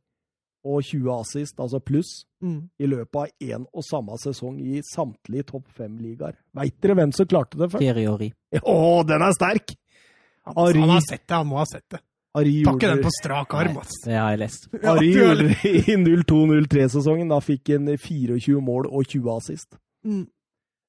[0.66, 2.58] og 20 assist, altså pluss, mm.
[2.82, 6.36] i løpet av én og samme sesong i samtlige topp fem-ligaer.
[6.58, 7.84] Veit dere hvem som klarte det først?
[7.84, 8.32] Thierry Henry.
[8.62, 9.78] Å, den er sterk!
[10.46, 12.02] Han, han, har sett det, han må ha sett det.
[12.36, 14.00] Ari Tar ikke den på strak arm, ass.
[14.04, 14.68] Det har jeg lest.
[14.76, 17.32] Ari gjorde det i 02-03-sesongen.
[17.32, 19.78] Da fikk han 24 mål og 20 assist.
[20.06, 20.26] Mm.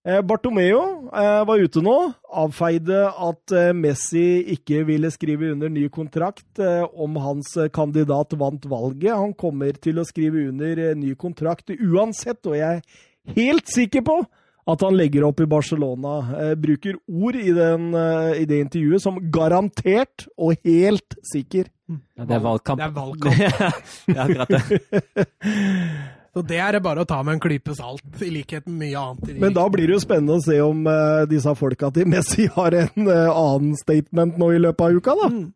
[0.06, 1.96] Eh, Bartomeo eh, var ute nå.
[2.38, 6.62] Avfeide at eh, Messi ikke ville skrive under ny kontrakt
[6.94, 9.16] om hans kandidat vant valget.
[9.16, 14.20] Han kommer til å skrive under ny kontrakt uansett, og jeg er helt sikker på
[14.66, 16.52] at han legger opp i Barcelona.
[16.58, 17.90] Bruker ord i, den,
[18.34, 21.70] i det intervjuet som garantert og helt sikker.
[22.18, 22.82] Ja, det er valgkamp.
[22.82, 23.38] Det er valgkamp.
[24.16, 26.10] ja, akkurat det.
[26.36, 29.00] Så det er det bare å ta med en klype salt, i likhet med mye
[29.00, 29.38] annet.
[29.40, 32.76] Men da blir det jo spennende å se om uh, disse folka til Messi har
[32.76, 35.30] en uh, annen statement nå i løpet av uka, da.
[35.32, 35.46] Mm.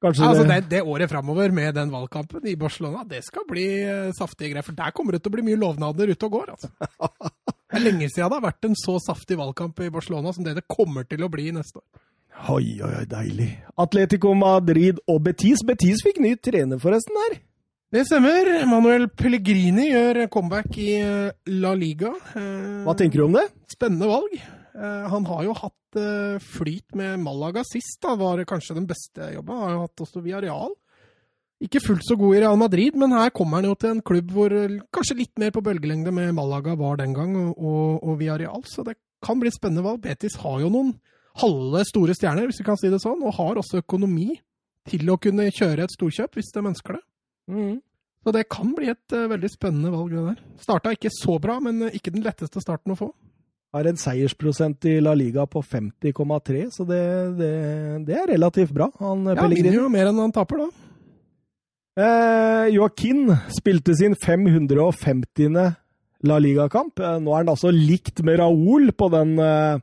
[0.00, 3.66] Kanskje Altså, det, det, det året framover med den valgkampen i Barcelona, det skal bli
[3.84, 4.64] uh, saftige greier.
[4.64, 6.72] For der kommer det til å bli mye lovnader ute og går, altså.
[7.70, 10.56] Det er lenge siden det har vært en så saftig valgkamp i Barcelona som det
[10.56, 12.00] det kommer til å bli neste år.
[12.56, 13.50] Oi, oi, oi, deilig.
[13.78, 15.60] Atletico Madrid og Betis.
[15.68, 17.36] Betis fikk ny trener, forresten, her.
[17.90, 18.46] Det stemmer.
[18.70, 22.12] Manuel Pellegrini gjør comeback i eh, La Liga.
[22.38, 23.48] Eh, Hva tenker du om det?
[23.72, 24.36] Spennende valg.
[24.38, 29.26] Eh, Han har jo hatt flyt med Malaga sist, da var det kanskje den beste
[29.34, 29.56] jobben.
[29.58, 30.76] Han har jo hatt også Villarreal.
[31.66, 34.30] Ikke fullt så god i Real Madrid, men her kommer han jo til en klubb
[34.30, 34.54] hvor
[34.94, 38.62] kanskje litt mer på bølgelengde med Malaga var den gang, og, og, og Villarreal.
[38.70, 38.94] Så det
[39.26, 39.98] kan bli et spennende valg.
[40.06, 40.94] Betis har jo noen
[41.42, 44.36] halve store stjerner, hvis vi kan si det sånn, og har også økonomi
[44.88, 47.02] til å kunne kjøre et storkjøp hvis de ønsker det.
[47.50, 47.78] Mm.
[48.24, 50.40] Så det kan bli et uh, veldig spennende valg, det der.
[50.60, 53.10] Starta ikke så bra, men uh, ikke den letteste starten å få.
[53.72, 57.02] Har en seiersprosent i La Liga på 50,3, så det,
[57.38, 57.50] det,
[58.08, 58.88] det er relativt bra.
[58.98, 59.68] Han Ja, Pellegrini.
[59.70, 60.70] vinner jo mer enn han taper, da.
[62.00, 65.76] Eh, Joaquin spilte sin 550.
[66.26, 66.98] La Liga-kamp.
[67.00, 69.78] Eh, nå er han altså likt med Raúl på den, eh,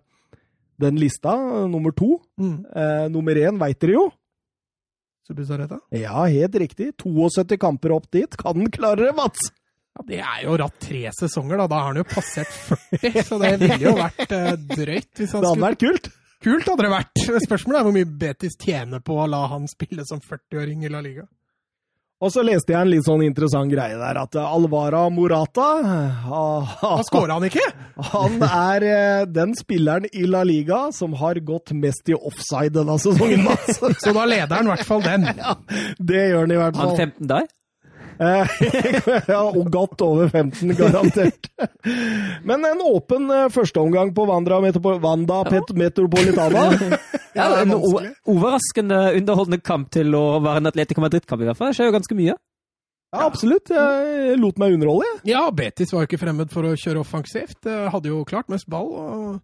[0.84, 2.20] den lista, eh, nummer to.
[2.38, 2.66] Mm.
[2.76, 4.12] Eh, nummer én veit dere jo.
[5.28, 5.82] Subizarreta.
[5.92, 6.94] Ja, helt riktig.
[7.04, 8.38] 72 kamper opp dit.
[8.40, 9.50] Kan den klare det, Mats?
[9.98, 11.68] Ja, det er jo ratt tre sesonger, da.
[11.68, 15.10] Da har han jo passert 40, så det ville jo vært eh, drøyt.
[15.18, 15.66] Det hadde skulle...
[15.66, 16.10] vært kult.
[16.48, 17.24] Kult hadde det vært.
[17.48, 21.02] Spørsmålet er hvor mye Betis tjener på å la han spille som 40-åring i La
[21.04, 21.26] Liga.
[22.18, 27.38] Og så leste jeg en litt sånn interessant greie der, at Alvara Morata Da skåra
[27.38, 27.66] han ikke!
[28.10, 32.98] Han er eh, den spilleren i La Liga som har gått mest i offside denne
[33.02, 33.78] sesongen, Mats.
[34.04, 35.30] Så da leder han i hvert fall den.
[36.02, 36.90] Det gjør han i hvert fall.
[36.90, 37.06] Han fall.
[37.06, 37.48] 15 der?
[38.18, 38.54] Eh,
[39.58, 41.50] og godt over 15, garantert.
[42.48, 45.64] Men en åpen eh, førsteomgang på Wanda, Metropo Vanda ja.
[45.84, 46.68] Metropolitana.
[47.38, 51.60] Ja, det er en overraskende underholdende kamp til å være en Atletico Madrid-kamp, i hvert
[51.60, 51.70] fall.
[51.70, 52.34] Det skjer jo ganske mye.
[53.14, 53.70] Ja, absolutt.
[53.70, 55.20] Jeg lot meg underholde, jeg.
[55.36, 57.60] Ja, Betis var jo ikke fremmed for å kjøre offensivt.
[57.70, 58.90] Eh, Hadde jo klart mest ball.
[58.90, 59.38] og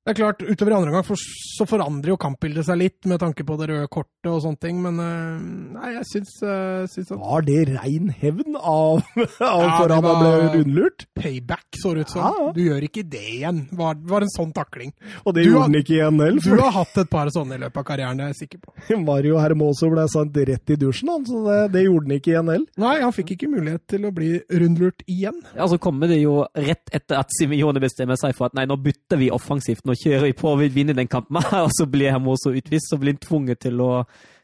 [0.00, 3.20] det er klart, Utover i andre gang for, så forandrer jo kampbildet seg litt med
[3.20, 5.42] tanke på det røde kortet og sånne ting, men eh,
[5.76, 9.98] nei, jeg syns, uh, syns at Var det rein hevn av, av Ja, for det
[9.98, 11.04] han ble rundlurt?
[11.20, 12.22] payback så det ut som.
[12.24, 12.52] Ja, ja.
[12.56, 13.60] Du gjør ikke det igjen.
[13.76, 14.94] Var, var en sånn takling.
[15.24, 16.40] Og det Du gjorde han ikke igjen heller.
[16.48, 18.74] Du har hatt et par sånne i løpet av karrieren, det er jeg sikker på.
[18.88, 22.32] for Mario Hermoso ble sendt rett i dusjen, han, så det, det gjorde han ikke
[22.32, 22.66] igjen heller.
[22.86, 25.44] Nei, han fikk ikke mulighet til å bli rundlurt igjen.
[25.58, 28.80] Ja, så kommer det jo rett etter at Simione bestemmer seg for at nei, nå
[28.80, 32.28] bytter vi offensivt, nå kjører vi på, vil vinne den kampen, og så blir han
[32.30, 33.92] også utvist, så blir han tvunget til å,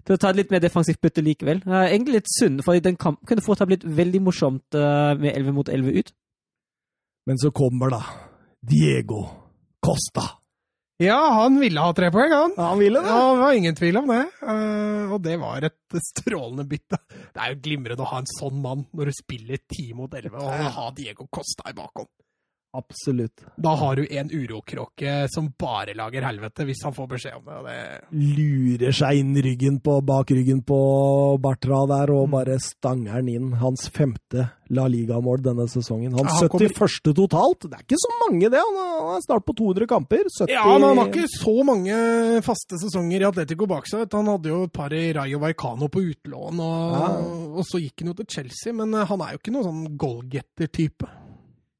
[0.04, 1.62] til å ta et litt mer defensivt bytte likevel.
[1.66, 5.32] Uh, egentlig litt synd, for den kampen kunne fort ha blitt veldig morsomt uh, med
[5.32, 6.16] 11 mot 11 ut.
[7.26, 8.02] Men så kommer da
[8.62, 9.24] Diego
[9.82, 10.26] Costa.
[11.02, 12.54] Ja, han ville ha tre poeng, han.
[12.56, 13.10] Ja, han ville det.
[13.12, 14.22] Ja, det var ingen tvil om det.
[14.40, 17.00] Uh, og det var et strålende bytte.
[17.34, 20.38] Det er jo glimrende å ha en sånn mann når du spiller 10 mot 11,
[20.40, 22.08] og ha Diego Costa i bakhånd.
[22.76, 23.44] Absolutt.
[23.56, 27.62] Da har du en urokråke som bare lager helvete, hvis han får beskjed om det.
[27.64, 30.78] Det Lurer seg inn ryggen på, bak ryggen på
[31.40, 32.32] Bartra der og Mm.
[32.36, 33.52] bare stanger han inn.
[33.62, 36.10] Hans femte La Liga-mål denne sesongen.
[36.12, 37.14] Hans Ja, han kommer- 71.
[37.14, 37.60] totalt.
[37.70, 38.58] Det er ikke så mange, det.
[38.60, 40.24] Han er- er snart på 200 kamper.
[40.26, 40.50] 70...
[40.52, 44.10] Ja, men han har ikke så mange faste sesonger i Atletico bak seg.
[44.12, 47.06] Han hadde jo et par i Rayo Vallecano på utlån, og, Ja.
[47.58, 48.72] og så gikk han jo til Chelsea.
[48.72, 51.06] Men eh, han er jo ikke noen sånn goalgetter-type.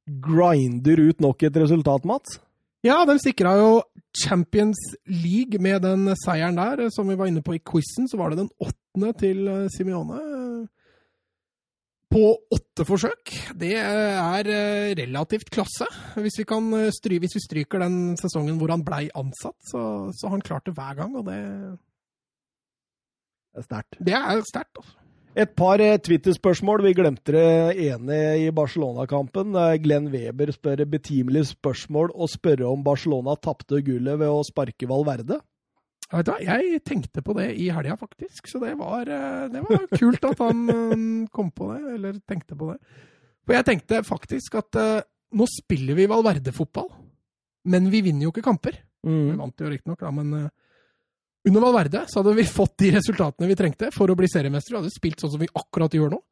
[0.06, 2.38] Grinder ut nok et resultat, Mats.
[2.86, 3.70] Ja, de sikra jo
[4.16, 4.78] Champions
[5.10, 6.86] League med den seieren der.
[6.94, 10.20] Som vi var inne på i quizen, så var det den åttende til eh, Simione.
[12.12, 13.32] På åtte forsøk.
[13.58, 15.88] Det er eh, relativt klasse.
[16.14, 19.82] Hvis vi, kan eh, stry, hvis vi stryker den sesongen hvor han blei ansatt, så,
[20.14, 21.40] så har han klart det hver gang, og det,
[23.56, 23.98] Det er sterkt.
[23.98, 24.78] det er sterkt.
[24.78, 25.05] Altså.
[25.36, 26.80] Et par eh, Twitter-spørsmål.
[26.86, 29.52] Vi glemte det ene i Barcelona-kampen.
[29.60, 34.88] Eh, Glenn Weber spør betimelig spørsmål og spørre om Barcelona tapte gullet ved å sparke
[34.88, 35.36] Valverde.
[36.06, 38.48] Vet hva, jeg tenkte på det i helga, faktisk.
[38.48, 40.64] Så det var, eh, det var kult at han
[41.36, 42.80] kom på det, eller tenkte på det.
[43.46, 44.80] For jeg tenkte faktisk at
[45.36, 46.88] nå spiller vi Valverde-fotball,
[47.70, 48.80] men vi vinner jo ikke kamper.
[49.06, 49.36] Vi Mm.
[49.38, 50.48] vant jo riktignok, da, men
[51.47, 54.77] under Valverde så hadde vi fått de resultatene vi trengte for å bli seriemestere.
[54.77, 56.23] Vi hadde spilt sånn som vi akkurat gjør nå.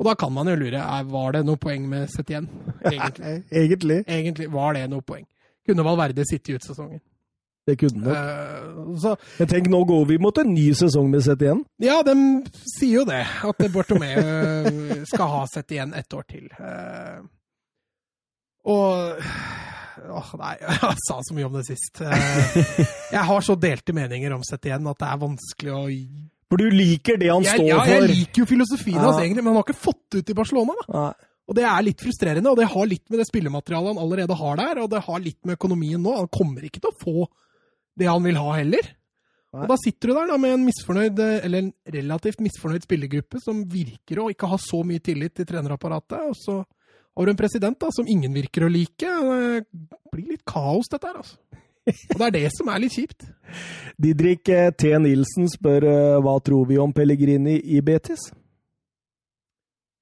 [0.00, 2.46] Og da kan man jo lure er, var det noe poeng med Setien.
[2.88, 3.34] Egentlig.
[3.62, 3.98] Egentlig.
[4.08, 5.26] Egentlig var det noe poeng.
[5.68, 7.02] Kunne Valverde sitte ut sesongen.
[7.68, 9.04] Det kunne nok.
[9.04, 11.60] Uh, Men tenk, nå går vi mot en ny sesong med sett igjen.
[11.84, 12.14] Ja, de
[12.72, 13.20] sier jo det.
[13.44, 16.48] At Bortomeu skal ha sett igjen ett år til.
[16.56, 17.20] Uh,
[18.72, 19.20] Og
[20.08, 22.00] Åh, nei, jeg sa så mye om det sist.
[22.00, 22.60] Eh,
[23.12, 25.82] Jeg har så delte meninger om sett igjen at det er vanskelig å
[26.50, 29.08] For du liker det han jeg, står Ja, jeg liker jo filosofien Ja.
[29.08, 30.76] hans, egentlig, men han har ikke fått det ut i Barcelona.
[30.80, 30.94] da.
[31.00, 31.12] Nei.
[31.50, 34.56] Og det er litt frustrerende, og det har litt med det spillematerialet han allerede har
[34.60, 36.12] der, og det har litt med økonomien nå.
[36.20, 37.26] Han kommer ikke til å få
[37.98, 38.86] det han vil ha heller.
[39.50, 39.64] Nei.
[39.64, 43.64] Og da sitter du der da med en misfornøyd, eller en relativt misfornøyd spillergruppe som
[43.66, 46.60] virker å ikke ha så mye tillit til trenerapparatet, og så
[47.16, 49.14] har du en president da, som ingen virker å like.
[49.70, 51.38] Det blir litt kaos, dette her, altså.
[51.90, 53.24] Og det er det som er litt kjipt.
[54.02, 54.92] Didrik eh, T.
[55.02, 58.28] Nilsen spør eh, hva tror vi om Pellegrini i Betis?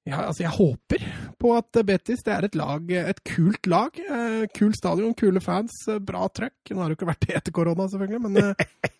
[0.09, 1.03] Ja, altså, jeg håper
[1.39, 3.93] på at Betis det er et lag, et kult lag.
[3.93, 6.71] kult kul stadion, kule fans, eh, bra trøkk.
[6.71, 8.99] Nå har det jo ikke vært det etter korona, selvfølgelig, men eh,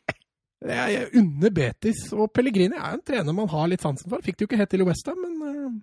[0.69, 2.07] jeg unner Betis.
[2.13, 4.23] Og Pellegrini er en trener man har litt sansen for.
[4.25, 5.79] Fikk det jo ikke helt til i Westham, men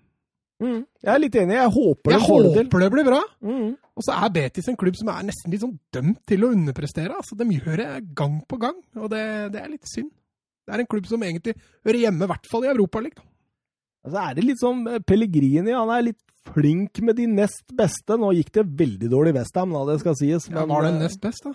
[0.65, 1.57] eh, Jeg er litt enig.
[1.59, 3.23] Jeg håper jeg det håper det blir bra.
[3.45, 3.73] Mm.
[3.97, 7.17] Og så er Betis en klubb som er nesten litt sånn dømt til å underprestere.
[7.17, 7.89] Altså, de gjør det
[8.19, 9.25] gang på gang, og det,
[9.55, 10.13] det er litt synd.
[10.67, 11.55] Det er en klubb som egentlig
[11.87, 13.27] hører hjemme, i hvert fall i Europaligaen.
[14.07, 16.21] Altså er det litt sånn Pellegrini han er litt
[16.53, 18.19] flink med de nest beste.
[18.19, 20.47] Nå gikk det veldig dårlig i Westham, da, det skal sies.
[20.53, 21.55] Ja, var det eh, nest best, da?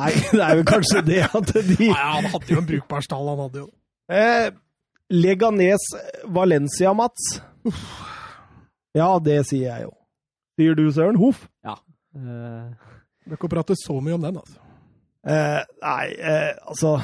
[0.00, 3.28] Nei, det er jo kanskje det at de Nei, han hadde jo en brukbar stall,
[3.32, 3.68] han hadde jo
[4.10, 4.50] eh,
[5.10, 5.90] Leganes
[6.30, 7.32] Valencia, Mats.
[8.96, 9.92] Ja, det sier jeg jo.
[10.58, 11.18] Sier du, Søren?
[11.20, 11.44] Hoff?
[11.64, 11.76] Ja.
[12.16, 13.36] Uh...
[13.38, 14.58] kan prate så mye om den, altså.
[15.20, 16.94] Uh, nei, uh, altså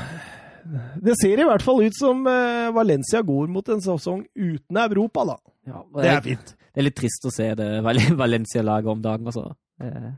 [1.05, 5.25] Det ser i hvert fall ut som uh, Valencia går mot en sesong uten Europa,
[5.29, 5.37] da.
[5.69, 6.55] ja, og Det er fint.
[6.57, 9.51] Det er litt trist å se det Val- Valencia-laget om dagen, altså.
[9.81, 10.09] Eh,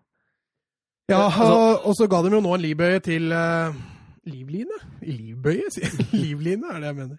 [1.10, 3.28] Ja, Altså- og, og så ga de jo nå en livbøye til
[4.28, 4.78] Livline?
[5.02, 6.08] Livbøye, sier jeg.
[6.24, 7.18] Livline er det jeg mener.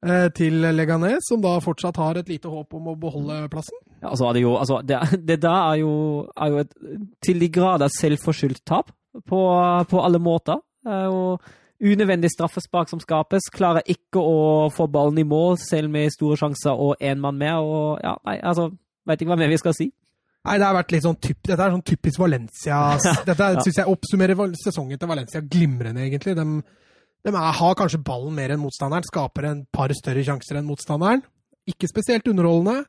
[0.00, 3.76] Eh, til Leganes, som da fortsatt har et lite håp om å beholde plassen.
[4.00, 4.96] Ja, altså, det, jo, altså, det,
[5.28, 5.90] det der er jo,
[6.40, 6.70] er jo et
[7.20, 8.88] til de grader selvforskyldt tap
[9.28, 9.40] på,
[9.90, 10.62] på alle måter.
[10.88, 11.12] Er
[11.80, 13.50] unødvendig straffespark som skapes.
[13.52, 17.60] Klarer ikke å få ballen i mål, selv med store sjanser og én mann mer.
[17.60, 18.70] Og ja, nei, altså,
[19.08, 19.90] veit ikke hva mer vi skal si.
[20.48, 22.80] Nei, det har vært litt sånn typ, Dette er sånn typisk Valencia.
[23.28, 23.60] Dette Ja.
[23.60, 26.32] syns jeg oppsummerer sesongen til Valencia glimrende, egentlig.
[26.40, 26.46] De,
[27.24, 31.22] de er, har kanskje ballen mer enn motstanderen, skaper en par større sjanser enn motstanderen.
[31.68, 32.86] Ikke spesielt underholdende.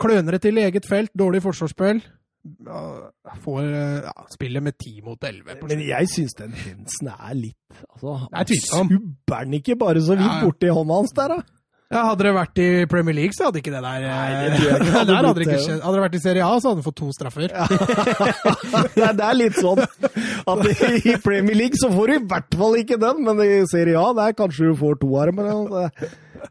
[0.00, 2.00] Klønere til eget felt, dårlig forsvarsspill.
[3.44, 5.58] Får ja, spillet med ti mot elleve.
[5.68, 8.54] Men jeg syns den Hensen er litt altså, er.
[8.64, 10.38] Subber den ikke bare så vidt Ja.
[10.46, 11.59] borti hånda hans der, da?
[11.90, 14.58] Ja, hadde det vært i Premier League, så hadde ikke det der Nei, eh, det
[14.60, 15.80] tror jeg ikke hadde hadde, det ikke skjedd.
[15.82, 17.48] hadde det vært i Serie A, så hadde han fått to straffer.
[17.50, 20.62] det, er, det er litt sånn at
[21.10, 24.12] i Premier League så får du i hvert fall ikke den, men i Serie A
[24.20, 25.42] der kanskje du får to av dem.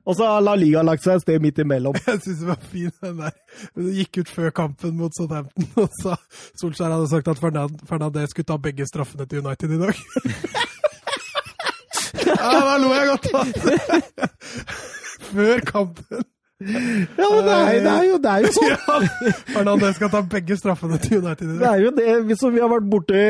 [0.04, 1.96] Og så har La Liga lagt seg et sted midt imellom.
[2.10, 3.34] Jeg syns det var fin, den der.
[3.80, 6.20] Det gikk ut før kampen mot Southampton, og så
[6.60, 10.06] Solskjær hadde sagt at Fernand- Fernandez skulle ta begge straffene til United i dag.
[12.28, 13.46] ja, da lo jeg godt av!
[15.20, 16.28] Før kampen.
[16.60, 16.66] Ja,
[17.32, 18.66] men det er, det er, jo, det er jo sånn.
[19.24, 22.68] Ja, Fernandez skal ta begge straffene til United Det er jo det som vi har
[22.68, 23.22] vært borte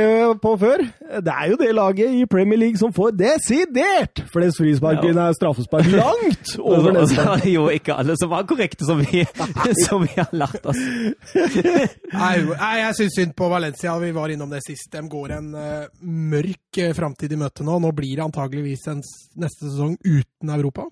[0.42, 0.82] på før.
[1.22, 5.14] Det er jo det laget i Premier League som får desidert flest frispark Ja.
[5.14, 7.28] nei, straffespark langt over Og så neste.
[7.36, 9.22] er det jo ikke alle som var korrekte, som vi,
[9.86, 10.82] som vi har lært oss.
[12.18, 12.34] Nei,
[12.82, 13.94] jeg syns synd på Valencia.
[14.02, 14.90] Vi var innom det sist.
[14.98, 15.86] De går en eh,
[16.34, 17.78] mørk uh, framtid i møte nå.
[17.86, 19.06] Nå blir det antageligvis en
[19.38, 20.90] neste sesong uten Europa.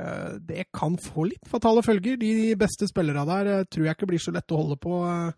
[0.00, 2.16] Eh, det kan få litt fatale følger.
[2.20, 5.02] De beste spillerne der eh, tror jeg ikke blir så lett å holde på.
[5.04, 5.32] eh,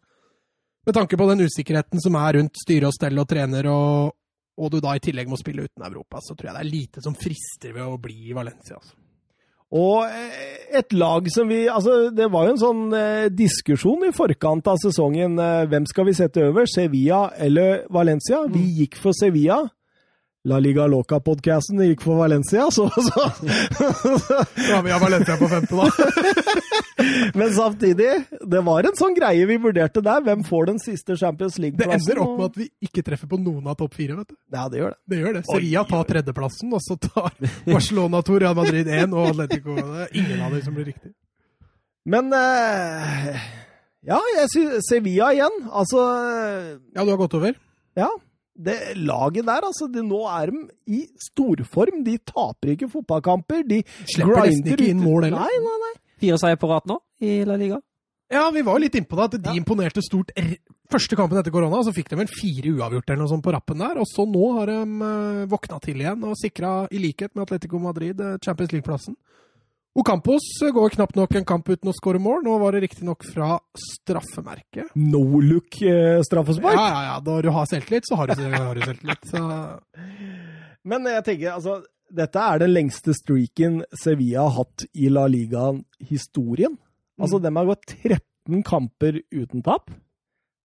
[0.87, 4.17] med tanke på den usikkerheten som er rundt styre og stell og trener, og,
[4.59, 7.05] og du da i tillegg må spille uten Europa, så tror jeg det er lite
[7.05, 8.81] som frister ved å bli i Valencia.
[8.81, 8.99] Altså.
[9.73, 10.05] Og
[10.77, 12.83] et lag som vi Altså, det var jo en sånn
[13.33, 15.39] diskusjon i forkant av sesongen.
[15.71, 16.69] Hvem skal vi sette over?
[16.69, 18.43] Sevilla eller Valencia?
[18.53, 19.63] Vi gikk for Sevilla.
[20.43, 23.27] La Liga Loca-podkasten gikk for Valencia, så, så.
[24.59, 25.87] Da har Valencia på femte, da.
[27.39, 28.09] Men samtidig,
[28.51, 30.25] det var en sånn greie vi vurderte der.
[30.27, 32.03] Hvem får den siste Champions League-plassen?
[32.09, 34.37] Det ender opp med at vi ikke treffer på noen av topp fire, vet du.
[34.51, 34.99] Ja, det gjør det.
[35.13, 35.45] Det gjør det.
[35.53, 37.39] Sevilla tar tredjeplassen, og så tar
[37.69, 39.79] Barcelona to, Real Madrid én og Atletico.
[39.79, 41.15] Det er ingen av dem som blir riktig.
[42.11, 43.47] Men eh,
[44.11, 45.63] Ja, jeg syns Sevilla igjen.
[45.71, 47.55] Altså Ja, du har gått over?
[47.95, 48.11] Ja.
[48.63, 49.89] Det laget der, altså.
[49.93, 52.03] Det, nå er de i storform.
[52.07, 53.65] De taper ikke fotballkamper.
[53.69, 55.41] De Slipper nesten ikke inn mål heller.
[55.47, 55.95] Nei, nei, nei.
[56.23, 57.81] Fire seier på rad nå i La Liga.
[58.33, 59.57] Ja, vi var jo litt innpå det, at de Ja.
[59.61, 60.31] imponerte stort.
[60.93, 63.79] Første kampen etter korona så fikk de vel fire uavgjort eller noe sånt på rappen
[63.81, 67.45] der, og så nå har de uh, våkna til igjen og sikra, i likhet med
[67.47, 69.17] Atletico Madrid, eh, Champions League-plassen.
[69.99, 72.43] Ocampos eh, går knapt nok en kamp uten å skåre mål.
[72.47, 74.95] Nå var det riktignok fra straffemerket.
[74.97, 76.79] No look-straffespark.
[76.79, 77.17] Ja, ja, ja.
[77.27, 79.27] Når du har selvtillit, så har du, har du selvtillit.
[79.29, 79.43] Så
[80.93, 81.81] Men jeg tenker, altså
[82.13, 86.75] Dette er den lengste streaken Sevilla har hatt i La Liga-historien.
[87.21, 87.43] Altså, Mm.
[87.47, 89.91] dem har gått 13 kamper uten tap.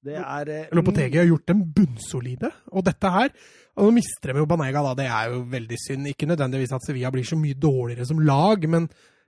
[0.07, 2.51] Det er eh, Lopetegi har gjort dem bunnsolide.
[2.71, 3.29] Og dette her
[3.77, 4.93] og Nå mister de jo Banega, da.
[4.97, 6.07] Det er jo veldig synd.
[6.09, 8.87] Ikke nødvendigvis at Sevilla blir så mye dårligere som lag, men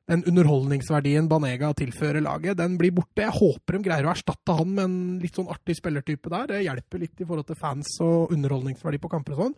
[0.10, 3.22] den underholdningsverdien Banega tilfører laget, den blir borte.
[3.22, 6.48] Jeg håper de greier å erstatte han med en litt sånn artig spillertype der.
[6.50, 9.56] Det hjelper litt i forhold til fans og underholdningsverdi på kamper og sånn.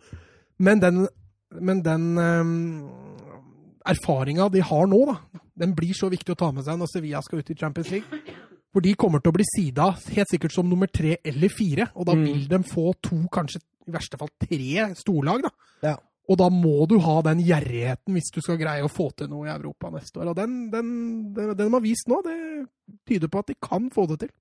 [0.62, 1.06] Men den,
[1.58, 2.52] men den um,
[3.88, 5.16] erfaringa de har nå, da,
[5.64, 8.22] den blir så viktig å ta med seg når Sevilla skal ut i Champions League.
[8.72, 12.06] For de kommer til å bli sida helt sikkert som nummer tre eller fire, og
[12.08, 12.24] da Mm.
[12.24, 15.42] vil de få to, kanskje i verste fall tre storlag.
[15.42, 15.50] da.
[15.82, 15.96] Ja.
[16.30, 19.48] Og da må du ha den gjerrigheten hvis du skal greie å få til noe
[19.48, 20.30] i Europa neste år.
[20.32, 20.88] Og den, den,
[21.34, 22.36] den, den de har vist nå, det
[23.10, 24.32] tyder på at de kan få det til.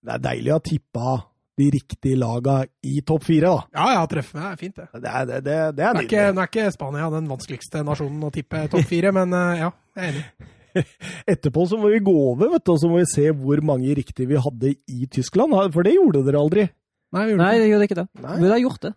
[0.00, 1.18] Det er deilig å ha tippa
[1.60, 3.66] de riktige laga i topp fire, da.
[3.76, 4.86] Ja, ja, treffe meg er fint, det.
[4.96, 8.24] Det er, det, det, det er er, ikke, nå er ikke Spania den vanskeligste nasjonen
[8.26, 9.68] å tippe topp fire, men eh, ja,
[9.98, 10.48] jeg er enig.
[11.34, 13.92] Etterpå så må vi gå over, vet du, og så må vi se hvor mange
[13.98, 15.56] riktige vi hadde i Tyskland.
[15.74, 16.66] For det gjorde dere aldri.
[17.10, 17.70] Nei, vi gjorde Nei, det.
[17.72, 18.06] gjorde ikke det.
[18.22, 18.36] Nei.
[18.38, 18.92] Vi har gjort det.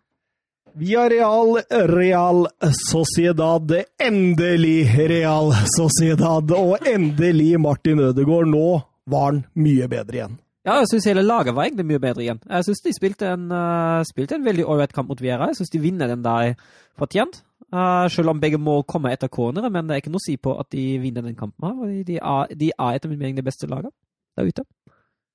[0.76, 2.48] Via Real, Real
[2.90, 3.72] Sociedad.
[4.02, 6.52] Endelig Real Sociedad.
[6.52, 8.50] Og endelig Martin Ødegaard.
[8.50, 10.40] Nå var han mye bedre igjen.
[10.66, 12.40] Ja, jeg syns hele laget var egentlig mye bedre igjen.
[12.48, 15.52] Jeg syns de spilte en, uh, spilte en veldig ålreit kamp mot Viera.
[15.52, 16.56] Jeg syns de vinner den der
[16.98, 17.44] fortjent.
[17.74, 20.40] Uh, selv om begge må komme etter cornere, men det er ikke noe å si
[20.42, 21.68] på at de vinner den kampen.
[21.68, 21.92] her.
[21.92, 23.94] De, De er, de er etter min mening det beste laget
[24.34, 24.66] der ute.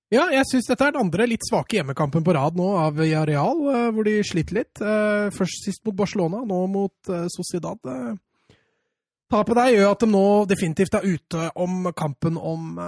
[0.08, 3.58] Ja, jeg syns dette er den andre litt svake hjemmekampen på rad nå av Villarreal,
[3.74, 4.80] eh, hvor de sliter litt.
[4.80, 7.76] Eh, Først sist mot Barcelona, nå mot eh, Sociedad.
[9.28, 12.78] Tapet der gjør at de nå definitivt er ute om kampen om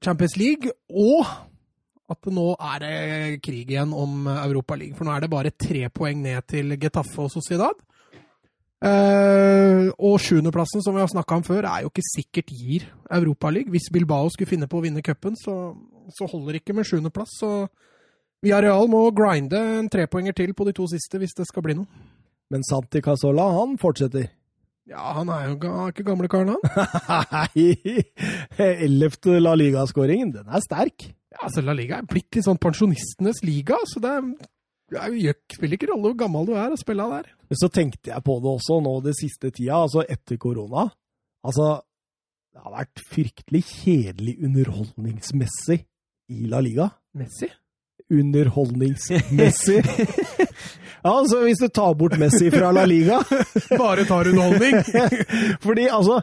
[0.00, 1.28] Champions League, og
[2.12, 2.96] at nå er det
[3.44, 4.96] krig igjen om Europa League.
[4.96, 7.76] For nå er det bare tre poeng ned til Getafe og Sociedad.
[8.82, 13.70] Uh, og sjuendeplassen, som vi har snakka om før, er jo ikke sikkert gir Europaliga.
[13.70, 15.76] Hvis Bilbao skulle finne på å vinne cupen, så,
[16.10, 17.36] så holder det ikke med sjuendeplass.
[17.38, 17.50] Så
[18.42, 21.86] Villarreal må grinde en trepoenger til på de to siste hvis det skal bli noe.
[22.52, 24.26] Men Santi Casola, han fortsetter.
[24.90, 25.54] Ja, han er jo
[25.92, 26.62] ikke gamle karen, han.
[27.54, 28.02] Nei!
[28.58, 31.06] Ellevte La Liga-skåringen, den er sterk.
[31.32, 34.50] Ja, altså, La Liga er blitt litt sånn pensjonistenes liga, så det, er-
[34.92, 37.30] det er spiller ikke rolle hvor gammel du er å spille der.
[37.48, 40.88] Men så tenkte jeg på det også nå det siste tida, altså etter korona.
[41.46, 41.70] Altså,
[42.52, 45.78] det har vært fryktelig kjedelig underholdningsmessig
[46.32, 46.88] i La Liga.
[47.18, 47.48] Messi?
[48.12, 49.84] Underholdningsmessig.
[51.04, 53.22] ja, altså hvis du tar bort Messi fra La Liga
[53.78, 54.80] Bare tar underholdning.
[55.64, 56.20] Fordi altså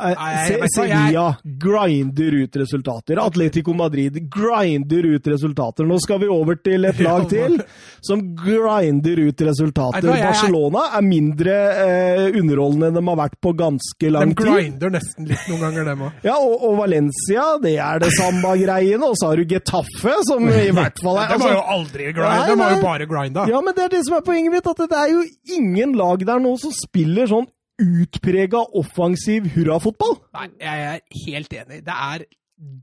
[0.00, 3.18] Nei, jeg- Sevilla grinder ut resultater.
[3.22, 5.84] Atletico Madrid grinder ut resultater.
[5.86, 7.60] Nå skal vi over til et lag til
[8.00, 10.08] som grinder ut resultater.
[10.08, 11.54] Barcelona er mindre
[11.84, 14.42] eh, underholdende enn de har vært på ganske lang tid.
[14.42, 16.18] De grinder nesten litt noen ganger, dem òg.
[16.26, 19.06] Ja, og, og Valencia, det er det samme greiene.
[19.06, 22.08] Og så har du Getafe, som i hvert fall er De har jo altså, aldri
[22.08, 22.44] Nei, grinda.
[22.48, 23.46] De har jo bare grinda.
[23.52, 24.66] Ja, men det er det som er poenget mitt.
[24.72, 25.22] At det er jo
[25.60, 27.46] ingen lag der nå som spiller sånn
[27.82, 30.16] utprega offensiv hurrafotball.
[30.38, 31.82] Nei, jeg er helt enig.
[31.86, 32.24] Det er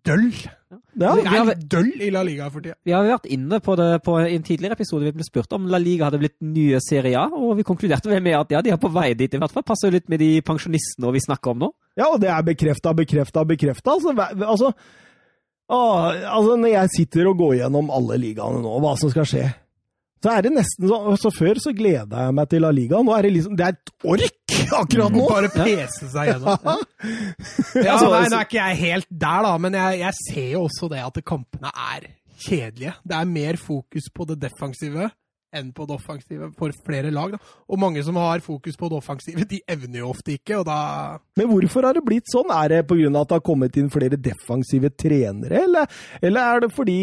[0.05, 0.25] døll.
[0.99, 1.13] Ja.
[1.15, 2.75] Det vi er har- døll i La Liga for tida.
[2.83, 5.05] Vi har vært inne på det på en tidligere episode.
[5.07, 8.35] Vi ble spurt om La Liga hadde blitt nye Serie A, og vi konkluderte med
[8.35, 9.33] at ja, de er på vei dit.
[9.33, 9.63] i hvert fall.
[9.63, 11.71] Passer litt med de pensjonistene vi snakker om nå.
[11.95, 13.95] Ja, og det er bekrefta, bekrefta, bekrefta.
[13.95, 14.11] Altså,
[14.43, 14.73] altså,
[15.69, 19.47] ah, altså, når jeg sitter og går gjennom alle ligaene nå, hva som skal skje,
[20.23, 22.99] så er det nesten sånn så Før så gleda jeg meg til La Liga.
[23.05, 25.25] Nå er det liksom Det er et ork akkurat nå!
[25.29, 26.67] Bare pese seg gjennom.
[26.67, 30.65] Ja, Altså, nei, nå er ikke jeg helt der, da, men jeg, jeg ser jo
[30.67, 32.09] også det at kampene er
[32.39, 32.93] kjedelige.
[33.07, 35.09] Det er mer fokus på det defensive
[35.55, 37.33] enn på det offensive for flere lag.
[37.33, 37.39] Da.
[37.69, 40.79] Og mange som har fokus på det offensive, de evner jo ofte ikke, og da
[41.39, 42.51] Men hvorfor har det blitt sånn?
[42.53, 43.09] Er det pga.
[43.09, 45.89] at det har kommet inn flere defensive trenere, eller,
[46.21, 46.99] eller er det fordi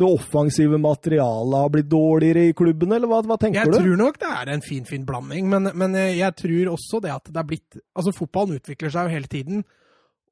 [0.00, 3.78] det offensive materialet har blitt dårligere i klubben, eller hva, hva tenker jeg du?
[3.78, 7.14] Jeg tror nok det er en fin, fin blanding, men, men jeg tror også det
[7.14, 9.62] at det er blitt Altså, fotballen utvikler seg jo hele tiden.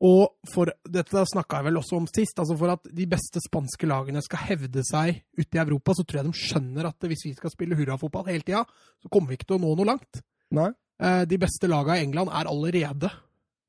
[0.02, 3.86] Og for, dette snakka jeg vel også om sist, altså for at de beste spanske
[3.86, 7.34] lagene skal hevde seg ute i Europa, så tror jeg de skjønner at hvis vi
[7.36, 8.64] skal spille hurrafotball hele tida,
[8.98, 10.22] så kommer vi ikke til å nå noe langt.
[10.58, 10.72] Nei.
[11.02, 13.10] Eh, de beste lagene i England er allerede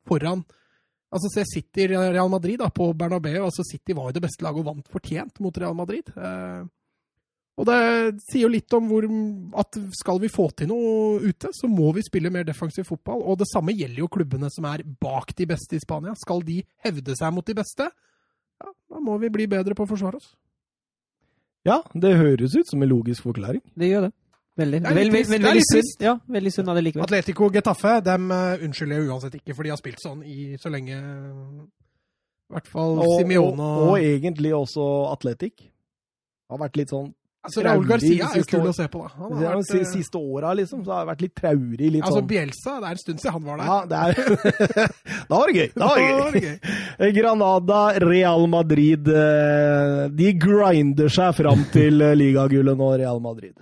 [0.09, 0.43] foran
[1.13, 3.43] Altså Se City Real Madrid da, på Bernabeu.
[3.45, 6.07] altså City var jo det beste laget og vant fortjent mot Real Madrid.
[7.53, 9.05] Eh, og det sier jo litt om hvor,
[9.61, 13.21] at skal vi få til noe ute, så må vi spille mer defensiv fotball.
[13.21, 16.15] Og det samme gjelder jo klubbene som er bak de beste i Spania.
[16.17, 17.89] Skal de hevde seg mot de beste,
[18.63, 20.33] ja, da må vi bli bedre på å forsvare oss.
[21.63, 23.63] Ja, det høres ut som en logisk forklaring.
[23.79, 24.13] Det gjør det.
[24.59, 24.79] Veldig.
[24.83, 25.31] Det er litt trist.
[25.33, 25.93] Veldig synd.
[26.03, 27.05] Ja, veldig synd av det likevel.
[27.07, 30.69] Atletico Getafe dem uh, unnskylder jeg uansett ikke, for de har spilt sånn i så
[30.69, 35.65] lenge I hvert fall Og, og, Simione og, og egentlig også Atletic.
[36.51, 37.09] Har vært litt sånn
[37.43, 39.11] altså, Raúl Garcia er jo kul å se på, da.
[39.19, 41.89] Han har vært, eh, siste åra, liksom, så har det vært litt traurig.
[41.97, 43.67] Litt altså, sånn Bielsa, det er en stund siden han var der.
[43.69, 44.13] Ja, det er
[45.29, 45.69] Da var det gøy!
[45.75, 46.15] Da var det gøy.
[46.21, 47.11] var det gøy.
[47.17, 53.55] Granada, Real Madrid eh, De grinder seg fram til eh, ligagullet nå, Real Madrid.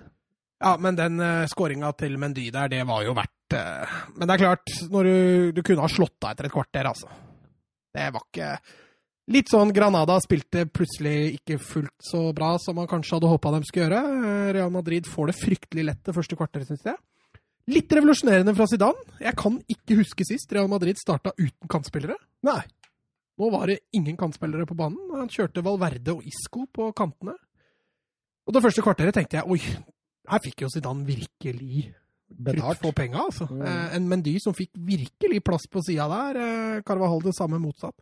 [0.62, 4.36] Ja, men den uh, skåringa til Mendy der, det var jo verdt uh, Men det
[4.36, 5.16] er klart, når du,
[5.56, 7.10] du kunne ha slått av etter et kvarter, altså.
[7.92, 8.52] Det var ikke
[9.30, 13.60] Litt sånn Granada spilte plutselig ikke fullt så bra som man kanskje hadde håpa de
[13.68, 14.00] skulle gjøre.
[14.18, 16.98] Eh, Real Madrid får det fryktelig lett det første kvarteret, syns jeg.
[17.70, 19.18] Litt revolusjonerende fra Zidane.
[19.22, 22.16] Jeg kan ikke huske sist Real Madrid starta uten kantspillere.
[22.48, 22.58] Nei.
[23.38, 24.98] Nå var det ingen kantspillere på banen.
[25.14, 27.36] Han kjørte Valverde og Isco på kantene.
[28.42, 29.60] Og det første kvarteret tenkte jeg oi,
[30.32, 31.92] her fikk jo Zidane virkelig
[32.26, 32.82] Betalt.
[32.82, 33.46] for penga, altså.
[33.46, 33.62] Mm.
[33.62, 36.42] Eh, en Mendy som fikk virkelig plass på sida der.
[36.82, 37.94] Carvahall Carvajal det samme motsatt.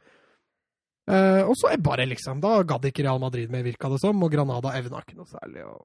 [1.11, 4.20] Eh, og så er bare liksom Da gadd ikke Real Madrid mer, virka det som,
[4.23, 5.65] og Granada evna ikke noe særlig.
[5.66, 5.81] Og,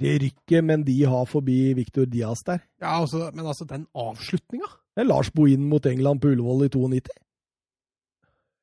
[0.00, 2.64] Det rykket men de har forbi Victor Diaz der.
[2.82, 6.72] ja, altså, men altså, den avslutninga Det er Lars Bohin mot England på Ullevål i
[6.74, 7.14] 92.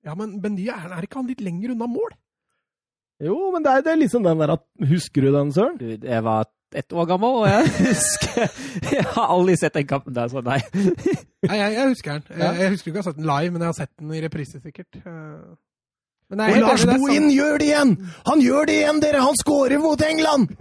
[0.04, 2.12] Ja, men Mendy, er, er ikke han litt lenger unna mål?
[3.24, 5.78] Jo, men det er, det er liksom den der at Husker du den, Søren?
[5.80, 8.50] Du, jeg var ett år gammel, og jeg husker
[8.92, 10.58] Jeg har aldri sett den kampen der, så nei.
[10.74, 12.40] Nei, jeg, jeg husker den.
[12.42, 14.22] Jeg, jeg husker ikke å ha sett den live, men jeg har sett den i
[14.26, 14.98] reprise, sikkert.
[16.32, 17.34] Og Lars Bohin sånn...
[17.36, 17.92] gjør det igjen!
[18.30, 19.22] Han gjør det igjen, dere!
[19.26, 20.54] Han scorer mot England!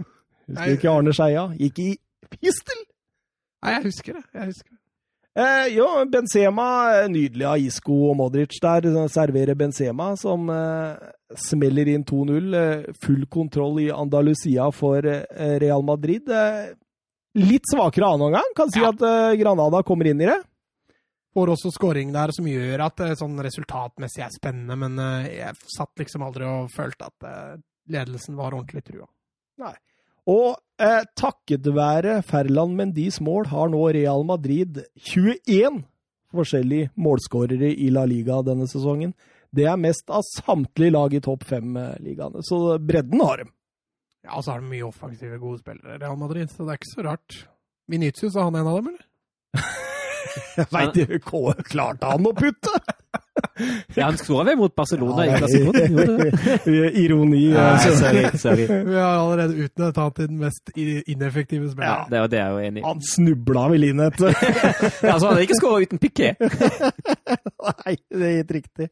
[0.49, 1.47] Husker ikke Arne Skeia?
[1.57, 1.89] Gikk i
[2.35, 2.81] pistel!
[3.63, 4.23] Nei, jeg husker det.
[4.35, 4.79] Jeg husker det.
[5.33, 6.65] Eh, jo, Benzema,
[6.99, 8.85] eh, nydelig av Isco og Modric der.
[9.09, 11.07] Serverer Benzema, som eh,
[11.47, 12.53] smeller inn 2-0.
[12.59, 16.29] Eh, full kontroll i Andalusia for eh, Real Madrid.
[16.29, 16.75] Eh,
[17.39, 18.51] litt svakere annen omgang.
[18.59, 18.91] Kan si Ja.
[18.93, 20.37] at eh, Granada kommer inn i det.
[21.33, 25.71] Får også scoring der som gjør at det sånn resultatmessig er spennende, men eh, jeg
[25.73, 27.55] satt liksom aldri og følte at eh,
[27.93, 29.07] ledelsen var ordentlig trua.
[30.29, 35.81] Og eh, takket være Ferland Mendis mål har nå Real Madrid 21
[36.33, 39.13] forskjellige målskårere i La Liga denne sesongen.
[39.53, 43.53] Det er mest av samtlige lag i topp fem-ligaene, så bredden har dem.
[44.23, 46.93] Ja, og så har de mye offensive, gode spillere, Real Madrid, så det er ikke
[46.93, 47.41] så rart.
[47.91, 49.09] Vinicius, er han en av dem, eller?
[50.71, 52.73] Veit du, K- klarte han å putte?!
[53.95, 56.93] Ja, han skåra vel mot Barcelona Ja, i klassikken?
[57.03, 57.43] Ironi.
[57.53, 58.65] Ja, eh, sorry, sorry.
[58.67, 61.71] Vi har allerede utnevnt han til den mest ineffektive ineffektive Ja.
[61.71, 62.29] spilleren.
[62.31, 62.85] Det, er jeg jo enig i.
[62.87, 64.19] Han snubla vel inn et
[65.07, 66.33] Ja, så han hadde ikke skåra uten Piqué.
[67.83, 68.87] Nei, det er helt riktig.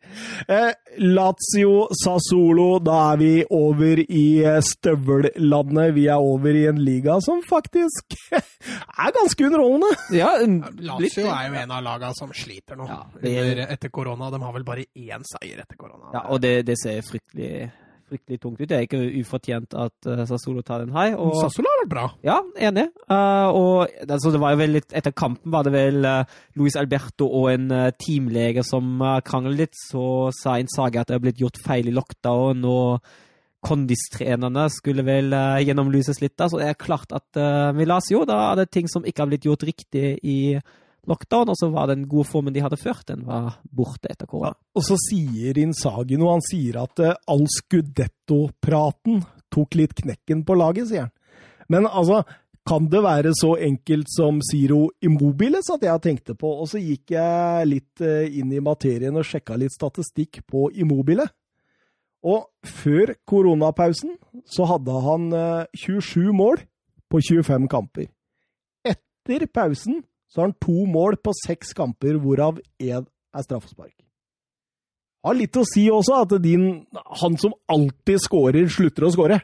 [0.48, 0.72] Eh,
[1.03, 5.94] Lazio Sassolo, da er vi over i eh, støvellandet.
[5.98, 9.91] Vi er over i en liga som faktisk er ganske underholdende.
[10.15, 10.34] Ja,
[10.80, 14.30] Lazio er jo en av lagene som sliter nå Ja, det er- etter korona.
[14.32, 16.12] De har vel bare én seier etter korona.
[16.16, 17.70] Ja, og det, det ser fryktelig,
[18.12, 18.68] fryktelig tungt ut.
[18.70, 21.16] Det er ikke ufortjent at uh, Sassolo tar den her.
[21.16, 22.06] Og, Sassolo har vært bra.
[22.28, 22.38] ja,
[22.70, 22.88] enig.
[23.08, 26.78] Uh, og altså, det var jo vel litt, Etter kampen var det vel uh, Luis
[26.80, 29.82] Alberto og en uh, teamlege som uh, kranglet litt.
[29.90, 30.06] Så
[30.42, 33.12] sa en sage at det er blitt gjort feil i lockdown, og
[33.62, 36.36] kondistrenerne skulle vel uh, gjennomlyses litt.
[36.40, 39.24] da, Så det er klart at uh, med Lazio da er det ting som ikke
[39.24, 40.40] har blitt gjort riktig i
[41.10, 44.53] lockdown, og så var den gode formen de hadde før, den var borte etter korona.
[44.78, 46.36] Og så sier Insagi noe.
[46.38, 51.15] Han sier at uh, all Scudetto-praten tok litt knekken på laget, sier han.
[51.72, 52.22] Men altså,
[52.68, 56.52] kan det være så enkelt som Ziro Immobile, satt jeg og tenkte på.
[56.64, 61.28] Og så gikk jeg litt uh, inn i materien og sjekka litt statistikk på Immobile.
[62.22, 64.14] Og før koronapausen
[64.45, 66.61] så hadde han eh, 27 mål
[67.10, 68.11] på 25 kamper.
[68.86, 73.95] Etter pausen så har han to mål på seks kamper, hvorav én er straffespark.
[75.22, 76.86] Har litt å si også at din,
[77.22, 79.41] han som alltid scorer, slutter å score.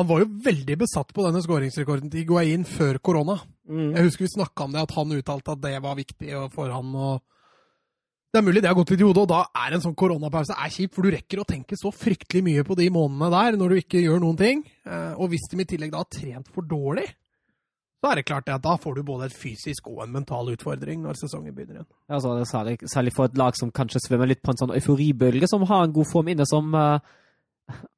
[0.00, 3.34] Han var jo veldig besatt på denne skåringsrekorden til Higuain før korona.
[3.68, 6.94] Jeg husker vi snakka om det, at han uttalte at det var viktig for han.
[6.96, 7.20] og
[8.32, 10.56] Det er mulig det har gått litt i hodet, og da er en sånn koronapause
[10.56, 13.68] er kjip, for du rekker å tenke så fryktelig mye på de månedene der når
[13.74, 14.64] du ikke gjør noen ting.
[14.86, 17.04] Eh, Og hvis de i tillegg da har trent for dårlig,
[18.00, 21.02] så er det klart at da får du både et fysisk og en mental utfordring
[21.04, 21.88] når sesongen begynner igjen.
[22.08, 24.72] Altså, det er særlig, særlig for et lag som kanskje svømmer litt på en sånn
[24.78, 26.96] euforibølge, som har en god form inne, som uh,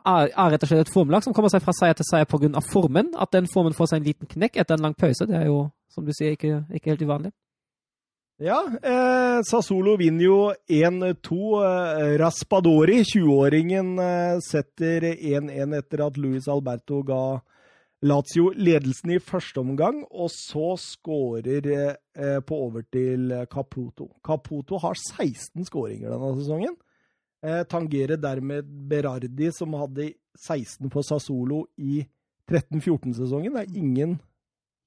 [0.02, 2.64] er, er rett og slett et formlag som kommer seg fra seier til seier pga.
[2.66, 3.12] formen.
[3.14, 5.68] At den formen får seg en liten knekk etter en lang pause, det er jo,
[5.92, 7.32] som du sier, ikke, ikke helt uvanlig.
[8.42, 11.36] Ja, eh, Sassolo vinner jo 1-2.
[11.62, 17.38] Eh, Raspadori, 20-åringen, eh, setter 1-1 etter at Luis Alberto ga
[18.02, 24.08] Lazio ledelsen i første omgang, og så skårer eh, på over til Caputo.
[24.26, 26.74] Caputo har 16 skåringer denne sesongen.
[27.42, 32.04] Eh, tangerer dermed Berardi, som hadde 16 på Sassolo i
[32.50, 33.54] 13-14-sesongen.
[33.54, 34.20] Det er ingen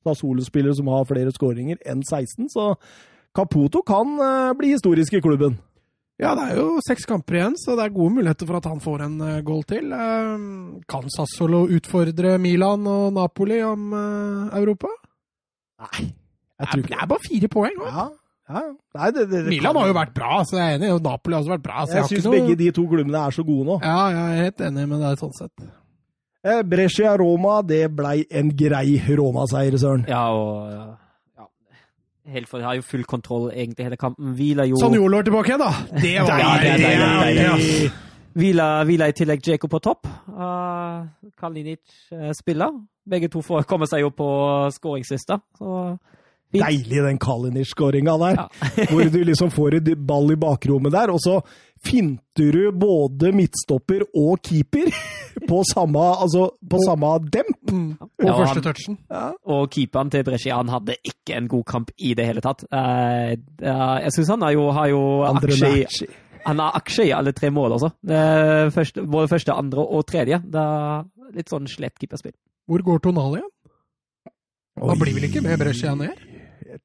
[0.05, 2.73] Sassolo-spillere som har flere skåringer enn 16, så
[3.35, 5.57] Caputo kan eh, bli historisk i klubben.
[6.21, 8.79] Ja, det er jo seks kamper igjen, så det er gode muligheter for at han
[8.79, 9.89] får en eh, goal til.
[9.91, 10.45] Eh,
[10.87, 14.87] Kan Sassolo utfordre Milan og Napoli om eh, Europa?
[15.83, 16.13] Nei, jeg
[16.63, 17.75] Det tror er, ikke det er bare fire poeng.
[17.83, 17.91] Også.
[17.99, 18.07] Ja,
[18.55, 18.63] ja.
[18.95, 20.93] Nei, det, det, det Milan kan- har jo vært bra, så jeg er enig.
[20.95, 21.83] Og Napoli har også vært bra.
[21.83, 22.35] Så jeg, Jeg syns noe...
[22.39, 23.79] begge de to klubbene er så gode nå.
[23.83, 25.67] Ja, jeg er helt enig med deg sånn sett.
[26.45, 30.05] Eh, Brescia-Roma, det blei en grei Roma-seier, Søren.
[30.07, 30.85] Ja, og ja.
[32.25, 34.33] Helt for, har jo full kontroll egentlig hele kampen.
[34.33, 35.99] Hviler jo Sanjolo er tilbake igjen, da.
[36.01, 36.71] Det var deilig!
[36.73, 37.91] det er deilig, deilig.
[38.35, 40.09] Hvila, hviler i tillegg Djeko på topp.
[40.27, 41.05] Uh,
[41.39, 42.73] Kalinic uh, spiller.
[43.07, 44.27] Begge to får komme seg jo på
[44.75, 45.37] skåringslista.
[45.55, 45.77] Så.
[46.61, 48.39] Deilig, den Kalinic-skåringa der.
[48.39, 48.47] Ja.
[48.91, 51.39] hvor du liksom får en ball i bakrommet der, og så
[51.85, 54.87] finter du både midtstopper og keeper
[55.49, 57.71] på samme, altså, på samme demp.
[57.71, 57.87] Mm.
[57.99, 58.97] På Ja, første han- touchen.
[59.45, 62.63] Og keeperen til Brescia han hadde ikke en god kamp i det hele tatt.
[62.71, 66.07] Eh, ja, jeg syns han har jo, har jo aksje.
[66.45, 67.89] Han har aksje i alle tre mål altså.
[68.73, 70.37] Første, både første, andre og tredje.
[70.45, 72.35] Det er litt sånn slett keeperspill.
[72.69, 73.51] Hvor går Tonali igjen?
[74.81, 76.17] Han blir vel ikke med Brescia ned?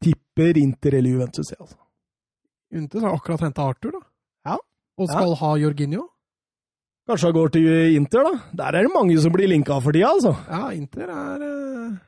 [0.05, 1.77] Tipper Inter eller Juventus, jeg, altså.
[2.73, 4.03] Inter har akkurat henta Arthur, da.
[4.53, 4.57] Ja.
[5.01, 6.05] Og skal ha Jorginho.
[7.09, 8.33] Kanskje han går til Inter, da.
[8.61, 10.35] Der er det mange som blir linka for tida, altså.
[10.49, 11.99] Ja, Inter er uh...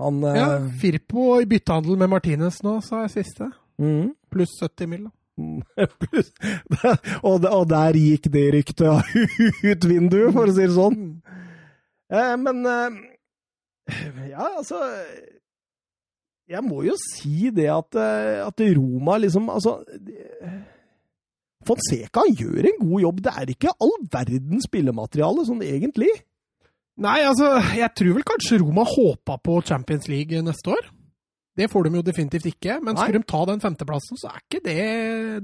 [0.00, 3.48] Han Ja, eh, Firpo i byttehandel med Martinez nå, sa jeg siste.
[3.82, 4.12] mm.
[4.30, 5.08] Pluss 70 mil.
[5.08, 5.86] da.
[6.04, 6.30] Pluss-
[7.26, 9.16] og, og der gikk det ryktet
[9.72, 11.00] ut vinduet, for å si det sånn.
[12.12, 13.00] Eh, men eh,
[14.30, 14.78] Ja, altså
[16.50, 19.76] Jeg må jo si det at, eh, at Roma liksom Altså
[21.66, 23.18] Fonseca gjør en god jobb.
[23.22, 26.08] Det er ikke all verdens spillemateriale, sånn egentlig.
[27.00, 30.88] Nei, altså, jeg tror vel kanskje Roma håpa på Champions League neste år.
[31.58, 33.04] Det får de jo definitivt ikke, men Nei.
[33.04, 34.84] skulle de ta den femteplassen, så er ikke det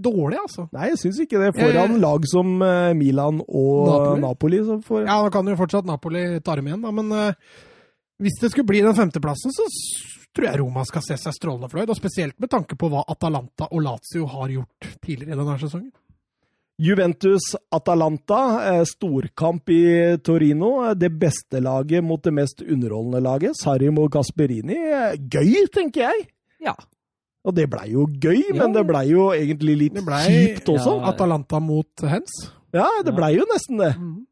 [0.04, 0.64] dårlig, altså.
[0.72, 1.52] Nei, jeg syns ikke det.
[1.58, 4.20] Foran Eh, lag som eh, Milan og Napoli.
[4.22, 4.60] Napoli.
[4.64, 7.32] så får, Ja, da kan jo fortsatt Napoli ta dem igjen, da, men eh,
[8.22, 9.66] hvis det skulle bli den femteplassen, så
[10.36, 13.68] tror jeg Roma skal se seg strålende fornøyd, og spesielt med tanke på hva Atalanta
[13.72, 15.92] og Lazio har gjort tidligere i denne sesongen.
[16.76, 20.94] Juventus-Atalanta, eh, storkamp i Torino.
[20.94, 23.56] Det beste laget mot det mest underholdende laget.
[23.62, 24.76] Sarri mot Gasperini.
[25.30, 26.26] Gøy, tenker jeg.
[26.60, 26.74] Ja.
[27.46, 28.54] Og det blei jo gøy, Ja.
[28.60, 31.00] men det blei jo egentlig litt ble, kjipt også.
[31.00, 31.08] Ja.
[31.12, 32.50] Atalanta mot Hens.
[32.74, 33.96] Ja, det blei jo nesten det.
[33.96, 34.26] Mm.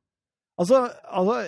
[0.58, 1.44] Altså, altså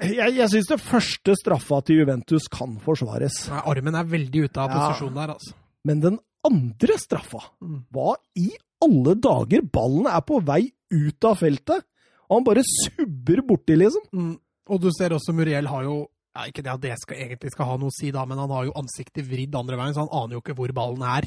[0.00, 3.42] Jeg, jeg syns det første straffa til Juventus kan forsvares.
[3.52, 5.56] Nei, Armen er veldig ute av posisjon der, altså.
[5.88, 7.84] Men den andre straffa Mm.
[7.94, 8.48] Hva i
[8.82, 9.62] alle dager?
[9.62, 11.84] Ballen er på vei ut av feltet,
[12.26, 14.08] og han bare subber borti, liksom.
[14.10, 14.32] Mm.
[14.72, 15.96] Og du ser også Muriel har jo
[16.32, 18.50] ja, Ikke det at det skal, egentlig skal ha noe å si, da, men han
[18.50, 21.26] har jo ansiktet vridd andre veien, så han aner jo ikke hvor ballen er.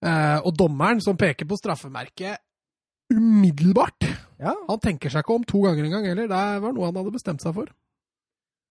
[0.00, 2.40] Eh, og dommeren, som peker på straffemerket
[3.12, 4.06] umiddelbart
[4.38, 4.54] Ja.
[4.68, 6.28] Han tenker seg ikke om to ganger engang heller.
[6.30, 7.70] Det var noe han hadde bestemt seg for.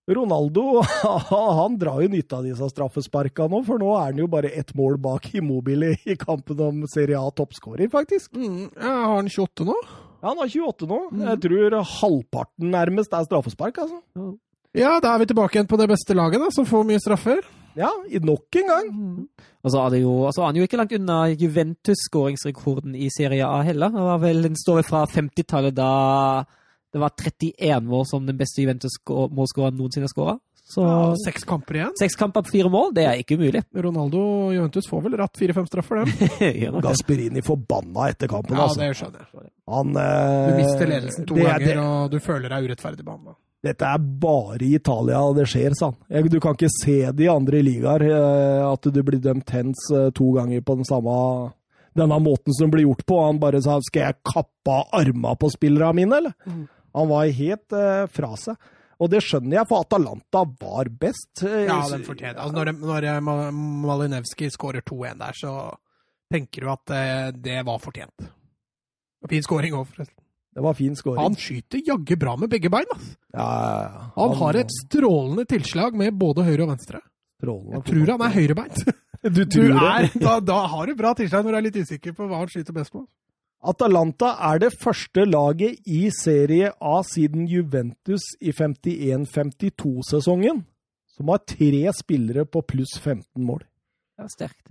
[0.08, 0.82] Ronaldo
[1.60, 4.72] han drar jo nytte av disse straffesparka nå, for nå er han jo bare ett
[4.80, 8.32] mål bak Immobile i kampen om Serie A toppskårer, faktisk.
[8.40, 8.70] Mm.
[8.72, 9.76] Ja, har han 28 nå?
[10.22, 11.02] Ja, han har 28 nå.
[11.12, 11.26] Mm.
[11.28, 14.32] Jeg tror halvparten nærmest er straffespark, altså.
[14.78, 17.44] Ja, da er vi tilbake igjen på det beste laget, da, som får mye straffer.
[17.78, 18.88] Ja, i nok en gang.
[19.64, 23.46] Og så er det jo, altså er han jo ikke langt unna Juventus-skåringsrekorden i Serie
[23.46, 23.90] A heller.
[23.94, 25.92] Det var vel, Den står vel fra 50-tallet da
[26.96, 30.38] det var 31 mål som den beste Juventus-målskåreren noensinne skåra.
[30.68, 31.94] Så Ja, seks kamper igjen.
[32.00, 33.62] seks kamper på fire mål, det er ikke umulig.
[33.76, 36.80] Ronaldo og Juventus får vel ratt fire-fem straffer, dem.
[36.84, 38.82] Gasperini forbanna etter kampen, Ja, altså.
[38.82, 39.52] det skjønner jeg.
[39.72, 43.36] Han, Du eh, mister ledelsen to det- ganger, det- og du føler deg urettferdig behandla.
[43.66, 46.30] Dette er bare i Italia det skjer, sa han.
[46.30, 50.10] Du kan ikke se det i andre ligaer, eh, at du blir dømt hens eh,
[50.16, 51.18] to ganger på den samme
[51.98, 53.18] denne måten som blir gjort på.
[53.26, 56.34] Han bare sa 'skal jeg kappe av arma på spillerne mine', eller?
[56.46, 56.68] Mm.
[56.94, 58.56] Han var helt uh, fra seg.
[59.00, 61.42] Og det skjønner jeg, for Atalanta var best.
[61.42, 65.52] Ja, den fortjener altså, Når, når Malinewski skårer 2-1 der, så
[66.34, 68.30] tenker du at det var fortjent.
[69.30, 70.27] Fin skåring òg, forresten.
[70.58, 71.22] Det var fin scoring.
[71.22, 72.90] Han skyter jaggu bra med begge bein.
[72.96, 73.12] ass.
[73.30, 73.90] ja, ja, ja.
[74.16, 76.98] Han har et strålende tilslag med både høyre og venstre.
[77.38, 78.80] strålende Jeg tror han er høyrebeint.
[78.88, 78.92] Du
[79.38, 80.18] Du tror er, det?
[80.22, 82.74] da, da har du bra tilslag når du er litt usikker på hva han skyter
[82.74, 83.06] best på.
[83.70, 90.64] Atalanta er det første laget i Serie A siden Juventus i 51-52-sesongen
[91.18, 93.62] som har tre spillere på pluss 15 mål.
[94.18, 94.70] Det er sterkt.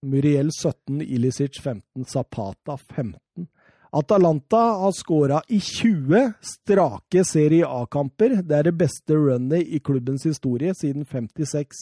[0.00, 3.48] Muriel 17, Ilicic 15, Zapata 15.
[3.92, 8.36] Atalanta har skåra i 20 strake Serie A-kamper.
[8.42, 11.80] Det er det beste runnet i klubbens historie siden 56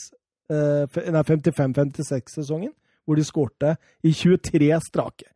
[0.49, 2.73] eh, 55-56-sesongen,
[3.05, 5.29] hvor de skårte i 23 strake.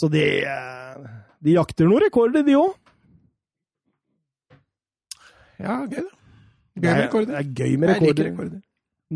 [0.00, 1.08] Så de, eh,
[1.42, 2.76] de jakter noen rekorder, de òg.
[5.58, 6.12] Ja, gøy, da.
[6.76, 7.32] Gøy med er, rekorder.
[7.32, 8.30] det er gøy med rekorder.
[8.30, 8.62] rekorder.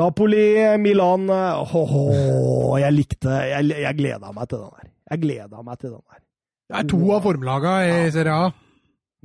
[0.00, 0.44] Napoli,
[0.78, 4.90] Milan eh, Åh, jeg likte Jeg, jeg gleda meg til den der.
[5.10, 6.22] Jeg gleda meg til den her.
[6.70, 8.50] Det er to av formlaga i Serie A.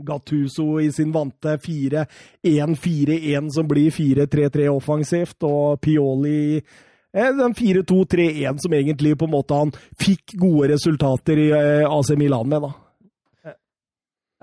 [0.06, 8.74] Gattuso i sin vante 4-1-4-1 som blir 4-3-3 offensivt, og Pioli eh, den 4-2-3-1 som
[8.76, 12.72] egentlig på en måte han fikk gode resultater i eh, AC Milan med, da.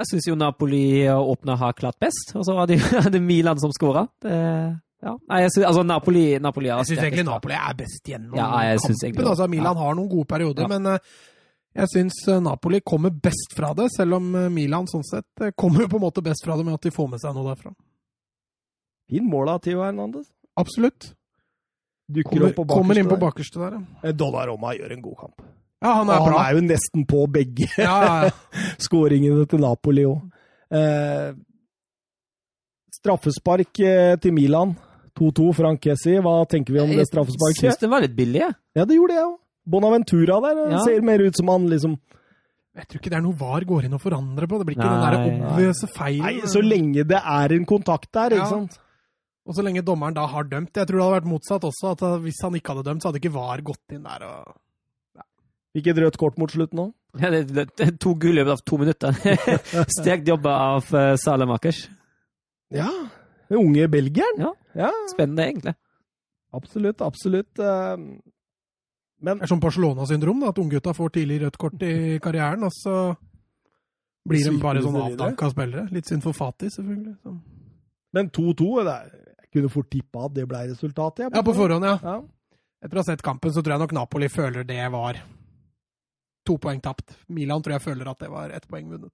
[0.03, 2.79] Jeg syns jo Napoli åpna har klart best, og så var det,
[3.13, 4.07] det Milan som skåra.
[4.25, 5.13] Ja.
[5.29, 7.27] Nei, synes, altså Napoli, Napoli Jeg syns egentlig.
[7.27, 8.47] Napoli er best gjennom Ja,
[8.79, 9.27] kampen.
[9.27, 9.49] Altså.
[9.51, 9.81] Milan Ja.
[9.83, 10.69] har noen gode perioder, Ja.
[10.71, 10.99] men eh,
[11.73, 15.89] jeg syns Napoli kommer best fra det, selv om eh, Milan sånn sett eh, kommer
[15.89, 17.73] på en måte best fra det med at de får med seg noe derfra.
[19.13, 20.29] Fin mål av Theo Hernandez.
[20.61, 21.13] Absolutt.
[22.13, 24.13] Dukker Kommer, opp på kommer inn på bakerste der, ja.
[24.13, 24.53] der.
[24.53, 25.45] Eh, gjør en god kamp.
[25.83, 28.35] Ja, han Og er han er jo nesten på begge Ja, ja, ja.
[28.87, 30.21] skåringene til Napoli òg.
[30.73, 31.33] Eh,
[33.01, 34.77] straffespark eh, til Milan.
[35.19, 36.15] 2-2, Frank Kessi.
[36.25, 37.65] Hva tenker vi om det straffesparket?
[37.65, 38.57] Jeg syns det var litt billig, jeg.
[38.79, 39.39] Ja, det gjorde jeg òg.
[39.67, 40.79] Bonaventura der eh, Ja.
[40.85, 41.99] ser mer ut som han liksom
[42.75, 44.59] Jeg tror ikke det er noe VAR går inn og forandrer på.
[44.59, 46.25] Det blir ikke Nei, den der obvious feilen.
[46.25, 48.49] Nei, så lenge det er en kontakt der, ikke Ja.
[48.49, 48.79] sant?
[49.45, 50.73] Og så lenge dommeren da har dømt.
[50.73, 51.91] Jeg tror det hadde vært motsatt også.
[51.93, 54.23] at Hvis han ikke hadde dømt, så hadde ikke VAR gått inn der.
[54.25, 54.55] og...
[55.75, 56.93] Ikke et rødt kort mot slutten òg.
[57.21, 59.13] Ja, det, det, det, to gull i løpet av to minutter.
[59.99, 61.89] Sterkt jobba av uh, Salemakers.
[62.73, 62.89] Ja.
[63.49, 64.39] Den unge belgieren.
[64.41, 64.53] Ja.
[64.75, 64.91] ja.
[65.13, 65.75] Spennende, egentlig.
[66.53, 67.59] Absolutt, absolutt.
[67.59, 67.97] eh,
[69.23, 72.95] Men Det er sånn Barcelona-syndrom, at unggutta får tidlig rødt kort i karrieren, og så
[74.29, 75.89] blir de bare sånn avdanka spillere.
[75.95, 77.17] Litt synd for Fati, selvfølgelig.
[77.23, 77.37] Så.
[78.15, 79.11] Men 2-2 er-
[79.53, 81.19] Jeg kunne fort tippa at det ble resultatet.
[81.27, 81.31] jeg.
[81.35, 81.99] Ja, på forhånd, ja.
[82.03, 82.23] Ja.
[82.83, 85.15] Etter å ha sett kampen, så tror jeg nok Napoli føler det var
[86.47, 87.15] to poeng tapt.
[87.29, 89.13] Milan tror jeg føler at det var ett poeng vunnet.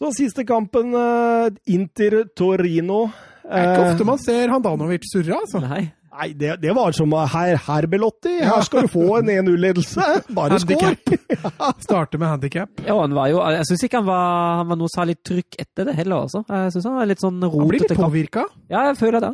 [0.00, 3.10] Så siste kampen, eh, Inter-Torino.
[3.42, 5.60] Det er ikke ofte man ser Handanovic surre, altså.
[5.60, 5.92] Nei.
[6.16, 8.38] Nei, det, det var som her, her Belotti.
[8.40, 10.04] Her skal du få en 1-0-ledelse.
[10.36, 10.94] Bare skår!
[11.86, 12.70] Starte med handikap.
[12.86, 15.90] Ja, han var jo Jeg syns ikke han var, han var noe særlig trykk etter
[15.90, 16.40] det heller, altså.
[16.48, 18.46] Jeg syns han var litt sånn Han blir litt rotete påvirka.
[18.72, 19.32] Ja, jeg føler det.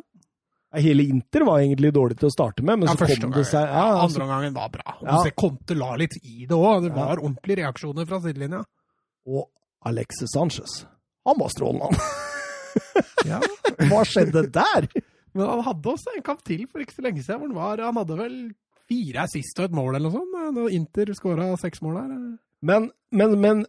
[0.82, 3.66] Hele Inter var egentlig dårlig til å starte med, men Ja, så kom det seg
[3.68, 4.06] Ja, altså.
[4.22, 4.94] andre gangen var bra.
[5.02, 5.06] Ja.
[5.20, 6.86] Du ser Conte la litt i det òg.
[6.88, 6.98] Det Ja.
[7.04, 8.64] var ordentlige reaksjoner fra sidelinja.
[9.28, 9.46] Og
[9.86, 10.80] Alexis Sanchez.
[11.28, 12.18] Han var strålende, han.
[13.28, 13.40] Ja.
[13.92, 14.88] Hva skjedde der?
[15.34, 17.40] Men han hadde også en kamp til for ikke så lenge siden.
[17.40, 18.36] hvor Han, var, han hadde vel
[18.90, 20.56] fire assist og et mål eller noe sånt.
[20.58, 22.22] Når Inter skåra seks mål der.
[22.62, 23.64] Men, men, men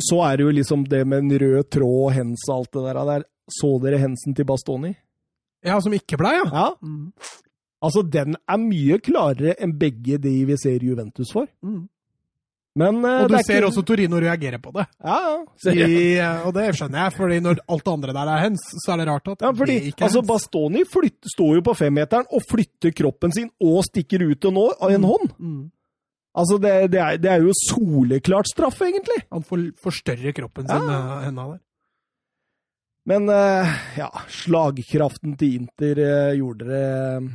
[0.00, 2.84] så er det jo liksom det med en rød tråd og hens og alt det
[2.86, 3.04] der.
[3.12, 3.28] der.
[3.50, 4.94] Så dere hensen til Bastoni?
[5.66, 6.46] Ja, som ikke blei, ja.
[6.54, 6.66] Ja.
[6.80, 7.10] Mm.
[7.80, 11.48] Altså, den er mye klarere enn begge de vi ser Juventus for.
[11.64, 11.88] Mm.
[12.78, 14.84] Men uh, Og du er ser ikke- også Torino reagere på det.
[15.02, 15.16] Ja,
[15.64, 15.72] ja.
[15.74, 18.92] I, uh, og det skjønner jeg, fordi når alt det andre der er hens, så
[18.94, 20.30] er det rart at Ja, fordi det ikke er altså, hens.
[20.30, 25.02] Bastoni flytt, står jo på femmeteren og flytter kroppen sin og stikker ut av en
[25.10, 25.34] hånd.
[25.38, 25.64] Mm.
[26.38, 29.18] Altså, det, det, er, det er jo soleklart straffe, egentlig.
[29.34, 31.60] Han får forstørre kroppen sin med henda der.
[33.10, 33.66] Men uh,
[33.98, 37.30] ja, slagkraften til Inter eh, gjorde det eh,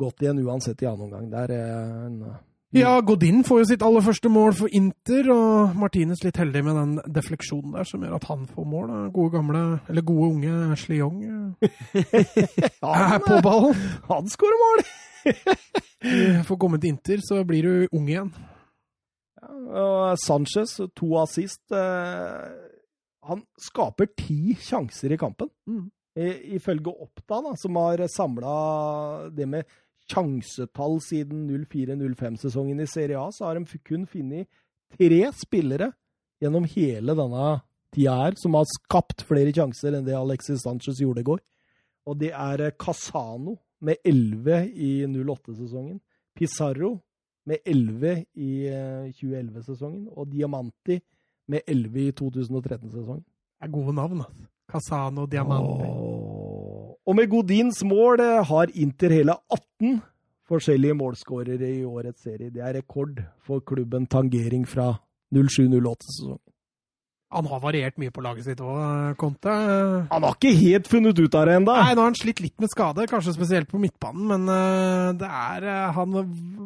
[0.00, 1.26] godt igjen uansett i annen omgang.
[1.34, 2.22] Der, eh, en
[2.72, 6.76] Ja, Godin får jo sitt aller første mål for Inter, og Martinez litt heldig med
[6.78, 8.86] den defleksjonen der som gjør at han får mål.
[8.92, 9.00] da.
[9.16, 11.66] Gode gamle, eller gode unge Sliong eh,
[12.92, 13.74] er på ballen.
[14.06, 14.84] Han skårer mål!
[16.48, 18.30] Får komme til Inter, så blir du ung igjen.
[19.68, 21.60] Og Sanchez, to assist.
[21.74, 22.46] Eh,
[23.28, 25.50] han skaper ti sjanser i kampen.
[25.68, 25.90] Mm.
[26.16, 28.54] I- Ifølge Oppda, da, som har samla
[29.34, 29.68] det med
[30.10, 34.48] sjansetall siden 04-05-sesongen i Serie A, så har de kun funnet
[34.96, 35.92] tre spillere
[36.42, 37.50] gjennom hele denne
[37.94, 41.42] tida her som har skapt flere sjanser enn det Alexis Sanchez gjorde i går.
[42.08, 46.00] Og det er eh, Casano med 11 i 08-sesongen.
[46.36, 46.96] Pizarro
[47.46, 50.08] med 11 i eh, 2011-sesongen.
[50.16, 51.00] Og Diamanti
[51.50, 53.24] med 11 i 2013-sesongen.
[53.24, 54.24] Det er gode navn.
[54.26, 54.48] altså.
[54.70, 55.90] Casano, Diamanti.
[55.90, 56.49] Åh.
[57.10, 59.96] Og med Godins mål eh, har Inter hele 18
[60.50, 62.52] forskjellige målskårere i årets serie.
[62.54, 64.92] Det er rekord for klubben Tangering fra
[65.34, 66.44] 07-08-sesongen.
[67.30, 69.50] Han har variert mye på laget sitt òg, Conte.
[70.10, 71.74] Han har ikke helt funnet ut av det ennå.
[71.74, 75.68] Nå har han slitt litt med skade, kanskje spesielt på midtbanen, men eh, det er
[75.70, 76.18] eh, Han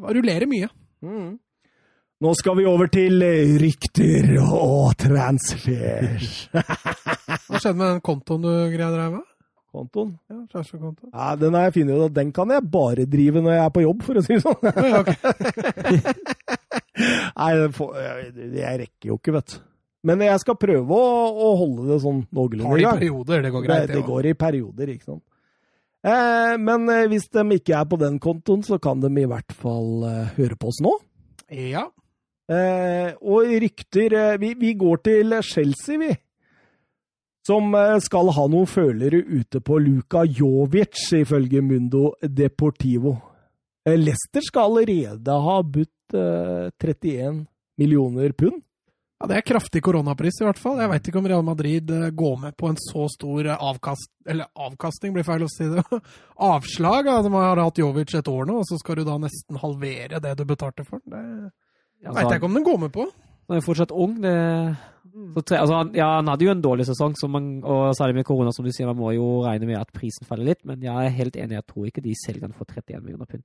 [0.04, 0.68] rullerer mye.
[1.04, 1.36] Mm.
[2.24, 3.20] Nå skal vi over til
[3.60, 6.16] rykter og transfer.
[7.48, 9.30] Hva skjedde med den kontoen du greide å dreie med?
[9.74, 10.14] Kontoen?
[10.30, 11.10] Ja, kjærestekontoen.
[11.10, 13.74] Ja, den har jeg funnet ut at den kan jeg bare drive når jeg er
[13.74, 14.60] på jobb, for å si det sånn.
[17.40, 19.62] Nei, det, får, jeg, jeg rekker jo ikke, vet du.
[20.04, 23.44] Men jeg skal prøve å, å holde det sånn Har noenlunde det i i perioder,
[23.46, 23.86] det går greit.
[23.88, 25.22] det, det går i perioder, ikke sant.
[26.04, 29.54] Eh, men eh, hvis de ikke er på den kontoen, så kan de i hvert
[29.56, 30.92] fall eh, høre på oss nå.
[31.56, 31.86] Ja.
[32.52, 36.12] Eh, og rykter eh, vi, vi går til Chelsea, vi.
[37.46, 43.18] Som eh, skal ha noen følere ute på Luka Jovic, ifølge Mundo Deportivo.
[43.84, 47.44] Eh, Leicester skal allerede ha budt eh, 31
[47.76, 48.62] millioner pund.
[49.20, 50.80] ja, det er kraftig koronapris, i hvert fall.
[50.80, 54.08] Jeg veit ikke om Real Madrid eh, går med på en så stor eh, avkast...
[54.24, 55.84] Eller avkastning, blir feil å si det.
[56.48, 57.12] Avslag.
[57.12, 60.22] Altså, man har hatt Jovic et år nå, og så skal du da nesten halvere
[60.24, 61.52] det du betalte for den.
[62.00, 63.04] Det veit jeg ikke om den går med på.
[63.50, 64.16] Han er fortsatt ung.
[64.24, 64.32] Det,
[65.46, 68.24] tre, altså, han, ja, han hadde jo en dårlig sesong, så man, og særlig med
[68.28, 68.86] korona, som du sier.
[68.90, 71.58] Man må jo regne med at prisen faller litt, men jeg er helt enig.
[71.60, 73.44] Jeg tror ikke de selger den for 31 millioner pund.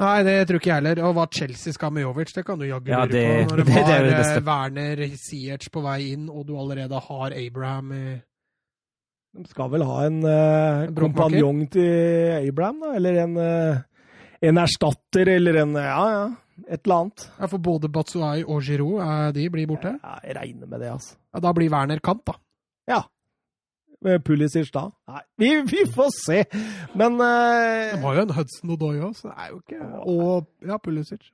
[0.00, 1.00] Nei, det tror ikke jeg heller.
[1.04, 3.50] Og hva Chelsea skal med Jovic, det kan du jaggu Ja, lure det- på.
[3.50, 4.42] Når de det- det er har det eh.
[4.46, 8.04] Werner Ziyech på vei inn, og du allerede har Abraham i
[9.36, 12.94] De skal vel ha en uh, En kompanjong til Abraham, da?
[12.96, 13.76] Eller en, uh,
[14.42, 16.24] en erstatter, eller en Ja, ja.
[16.68, 17.24] Et eller annet.
[17.38, 19.94] ja, For både Batsuai og Giroud, eh, de blir borte.
[20.02, 21.16] Ja, jeg regner med det, altså.
[21.34, 22.34] Ja, da blir Werner kant, da.
[22.88, 23.02] Ja.
[24.02, 24.86] Med Pulisic da?
[25.08, 26.38] Nei, vi, vi får se.
[26.96, 30.46] Men eh, De har jo en Hudson Odoi òg, så det er jo ikke Og
[30.66, 31.26] ja, Pulisic.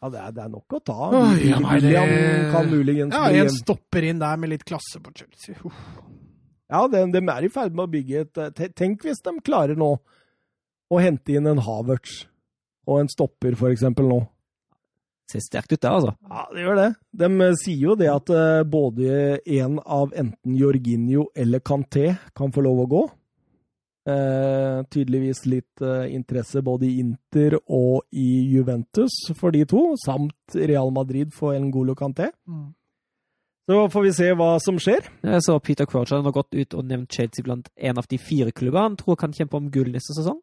[0.00, 0.96] ja, det, er, det er nok å ta.
[1.12, 5.12] Oi, ja, nei, det- kan muligens Ja, en stopper inn der med litt klasse på
[5.14, 5.56] Chelsea.
[5.64, 5.82] Uff.
[6.72, 9.76] Ja, de, de er i ferd med å bygge et eh, Tenk hvis de klarer
[9.76, 9.90] nå
[10.90, 12.22] å hente inn en Havertz
[12.88, 14.22] og en stopper, for eksempel, nå.
[15.30, 16.12] Ser sterkt ut, det, altså.
[16.28, 16.88] Ja, det gjør det.
[17.24, 22.52] De eh, sier jo det at eh, både en av enten Jorginho eller Canté kan
[22.52, 23.04] få lov å gå.
[24.04, 30.58] Eh, tydeligvis litt eh, interesse både i Inter og i Juventus for de to, samt
[30.60, 32.74] Real Madrid for Ngolo Mm.
[33.64, 35.06] Så får vi se hva som skjer.
[35.24, 38.18] Jeg så Peter Crouch han har gått ut og nevnt Chelsea blant en av de
[38.18, 40.42] fire klubbene han tror kan kjempe om gull neste sesong.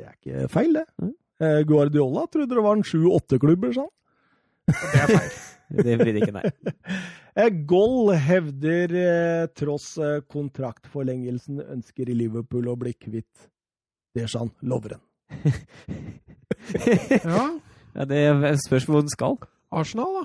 [0.00, 0.88] Det er ikke feil, det.
[0.98, 1.14] Mm.
[1.42, 3.92] Eh, Guardiola trodde det var en sju-åtte klubber, sa han.
[4.70, 5.34] Det er feil.
[5.74, 6.46] Det blir ikke, nei.
[7.34, 13.48] Eh, Goll hevder eh, tross eh, kontraktforlengelsen ønsker i Liverpool å bli kvitt
[14.14, 15.02] Dejan Lovren.
[17.24, 17.48] Ja,
[17.94, 18.20] Ja, det
[18.68, 19.34] spørsmål hvor den skal.
[19.80, 20.24] Arsenal, da.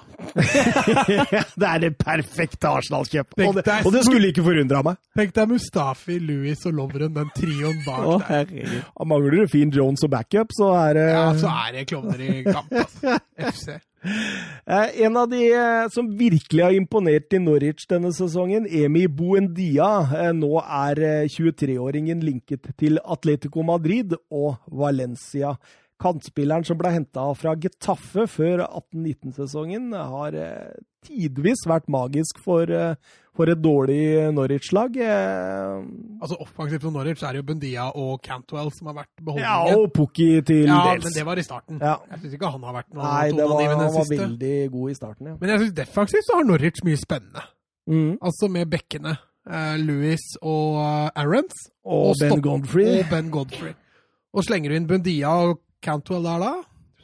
[1.60, 3.36] det er det perfekte Arsenal-kjøp!
[3.48, 5.02] Og, og det skulle ikke forundra meg.
[5.18, 8.80] Tenk deg Mustafi, Louis og Lovren, den trioen bak oh, der.
[8.96, 12.26] Og mangler du fin Jones og backup, så er det Ja, så er det klovner
[12.26, 13.20] i kamp, altså.
[13.50, 13.80] FC.
[14.66, 19.90] Eh, En av de eh, som virkelig har imponert i Norwich denne sesongen, Emi Buendia.
[20.22, 25.58] Eh, Nå er eh, 23-åringen linket til Atletico Madrid og Valencia.
[26.00, 32.96] Kantspilleren som ble henta fra Getafe før 18-19-sesongen, har eh, tidvis vært magisk for, eh,
[33.36, 34.00] for et dårlig
[34.36, 34.96] Norwich-lag.
[34.96, 35.84] Eh,
[36.22, 39.92] Altså, Offensivt for Norwich er det jo Bundia og Cantwell som har vært Ja, og
[39.96, 41.04] Pukki til Ja, dels.
[41.06, 41.80] men det var i starten.
[41.82, 41.96] Ja.
[42.12, 44.20] Jeg syns ikke han har vært noe Nei, det var, han var siste.
[44.24, 45.38] veldig god i starten, ja.
[45.40, 47.44] Men jeg syns defensivt så har Norwich mye spennende.
[47.90, 48.18] Mm.
[48.22, 49.18] Altså med bekkene.
[49.82, 50.76] Louis og
[51.16, 51.56] Aarons.
[51.86, 53.00] Og, Ben Godfrey.
[53.00, 53.74] Og Ben Godfrey.
[54.36, 56.54] Og slenger du inn Bundia og Cantwell der da,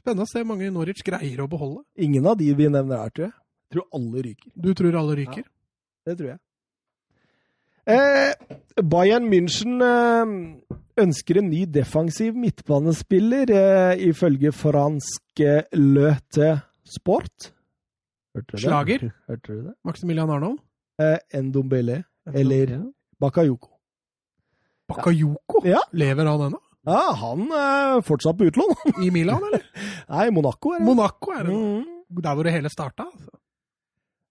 [0.06, 1.80] Spennende å se hvor mange Norwich greier å beholde.
[1.98, 3.36] Ingen av de vi nevner her, tror jeg.
[3.66, 4.52] Jeg tror alle ryker.
[4.54, 5.46] Du tror alle ryker?
[6.06, 6.40] Det tror jeg.
[7.86, 10.36] Eh, Bayern München eh,
[11.02, 16.52] ønsker en ny defensiv midtbanespiller, eh, ifølge fransk eh, Løte
[16.86, 17.50] Sport.
[18.38, 18.62] Hørte?
[18.62, 19.08] Slager?
[19.30, 19.76] Hørte du det?
[19.90, 20.62] Maximilian Arnold?
[21.02, 22.04] Eh, Endombele.
[22.30, 22.78] eller
[23.22, 23.70] Bakayoko.
[24.90, 25.66] Bakayoko?
[25.66, 25.82] Ja.
[25.98, 26.62] Lever han ennå?
[26.86, 28.76] Ja, han er fortsatt på utlån.
[29.06, 29.64] I Milan, eller?
[30.14, 30.86] Nei, Monaco er det.
[30.86, 31.56] Monaco er det.
[31.56, 32.22] Mm.
[32.22, 33.08] Der hvor det hele starta.
[33.10, 33.32] Altså.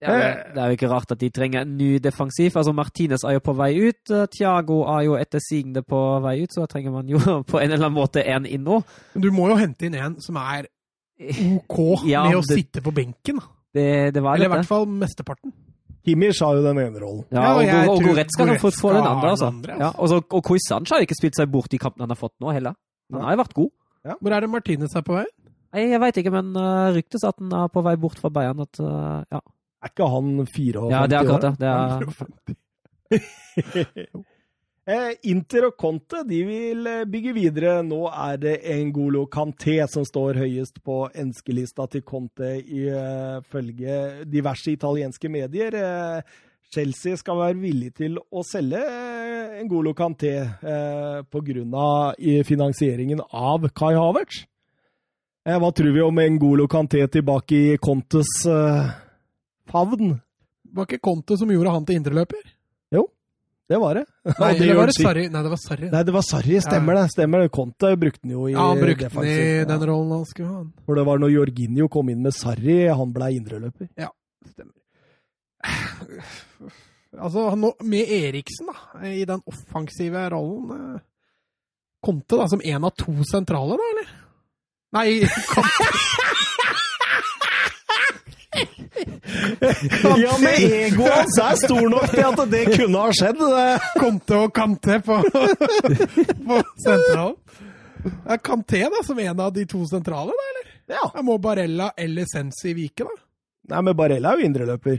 [0.04, 2.52] Ja, det, det er jo ikke rart at de trenger en ny defensiv.
[2.60, 4.10] Altså, Martinez er jo på vei ut.
[4.12, 7.18] eh, Thiago er jo etter sigende på vei ut, så da trenger man jo
[7.50, 8.82] på en eller annen måte en inn nå.
[9.14, 10.68] Men du må jo hente inn en som er
[11.54, 13.38] OK Ja, med å det- sitte på benken.
[13.40, 13.48] da.
[13.74, 15.50] Det, det var Eller i hvert fall mesteparten.
[16.04, 17.22] Kimmich har jo den ene rollen.
[17.30, 19.48] Ja, Ja, og ja, og, og Goretzka kan få, få den andre, altså.
[19.48, 19.84] den andre, altså.
[19.86, 22.36] Ja, og, så, og Koisanj har ikke spilt seg bort i kampene han har fått
[22.44, 22.76] nå, heller.
[23.12, 23.72] Han har jo vært god.
[24.20, 25.24] Hvor er det Martinez er på vei?
[25.74, 28.60] Nei, Jeg veit ikke, men uh, ryktes at han er på vei bort fra Bayern.
[28.62, 29.40] At, uh, ja.
[29.84, 31.54] Er ikke han 54 ja, det er akkurat det.
[31.60, 31.80] det er,
[34.84, 37.78] Inter og Conte de vil eh, bygge videre.
[37.86, 38.56] Nå er det
[38.90, 45.72] Ngolo Kanté som står høyest på ønskelista til Conte, ifølge diverse italienske medier.
[45.72, 46.42] Eh,
[46.74, 52.14] Chelsea skal være villig til å selge eh, Ngolo Kanté eh, pga.
[52.44, 54.44] finansieringen av Kai Havertz.
[55.48, 58.92] Eh, hva tror vi om Ngolo Kanté tilbake i Contes eh,
[59.70, 60.18] favn?
[60.74, 62.44] Var ikke Conte som gjorde han til indreløper?
[63.68, 64.04] Det var det.
[64.38, 64.94] Nei, det, det var det.
[64.98, 65.22] Sarri?
[65.32, 65.88] Nei, det var Sarri.
[65.92, 66.58] Nei, det var Sarri.
[66.60, 67.04] Stemmer det.
[67.14, 67.50] stemmer det.
[67.54, 70.64] Conte brukte den jo i Ja, han brukte den i den rollen han skulle ha.
[70.84, 73.88] For det var når Jorginho kom inn med Sarri, han ble indreløper.
[74.52, 74.76] Stemmer.
[77.14, 78.76] Altså, han med Eriksen da,
[79.08, 81.02] i den offensive rollen eh,
[82.04, 84.10] Conte da, som en av to sentrale, da, eller?
[84.94, 85.06] Nei,
[90.20, 93.40] Ja, men egoet hans er stor nok til at det kunne ha skjedd.
[93.40, 94.18] det.
[94.28, 95.20] til og Kanté på,
[96.48, 97.38] på sentralen.
[98.28, 100.70] Er Kanté da, som en av de to sentrale, da, eller?
[100.98, 101.06] Ja.
[101.14, 103.20] Jeg må Barella eller Sensi vike, da.
[103.72, 104.98] Nei, men Barella er jo indreløper.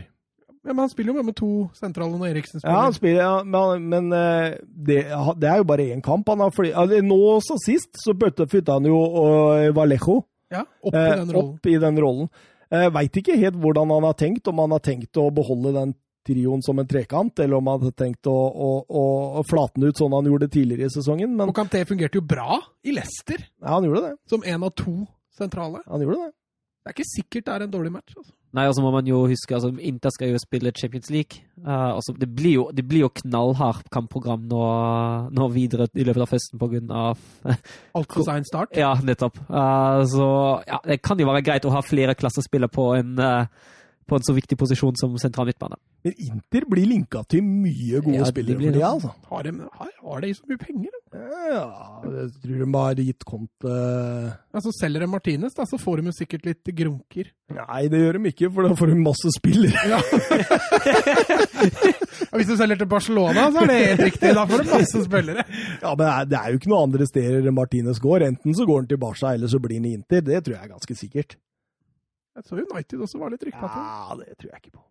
[0.65, 2.73] Ja, men han spiller jo bare med to sentrale når Eriksen spiller.
[2.73, 5.03] Ja, han spiller, ja, men, men eh, det,
[5.37, 6.25] det er jo bare én kamp.
[6.33, 10.23] Han har fly, altså, nå som sist så flytta han jo og Vallejo
[10.53, 11.53] Ja, opp i eh, den rollen.
[11.53, 12.31] opp i den rollen.
[12.73, 15.93] Uh, Veit ikke helt hvordan han har tenkt, om han har tenkt å beholde den
[16.25, 19.03] trioen som en trekant, eller om han har tenkt å, å, å,
[19.75, 21.35] den ut sånn han gjorde tidligere i sesongen.
[21.37, 24.15] Men Og Kanté fungerte jo bra i Leicester, ja, han gjorde det.
[24.31, 24.95] som en av to
[25.35, 25.83] sentrale.
[25.85, 26.31] Han gjorde det.
[26.85, 28.13] Det er ikke sikkert det er en dårlig match.
[28.13, 28.31] Altså.
[28.53, 31.41] Nei, og så må man jo huske altså Inter skal jo spille Champions League.
[31.57, 34.59] Uh, altså, det, blir jo, det blir jo knallhardt kampprogram nå,
[35.33, 37.23] nå videre i løpet av høsten grunn av
[37.97, 38.77] Altfor sein start.
[38.77, 39.41] Ja, nettopp.
[39.49, 40.27] Uh, så
[40.69, 43.73] ja, det kan jo være greit å ha flere klassespillere på en, uh,
[44.05, 45.77] på en så viktig posisjon som sentral midtbane.
[46.05, 48.83] Men Inter blir linka til mye gode Ja, spillere blir for det.
[48.85, 49.13] altså.
[49.31, 50.91] Har de, har, har de så mye penger?
[50.93, 51.23] da?
[51.49, 51.63] Ja,
[52.11, 53.73] jeg tror de har gitt Conte
[54.53, 57.31] Altså, Selger de Martinez, da, så får de jo sikkert litt grunker.
[57.55, 59.87] Nei, det gjør de ikke, for da får de masse spillere.
[59.89, 59.99] Ja.
[62.35, 64.31] Hvis du selger til Barcelona, så er det helt riktig.
[64.35, 65.43] Da får du masse spillere.
[65.81, 68.25] Ja, men det er- er jo ikke noen andre steder Martinez går.
[68.27, 70.21] Enten så går han til Barca, eller så blir han i Inter.
[70.21, 71.35] Det tror jeg er ganske sikkert.
[72.35, 73.85] Jeg så United også var litt rykta til.
[73.85, 74.83] Ja, det tror jeg ikke på.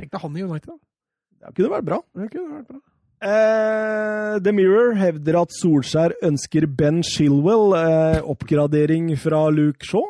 [0.00, 1.46] Tenk deg han i United, da.
[1.46, 1.98] Det kunne vært bra.
[2.20, 2.80] Det kunne vært bra.
[3.16, 10.04] Uh, The Mirror hevder at Solskjær ønsker Ben Shilwell uh, oppgradering fra Luke Shaw.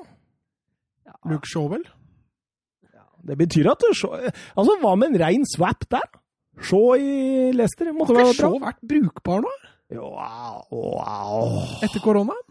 [1.31, 1.85] Luke Shaw, vel?
[2.91, 4.19] Ja, Det betyr at Shaw,
[4.59, 6.03] Altså, hva med en rein swap der?
[6.67, 8.39] Shaw i Leicester måtte Har være bra.
[8.43, 9.55] Shaw vært brukbar nå,
[9.95, 11.61] Wow, wow.
[11.87, 12.43] etter koronaen?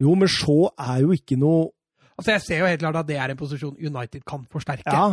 [0.00, 1.66] Jo, men Shaw er jo ikke noe
[2.18, 4.90] Altså, Jeg ser jo helt klart at det er en posisjon United kan forsterke.
[4.90, 5.08] Ja,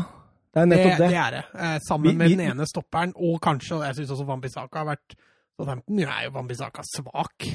[0.56, 1.10] det er nettopp det.
[1.12, 1.44] det er det.
[1.54, 4.78] Eh, sammen Vi- med vi- den ene stopperen, og kanskje og Jeg syns også Wambisaka
[4.80, 5.16] har vært
[5.58, 7.46] Southampton er jo Wambisaka svak.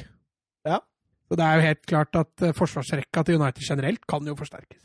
[0.65, 0.79] Ja.
[1.29, 4.81] Så det er jo helt klart at eh, forsvarsrekka til United generelt kan jo forsterkes.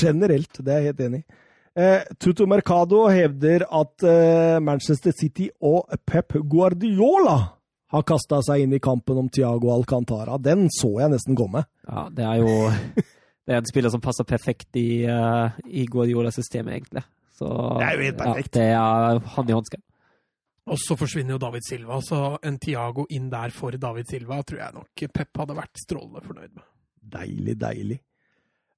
[0.00, 1.34] Generelt, det er jeg helt enig i.
[1.78, 7.36] Eh, Tuto Mercado hevder at eh, Manchester City og Pep Guardiola
[7.92, 10.36] har kasta seg inn i kampen om Thiago Alcantara.
[10.42, 11.62] Den så jeg nesten komme.
[11.88, 12.72] Ja, det er jo
[13.48, 17.02] Det er en spiller som passer perfekt i, uh, i Guardiola-systemet, egentlig.
[17.32, 17.46] Så,
[17.78, 18.58] Det er jo helt perfekt.
[18.60, 18.66] Ja, det
[19.22, 19.78] er han i håndska.
[20.68, 24.60] Og så forsvinner jo David Silva, så en Tiago inn der for David Silva tror
[24.60, 26.66] jeg nok Pep hadde vært strålende fornøyd med.
[27.14, 27.98] Deilig, deilig.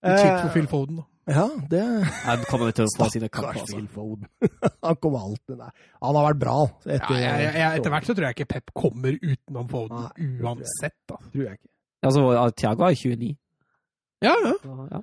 [0.04, 1.06] Kjipt for Eh, Phil Foden, da.
[1.30, 1.82] Ja, det
[2.24, 3.58] Han kommer til å få sine kamper.
[3.58, 3.76] Stakkars Altså.
[3.76, 4.30] Phil Foden.
[4.86, 5.74] Han kommer alltid der.
[6.00, 6.56] Han har vært bra.
[6.86, 10.96] Ja, jeg, jeg, etter hvert så tror jeg ikke Pep kommer utenom Foden Nei, uansett.
[11.10, 11.18] da.
[11.26, 11.70] Tror jeg ikke.
[12.06, 13.34] Altså, Tiago Thiago er 29.
[14.20, 14.54] Ja, ja.
[14.62, 15.00] Så, ja.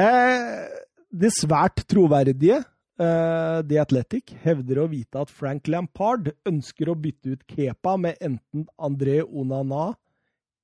[0.00, 0.66] Eh,
[1.10, 7.34] det svært troverdige eh, The Athletic hevder å vite at Frank Lampard ønsker å bytte
[7.34, 9.94] ut Kepa med enten André Onana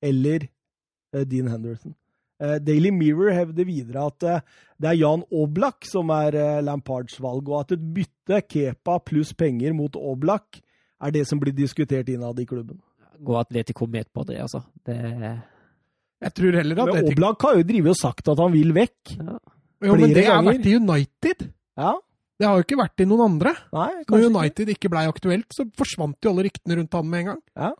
[0.04, 1.96] eller eh, Dean Henderson.
[2.38, 4.28] Eh, Daily Mirror hevder videre at
[4.76, 9.74] det er Jan Oblak som er Lampards valg, og at et bytte Kepa pluss penger
[9.74, 10.60] mot Oblak
[11.02, 12.78] er det som blir diskutert innad i klubben.
[13.16, 14.60] Gå Atletico med på det, altså?
[14.84, 15.00] Det
[16.24, 19.16] Jeg tror heller at Men Oblak har jo drivet og sagt at han vil vekk.
[19.20, 19.38] ja.
[19.84, 21.42] Jo, men det har vært i United.
[21.76, 21.90] Ja,
[22.40, 23.52] Det har jo ikke vært i noen andre.
[23.76, 24.76] nei, Når United ikke.
[24.88, 27.42] Ikke blei aktuelt, så forsvant jo alle ryktene rundt han med en gang.
[27.56, 27.72] Ja.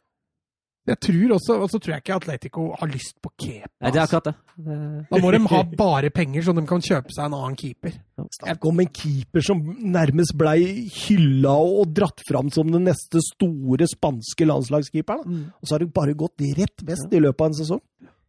[0.87, 3.67] Jeg tror også, Og så tror jeg ikke Atletico har lyst på Kepa.
[3.83, 4.13] Nei, det er ass.
[4.13, 4.35] akkurat det.
[4.69, 5.07] det.
[5.11, 7.97] Da må de ha bare penger, så de kan kjøpe seg en annen keeper.
[8.39, 13.89] Snakk om en keeper som nærmest blei hylla og dratt fram som den neste store
[13.91, 15.25] spanske landslagskeeperen.
[15.27, 15.43] Mm.
[15.59, 17.83] Og så har det bare gått rett vest i løpet av en sesong.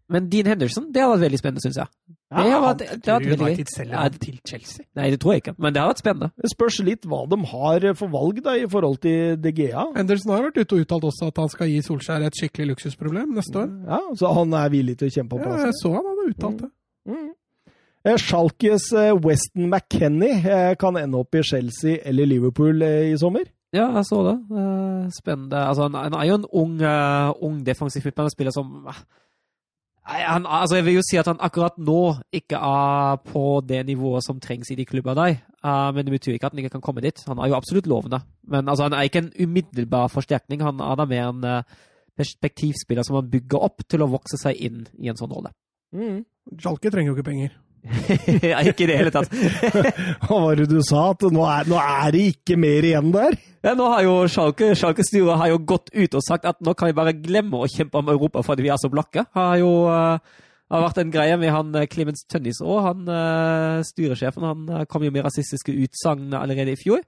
[0.09, 1.89] Men Dean Henderson, det har vært veldig spennende, syns jeg.
[2.31, 4.85] Det har vært, Jeg det hadde United selger Ja, til Chelsea.
[4.95, 6.29] Nei, det tror jeg ikke, men det har vært spennende.
[6.43, 9.83] Det spørs litt hva de har for valg da, i forhold til DGA.
[9.97, 13.35] Henderson har vært ute og uttalt også at han skal gi Solskjær et skikkelig luksusproblem
[13.35, 13.73] neste år.
[13.87, 16.63] Ja, Så han er villig til å kjempe om Ja, jeg så han hadde uttalt
[16.63, 16.71] det.
[17.07, 17.19] Mm.
[17.27, 17.33] Mm.
[18.23, 23.43] Schalkes eh, Weston McKennie eh, kan ende opp i Chelsea eller Liverpool eh, i sommer.
[23.75, 24.35] Ja, jeg så det.
[24.55, 25.59] Eh, Spennende.
[25.67, 28.87] Altså, han, han er jo en ung, eh, ung defensiv midtbanespiller som
[30.07, 34.23] han, altså, Jeg vil jo si at han akkurat nå ikke er på det nivået
[34.23, 35.35] som trengs i de klubbene der.
[35.63, 37.23] Uh, men det betyr ikke at han ikke kan komme dit.
[37.27, 38.21] Han er jo absolutt lovende.
[38.47, 40.63] Men altså, han er ikke en umiddelbar forsterkning.
[40.63, 41.77] Han er da mer en eh,
[42.17, 45.51] perspektivspiller som man bygger opp til å vokse seg inn i en sånn rolle.
[45.91, 46.23] Mm.
[46.63, 47.57] Jalke trenger jo ikke penger.
[48.51, 49.31] ja, ikke i det hele tatt.
[50.25, 51.09] Hva var det du sa?
[51.13, 53.37] At nå er, nå er det ikke mer igjen der?
[53.65, 56.73] Ja, nå har jo Schalke, Schalke styret har jo gått ut og sagt at nå
[56.77, 59.25] kan vi bare glemme å kjempe om Europa fordi vi er så blakke.
[59.35, 60.19] Har jo uh,
[60.67, 62.77] har vært en greie med han eh, Clemens Tønnis òg.
[62.89, 67.03] Han uh, styresjefen han kom jo med rasistiske utsagn allerede i fjor.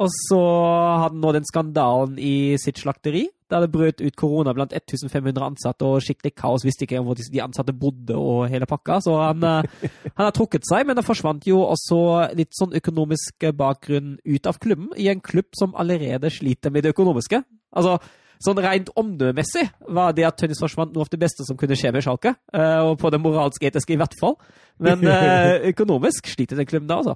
[0.00, 4.54] Og så hadde han nå den skandalen i sitt slakteri, der det brøt ut korona
[4.56, 9.02] blant 1500 ansatte, og skikkelig kaos visste ikke hvor de ansatte bodde og hele pakka.
[9.04, 12.00] Så han, eh, han har trukket seg, men det forsvant jo også
[12.38, 16.96] litt sånn økonomisk bakgrunn ut av klubben, i en klubb som allerede sliter med det
[16.96, 17.44] økonomiske.
[17.76, 18.00] Altså,
[18.42, 21.92] Sånn rent omdømmemessig var det at Tønnis forsvant noe av det beste som kunne skje
[21.94, 22.34] med Schalke.
[22.50, 24.34] eh, Og på det moralsk-etiske i hvert fall.
[24.82, 27.14] Men eh, økonomisk sliter den klubben da, altså.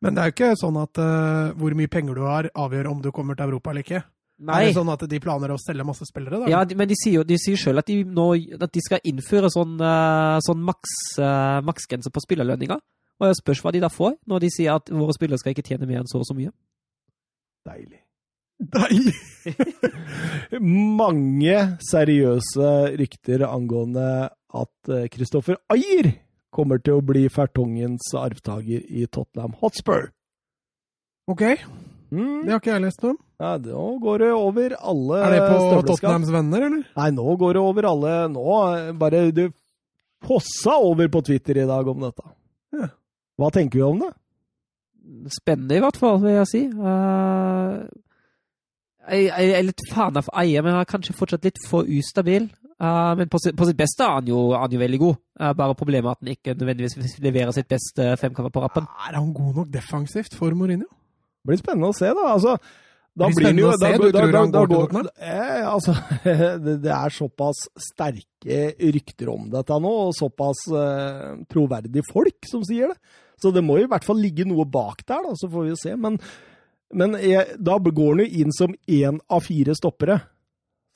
[0.00, 3.02] Men det er jo ikke sånn at uh, hvor mye penger du har, avgjør om
[3.04, 4.00] du kommer til Europa eller ikke.
[4.40, 4.62] Nei.
[4.62, 6.38] Er det sånn at de planer å selge masse spillere?
[6.40, 6.48] da?
[6.48, 9.50] Ja, men de sier jo de sier selv at de, nå, at de skal innføre
[9.52, 12.78] sånn, eh, sånn maks, eh, maksgrense på spillerlønninga.
[13.20, 15.66] Og jeg spørs hva de da får, når de sier at våre spillere skal ikke
[15.66, 16.54] tjene mer enn så og så mye.
[17.68, 18.00] Deilig.
[18.80, 19.18] Deilig!
[21.02, 26.14] Mange seriøse rykter angående at Kristoffer Ayer
[26.54, 30.10] kommer til å bli Fertongens arvtaker i Tottenham Hotspur.
[31.30, 31.42] Ok,
[32.10, 32.42] Mm.
[32.42, 33.16] det har ikke jeg lest om.
[33.38, 35.82] Ja, nå går det over alle Er det på.
[35.86, 36.82] Tottenhams venner, eller?
[36.96, 39.44] Nei, nå går det over alle Nå eh, bare du
[40.20, 42.26] possa over på Twitter i dag om dette.
[42.74, 42.88] Ja.
[43.38, 44.10] Hva tenker vi om det?
[45.32, 46.60] Spennende, i hvert fall, vil jeg si.
[46.76, 47.86] Uh,
[49.10, 52.50] jeg, jeg er litt fan av Eie, men han er kanskje fortsatt litt for ustabil.
[52.80, 55.16] Eh, men på, sitt- på sitt beste er han jo, han jo veldig god.
[55.40, 58.86] Uh, bare problemet er at han ikke nødvendigvis leverer sitt beste femkamper på rappen.
[59.08, 60.86] Er han god nok defensivt for Mourinho?
[60.88, 62.24] Det blir spennende å se, da.
[62.34, 62.54] Altså,
[63.20, 63.90] da Blir blir det jo å se.
[63.90, 65.08] da- Du da- tror da- han da går til Tottenham?
[65.20, 65.94] Eh, altså,
[66.64, 68.60] det, det er såpass sterke
[68.96, 72.98] rykter om dette nå, og såpass eh, troverdige folk som sier det.
[73.40, 75.70] Så det må jo i hvert fall ligge noe bak der, da, så får vi
[75.74, 75.94] jo se.
[75.96, 76.16] Men,
[76.92, 80.20] men eh, da går han jo inn som én av fire stoppere,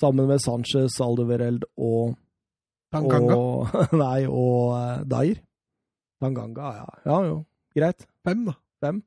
[0.01, 2.15] sammen med Sanchez, Aldevereld og
[2.95, 3.37] Tanganga?
[3.37, 5.41] Og, nei, og uh, Dair.
[6.23, 6.87] Tanganga, ja.
[7.09, 7.41] Ja jo,
[7.77, 8.07] greit.
[8.25, 8.55] Fem, da.
[8.85, 9.03] Fem.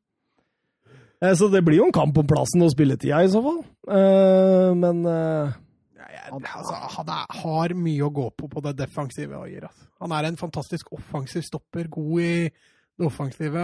[1.21, 3.63] Eh, Så det blir jo en kamp om plassen og spilletida, i så fall.
[3.89, 5.55] Eh, Men eh,
[5.97, 9.39] Ja, jeg, altså, han er, har mye å gå på på det defensive.
[9.47, 9.87] Ayer, altså.
[10.03, 13.63] Han er en fantastisk offensiv stopper, god i det offensive.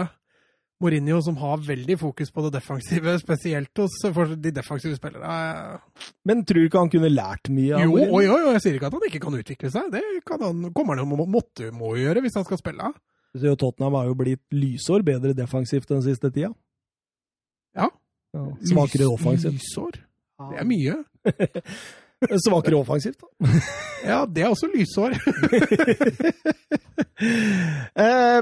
[0.84, 5.80] Mourinho som har veldig fokus på det defensive, spesielt hos for de defensive spillere.
[6.28, 7.72] Men tror du ikke han kunne lært mye?
[7.78, 8.20] av Jo, Mourinho?
[8.20, 9.90] Jo, jo, jeg sier ikke at han ikke kan utvikle seg.
[9.94, 12.92] Det kan han, kommer han jo måtte må gjøre hvis han skal spille.
[13.34, 16.52] Så Tottenham har jo blitt lysår bedre defensivt den siste tida.
[17.74, 17.88] Ja.
[18.62, 19.56] Svakere offensivt.
[19.58, 19.98] Lysår.
[20.52, 21.00] Det er mye.
[22.44, 23.50] Svakere offensivt, da.
[24.04, 25.18] Ja, det er også lysår.
[27.94, 28.40] Eh,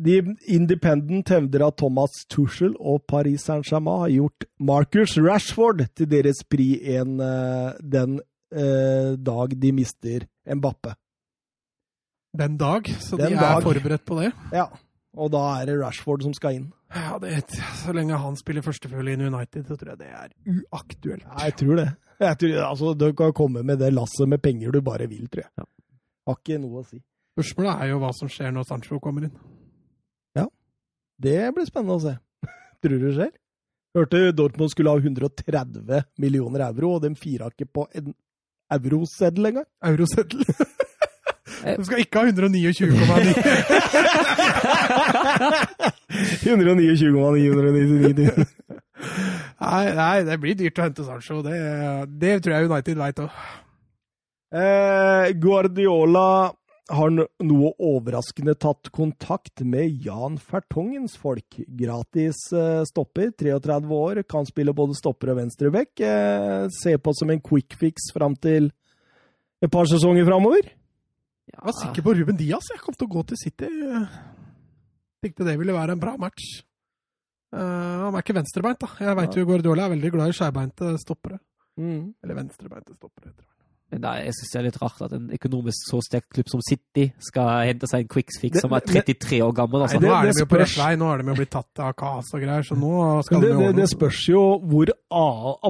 [0.00, 0.16] De
[0.50, 6.80] Independent hevder at Thomas Tuchel og Paris Saint-Germain har gjort Marcus Rashford til deres pri
[6.82, 8.16] 1 eh, den
[8.50, 10.96] eh, dag de mister Mbappe.
[12.34, 13.58] Den dag, så Den de dag.
[13.58, 14.32] er forberedt på det.
[14.52, 14.64] Ja,
[15.14, 16.72] og da er det Rashford som skal inn.
[16.94, 17.44] Ja, det,
[17.84, 21.22] Så lenge han spiller førstefiolin i United, så tror jeg det er uaktuelt.
[21.22, 21.88] Ja, jeg tror det.
[22.20, 25.42] Jeg tror, altså, du kan komme med det lasset med penger du bare vil, tror
[25.46, 25.50] jeg.
[25.58, 25.64] Ja.
[26.26, 26.98] Har ikke noe å si.
[27.38, 29.34] Spørsmålet er jo hva som skjer når Sancho kommer inn.
[31.22, 32.14] Det blir spennende å se.
[32.84, 33.32] Tror du det skjer?
[33.94, 38.14] Hørte Dortmund skulle ha 130 millioner euro, og de fira ikke på en
[38.74, 39.68] euroseddel engang.
[39.92, 40.42] Euroseddel.
[41.64, 42.84] Du skal ikke ha 129,9.
[46.44, 48.46] 129,999.
[49.64, 51.36] Nei, nei, det blir dyrt å hente Sancho.
[51.44, 51.54] Det,
[52.20, 53.30] det tror jeg United veit òg.
[54.54, 56.28] Eh, Guardiola
[56.92, 61.56] har no- noe overraskende tatt kontakt med Jan Fertongens folk.
[61.78, 65.94] Gratis eh, stopper, 33 år, kan spille både stopper og venstreback.
[66.04, 68.68] Eh, se på som en quick fix fram til
[69.64, 70.68] et par sesonger framover.
[71.54, 72.68] Jeg var sikker på Ruben Diaz.
[72.72, 73.68] Jeg kom til å gå til City.
[75.24, 76.50] Tenkte det ville være en bra match.
[77.54, 77.58] Eh,
[78.04, 78.90] han er ikke venstrebeint, da.
[79.00, 81.40] Jeg veit jo Guardiola er veldig glad i skeibeinte stoppere.
[81.80, 83.32] Eller venstrebeinte stoppere.
[83.32, 83.53] tror jeg.
[84.00, 87.04] Nei, jeg synes det er litt rart at en økonomisk så sterk klubb som City
[87.22, 89.84] skal hente seg en quick fix som er 33 år gammel.
[89.84, 90.90] Nei, det, nå det- er det de jo på rett vei.
[91.00, 92.92] Nå er de jo blitt tatt av KAS og greier, så nå
[93.26, 94.42] skal det, de det, jo det, det spørs jo
[94.72, 94.94] hvor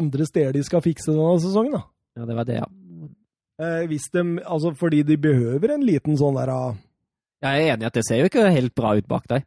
[0.00, 1.82] andre steder de skal fikse denne sesongen, da.
[2.18, 2.68] Ja, det var det, ja.
[3.64, 6.72] Eh, hvis de, altså fordi de behøver en liten sånn der ah,
[7.44, 9.44] Jeg er enig i at det ser jo ikke helt bra ut bak deg.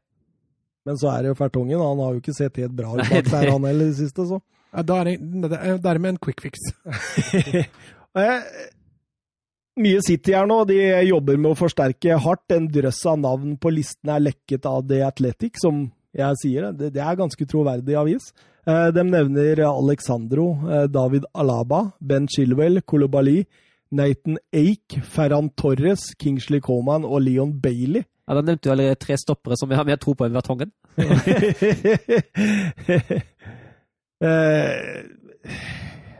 [0.87, 3.27] Men så er det jo Fertongen, han har jo ikke sett helt bra ut bak
[3.33, 4.39] der, han heller, i det siste, så.
[4.71, 5.15] Ja, Da er det,
[5.47, 6.59] det er dermed en quick fix.
[9.77, 12.49] Mye City her nå, de jobber med å forsterke hardt.
[12.56, 15.84] En drøss av navn på listen er lekket av The Athletic, som
[16.18, 16.72] jeg sier.
[16.73, 18.31] Det, det er ganske troverdig avis.
[18.65, 23.44] Eh, De nevner Alexandro, eh, David Alaba, Ben Chilwell, Kolobali,
[23.94, 28.02] Nathan Ake, Ferran Torres, Kingsley Coman og Leon Bailey.
[28.27, 30.73] Ja, Da nevnte du allerede tre stoppere som jeg har mer tro på enn Vertongen.
[34.18, 35.06] Eh,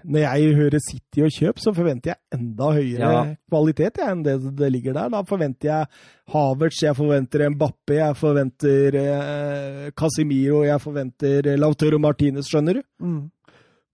[0.08, 3.24] Når jeg hører City og kjøp, så forventer jeg enda høyere Ja.
[3.52, 5.10] kvalitet ja, enn det det ligger der.
[5.12, 5.88] Da forventer jeg
[6.32, 12.86] Havertz, jeg forventer Mbappé, jeg forventer eh, Casimiro, jeg forventer Lautaro Martinez, skjønner du?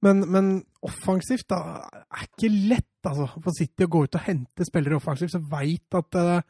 [0.04, 0.52] Men, men
[0.84, 1.62] offensivt da,
[2.12, 5.98] er ikke lett altså, for City å gå ut og hente spillere offensivt, som veit
[6.00, 6.42] at eh,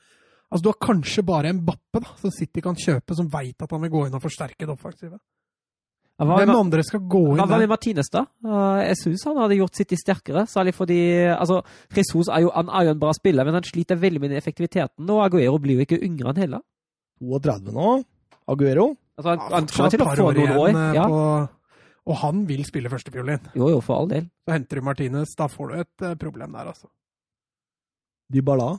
[0.53, 3.71] Altså, Du har kanskje bare en Bappe da, som City kan kjøpe, som veit at
[3.73, 5.17] han vil gå inn og forsterke det offensive.
[6.21, 7.57] Hva, Hvem andre skal gå inn hva der?
[7.63, 8.21] med Martinez, da?
[8.45, 10.43] Uh, Jeg syns han hadde gjort City sterkere.
[10.47, 10.99] Særlig fordi
[11.33, 11.63] altså,
[11.95, 15.09] Jesus er jo, han er jo en bra spiller, men han sliter veldig med effektiviteten.
[15.09, 16.61] Og Aguero blir jo ikke yngre enn heller.
[17.19, 18.03] 32 nå.
[18.47, 18.91] Aguero.
[19.17, 20.69] Altså, han, Ja, han kommer til å få noen år.
[20.69, 21.07] eh, Ja.
[21.07, 21.49] på,
[22.05, 23.39] og han vil spille førstefiolin.
[23.55, 24.29] Jo, jo, for all del.
[24.47, 26.87] Så henter du Martinez, da får du et eh, problem der, altså.
[28.31, 28.77] Dybala.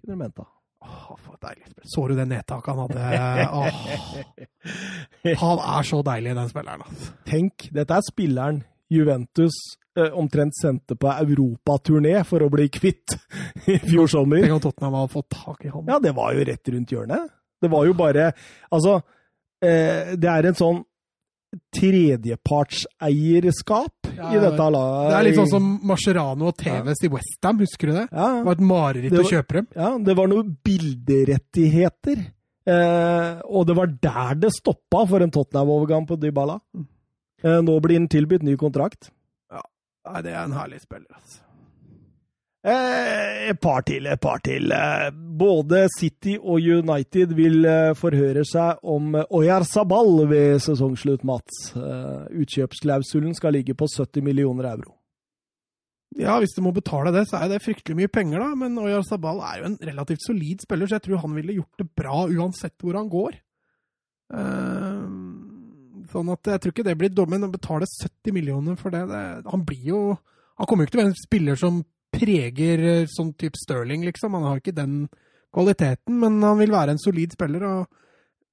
[0.00, 0.44] Kunne du ment, da.
[0.84, 1.88] Åh, for deilig spill.
[1.94, 3.00] Så du det nedtaket han hadde?
[3.58, 3.74] Åh,
[5.40, 6.82] han er så deilig, den spilleren.
[6.84, 7.04] Altså.
[7.28, 8.58] Tenk, dette er spilleren
[8.92, 9.56] Juventus
[9.98, 13.08] eh, omtrent sendte på europaturné for å bli kvitt
[13.72, 14.40] i fjor sommer.
[14.44, 15.88] Tenk om Tottenham hadde fått tak i han.
[15.90, 17.22] Ja, det var jo rett rundt hjørnet.
[17.64, 18.24] Det var jo bare
[18.74, 18.92] Altså,
[19.64, 20.80] eh, det er en sånn
[21.74, 25.10] tredjepartseierskap Ja, i dette laget.
[25.10, 28.06] Det er litt sånn som Mascherano og TVs i Westham, husker du det?
[28.10, 29.68] ja, Det var et mareritt var, å kjøpe dem.
[29.76, 32.24] ja, det var noen bilderettigheter.
[32.64, 36.58] Eh, og det var der det stoppa for en Tottenham-overgang på Dybala.
[37.44, 39.10] Eh, nå blir han tilbudt ny kontrakt.
[40.04, 41.40] Nei, det er en herlig spiller, altså.
[42.64, 44.72] Eh, et par til, et par til.
[44.72, 51.74] Eh, både City og United vil eh, forhøre seg om eh, Oyarzabal ved sesongslutt, Mats.
[51.76, 54.96] Eh, utkjøpsklausulen skal ligge på 70 millioner euro.
[56.16, 58.56] Ja, hvis du må betale det, så er det fryktelig mye penger, da.
[58.56, 61.82] Men Oyar Sabal er jo en relativt solid spiller, så jeg tror han ville gjort
[61.82, 63.40] det bra uansett hvor han går.
[64.40, 65.00] Eh,
[66.14, 67.34] sånn at jeg tror ikke det blir dumt.
[67.34, 69.98] men å betale 70 millioner for det, det Han blir jo
[70.56, 71.82] Han kommer jo ikke til å være en spiller som
[72.14, 74.34] preger eh, sånn type Sterling, liksom.
[74.38, 74.96] Han har ikke den
[75.54, 77.62] kvaliteten, men han vil være en solid spiller.
[77.68, 78.00] og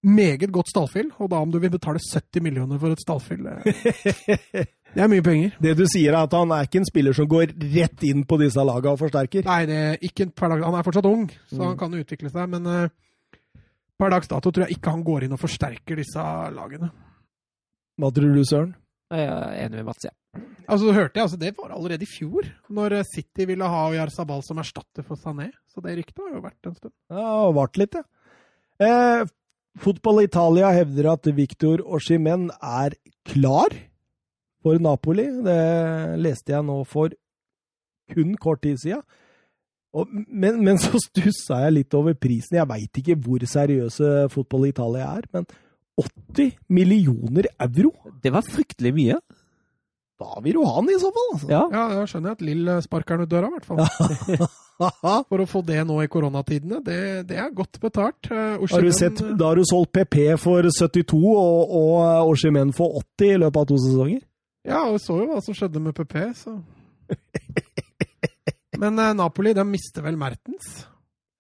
[0.02, 3.74] meget godt stallfyll, og da om du vil betale 70 millioner for et stallfyll, det
[4.96, 5.52] det er mye penger.
[5.62, 8.40] Det du sier, er at han er ikke en spiller som går rett inn på
[8.42, 9.46] disse lagene og forsterker.
[9.46, 10.64] Nei, det er ikke per dag.
[10.66, 11.68] Han er fortsatt ung, så Mm.
[11.68, 12.50] han kan utvikle seg.
[12.50, 12.90] Men eh,
[14.02, 16.26] per dags dato tror jeg ikke han går inn og forsterker disse
[16.58, 16.90] lagene.
[18.02, 18.74] Hva tror du, Søren?
[19.12, 20.14] Jeg er enig med Mats, ja.
[20.72, 23.84] Altså, så hørte jeg, altså, Det var allerede i fjor, når eh, City ville ha
[23.90, 25.50] Oyar Sabal som erstatter for Sané.
[25.68, 26.94] Så det ryktet har jo vært en stund.
[27.12, 28.06] Ja, og vart litt, ja.
[28.82, 29.24] Eh,
[29.80, 32.96] Fotball Italia hevder at Victor Oshimen er
[33.28, 33.76] klar
[34.64, 35.28] for Napoli.
[35.44, 35.60] Det
[36.20, 37.14] leste jeg nå for
[38.12, 39.04] kun kort tid siden.
[39.96, 42.60] Og, men, men så stussa jeg litt over prisen.
[42.60, 45.48] Jeg veit ikke hvor seriøse fotball i Italia er, men
[46.00, 47.92] 80 millioner euro?
[48.24, 49.20] Det var fryktelig mye.
[50.22, 51.48] Da vil du ha den i så fall, altså.
[51.50, 51.62] Ja.
[51.74, 54.48] Ja, da skjønner jeg at Lill sparker den ut døra, i hvert fall.
[55.30, 56.98] For å få det nå i koronatidene, det,
[57.30, 58.30] det er godt betalt.
[58.34, 62.98] Eh, Har du sett, da har du solgt PP for 72 og, og Oshimen for
[63.02, 64.24] 80 i løpet av to sesonger.
[64.66, 66.56] Ja, og vi så jo hva som skjedde med PP, så
[68.82, 70.84] Men eh, Napoli, de mister vel Mertens?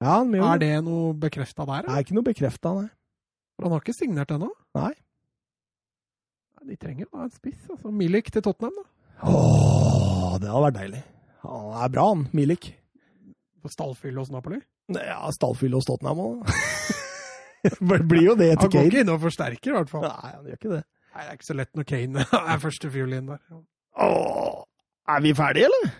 [0.01, 1.85] Ja, Er det noe bekrefta der?
[1.87, 2.89] Det er ikke noe bekrefta, nei.
[3.61, 4.49] For han har ikke signert ennå?
[4.77, 4.91] Nei.
[6.57, 7.61] Nei, De trenger jo en spiss.
[7.69, 8.85] altså Milik til Tottenham, da.
[9.29, 11.01] Åh, det hadde vært deilig.
[11.45, 12.23] Han er bra, han.
[12.37, 12.71] Milik.
[13.61, 14.57] På stallfyll hos Napoli.
[14.97, 16.49] Ja, stallfyll hos Tottenham òg.
[17.61, 17.77] Det
[18.09, 18.87] blir jo det Han går Kane.
[18.89, 20.01] ikke inn og forsterker, i hvert fall.
[20.07, 20.79] Nei, han gjør ikke det.
[21.13, 22.23] Nei, Det er ikke så lett når Kane
[22.55, 23.41] er første fiolin der.
[24.01, 24.55] Åh,
[25.13, 25.91] er vi ferdige, eller?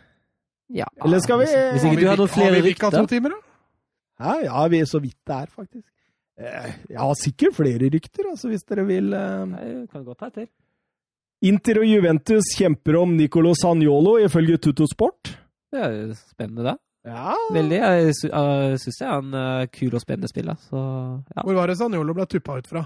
[0.81, 0.87] Ja.
[1.05, 3.39] Eller skal vi- Hvis, ikke du har noen flere Har vi vikka to timer, da?
[4.25, 5.85] Ja, ja, vi er så vidt det er, faktisk.
[6.41, 9.13] Eh, Jeg har sikkert flere rykter, altså, hvis dere vil.
[9.13, 9.43] eh.
[9.51, 10.47] Nei, kan godt ta etter.
[11.45, 15.35] Inter og Juventus kjemper om Nicolo Sagnolo, ifølge Tutto Sport.
[15.73, 16.77] Det er jo spennende, det.
[17.09, 17.77] Ja, Veldig.
[17.81, 20.57] Jeg sy syns jeg er en eh, kul og spennende spiller.
[20.69, 20.77] Så
[21.35, 21.41] ja.
[21.47, 22.83] Hvor var det Sanjolo ble tuppa ut fra?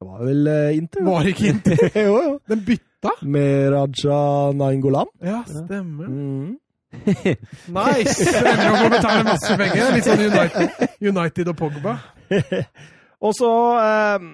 [0.00, 0.48] det var vel
[0.78, 1.02] Inter.
[1.04, 1.82] Var det ikke Inter?
[2.06, 2.36] jo, jo.
[2.48, 3.10] Den bytta?
[3.26, 4.20] Med Raja
[4.56, 5.10] Nainggolan.
[5.24, 6.06] Ja, stemmer.
[6.08, 6.54] Mm.
[6.90, 8.26] Nice!
[8.40, 9.90] Ender opp å betale masse penger.
[9.94, 11.96] Litt sånn United, United og Pogba.
[13.26, 14.26] Og så eh,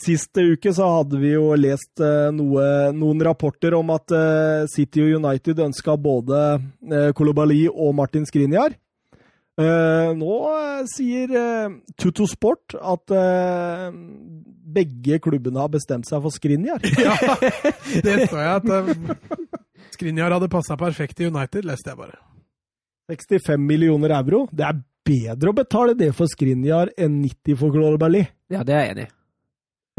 [0.00, 2.64] Sist uke så hadde vi jo lest eh, noe,
[2.94, 8.76] noen rapporter om at eh, City og United ønska både eh, Kolobali og Martin Skriniar.
[9.60, 13.14] Eh, nå eh, sier eh, Tutto Sport at
[14.70, 16.82] begge klubbene har bestemt seg for Skriniar.
[17.00, 17.16] Ja,
[18.06, 19.59] det så jeg at
[19.94, 22.18] Skriniar hadde passa perfekt i United, leste jeg bare.
[23.10, 24.44] 65 millioner euro.
[24.52, 24.78] Det er
[25.10, 28.22] bedre å betale det for Skriniar enn 90 for Kolobali.
[28.52, 29.12] ja, det er jeg enig i.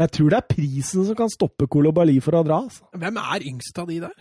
[0.02, 2.62] Jeg tror det er prisen som kan stoppe Kolobali for å dra.
[2.64, 2.86] altså.
[2.96, 4.14] Hvem er yngst av de der?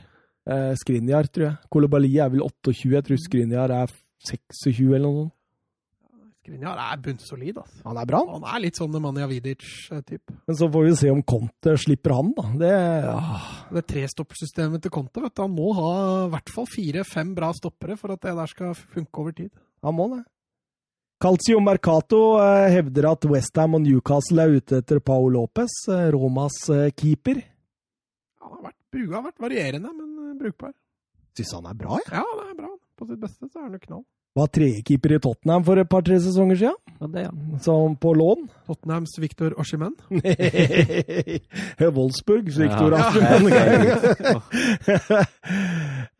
[0.52, 1.58] Eh, Skriniar, tror jeg.
[1.72, 3.94] Kolobali er vel 28, jeg tror Skriniar er
[4.28, 5.34] 26 eller noe sånt.
[6.42, 7.84] Skriniar er bunnsolid, altså.
[7.86, 10.34] Han er bra, Han er litt sånn Nemanja Vidic-type.
[10.48, 12.46] men så får vi se om Conte slipper han, da.
[12.58, 12.72] Det,
[13.78, 15.92] Det trestoppersystemet til Conte, vet du, han må ha
[16.26, 19.52] i hvert fall fire-fem bra stoppere for at det der skal funke over tid.
[19.86, 20.24] han må det.
[21.22, 26.58] Calcio Mercato eh, hevder at Westham og Newcastle er ute etter Paul Lopez, eh, Romas
[26.74, 27.44] eh, keeper.
[28.42, 30.74] Han har vært, Brua har vært varierende, men eh, brukbar.
[31.38, 32.10] Syns han er bra, jeg.
[32.18, 32.72] Ja, han er bra.
[32.98, 34.02] På sitt beste så er han jo knall.
[34.34, 37.32] Var tredjekeeper i Tottenham for et par-tre sesonger siden, Ja, det, ja.
[37.66, 38.46] som på lån.
[38.70, 39.92] Tottenhams Victor Oshimen.
[41.98, 42.98] Wolfsburg, Victor Ja.
[43.12, 43.52] Aspen.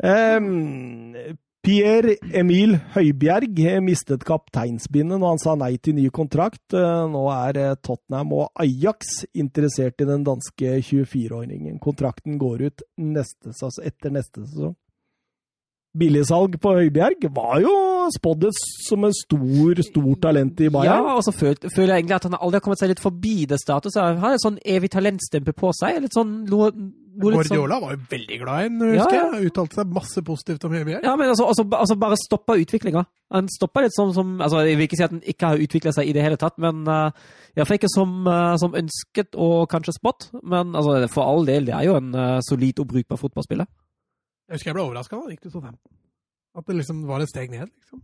[1.62, 6.74] Pierre Emil Høibjerg mistet kapteinsbindet når han sa nei til ny kontrakt.
[6.74, 11.78] Nå er eh, Tottenham og Ajax interessert i den danske 24-åringen.
[11.84, 13.54] Kontrakten går ut neste,
[13.86, 14.74] etter neste sesong.
[15.94, 17.72] Billigsalg på Høibjerg var jo
[18.16, 21.06] spådd som en stor, stor talent i Bayern.
[21.06, 23.36] ja, og så føler, føler jeg egentlig at han aldri har kommet seg litt forbi
[23.50, 24.02] det statuset.
[24.02, 26.02] Han har en sånn evig talentstempel på seg.
[26.04, 26.90] Litt sånn, sånn
[27.22, 29.24] Guardiola var jo veldig glad i ham, husker ja.
[29.36, 29.52] jeg.
[29.52, 31.04] Uttalte seg masse positivt om Høibjerg.
[31.04, 33.04] Ja, men altså, altså, altså bare stoppa utviklinga.
[33.36, 35.94] Han stoppa litt sånn som altså Jeg vil ikke si at han ikke har utvikla
[35.96, 37.12] seg i det hele tatt, men uh,
[37.58, 40.30] iallfall ikke som, uh, som ønsket og kanskje spot.
[40.42, 43.68] Men altså, for all del, det er jo en uh, solid og brukbar fotballspiller.
[44.48, 45.92] Jeg husker jeg ble overraska da han gikk til Southampton.
[46.58, 48.02] At det liksom var et steg ned, liksom.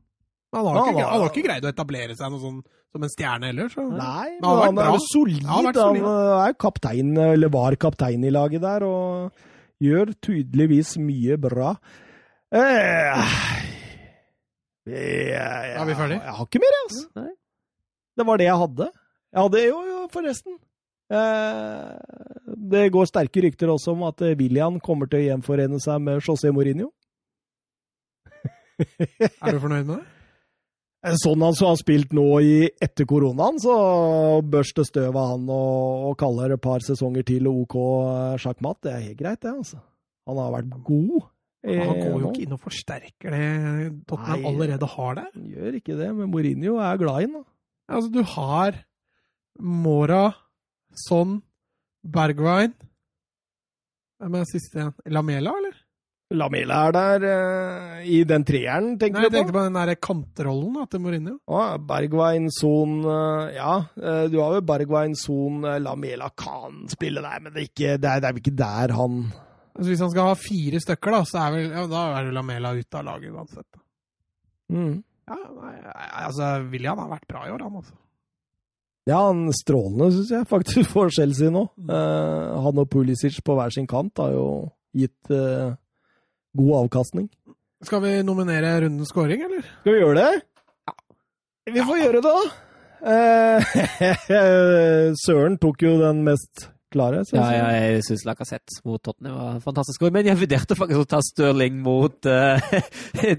[0.53, 2.59] Men han har, ikke, han- han har ikke greid å etablere seg noe sånn,
[2.95, 3.67] som en stjerne heller.
[3.73, 3.83] Så.
[3.91, 5.43] Nei, Men han han er jo solid.
[5.45, 6.03] Han solid.
[6.07, 9.31] Han er kaptein, eller var kaptein i laget der, og
[9.83, 11.73] gjør tydeligvis mye bra.
[12.55, 13.25] Eh,
[14.87, 14.95] jeg,
[15.33, 16.21] jeg, Er vi ferdige?
[16.23, 17.03] Jeg, har ikke mer, altså.
[17.19, 17.33] Nei.
[18.17, 18.87] Det var det jeg hadde.
[19.35, 20.55] Jeg hadde jo, jo forresten.
[21.11, 26.23] Eh, det går sterke rykter også om at William kommer til å gjenforene seg med
[26.23, 26.89] José Mourinho.
[29.41, 30.05] Er du fornøyd med det?
[31.21, 33.73] Sånn han så har spilt nå i etter koronaen, så
[34.43, 37.75] børste støv av han og, og kaller et par sesonger til OK
[38.41, 38.79] sjakkmatt.
[38.83, 39.79] Det er helt greit, det, altså.
[40.27, 41.27] Han har vært god.
[41.63, 43.45] eh, Han går jo ikke inn og forsterker det
[44.09, 44.49] Tottenham Nei.
[44.51, 45.29] allerede har der.
[45.37, 47.45] Han gjør ikke det, men Mourinho er glad i ham.
[47.87, 48.81] Altså, du har
[49.63, 50.25] Mora,
[51.07, 51.37] Son,
[52.03, 52.73] Bergwijn
[54.17, 54.93] Hvem er siste igjen?
[55.13, 55.77] Lamela, eller?
[56.35, 59.39] Lamela er der uh, i den treeren, tenker Nei, jeg du på?
[59.39, 61.35] tenkte på den der kantrollen da, til Mourinho.
[61.47, 67.43] Å, Bergwijn, Son uh, Ja, uh, du har jo Bergwijn, Son Lamela kan spille der,
[67.45, 69.21] men det er, ikke, det er, det er ikke der han
[69.77, 72.71] Altså, hvis han skal ha fire stykker, da, så er vel, ja, da er Lamela
[72.73, 73.81] ute av laget uansett.
[74.73, 74.95] Mm.
[75.29, 75.73] Ja, nei,
[76.23, 77.93] altså, William har vært bra i år, han altså.
[79.07, 81.61] Ja, han strålende, syns jeg, faktisk, for Chelsea nå.
[81.85, 84.47] Eh, han og Pulisic på hver sin kant har jo
[84.97, 85.31] gitt
[86.57, 87.27] god avkastning.
[87.85, 89.65] Skal vi nominere rundens scoring, eller?
[89.81, 90.41] Skal vi gjøre det?
[91.73, 92.37] Vi får gjøre det, da.
[93.13, 93.59] Eh,
[95.25, 97.23] Søren tok jo den mest klare.
[97.35, 100.03] Ja, ja, jeg syns Lacassette mot Tottenham var fantastisk.
[100.13, 102.77] Men jeg vurderte faktisk å ta Stirling mot uh,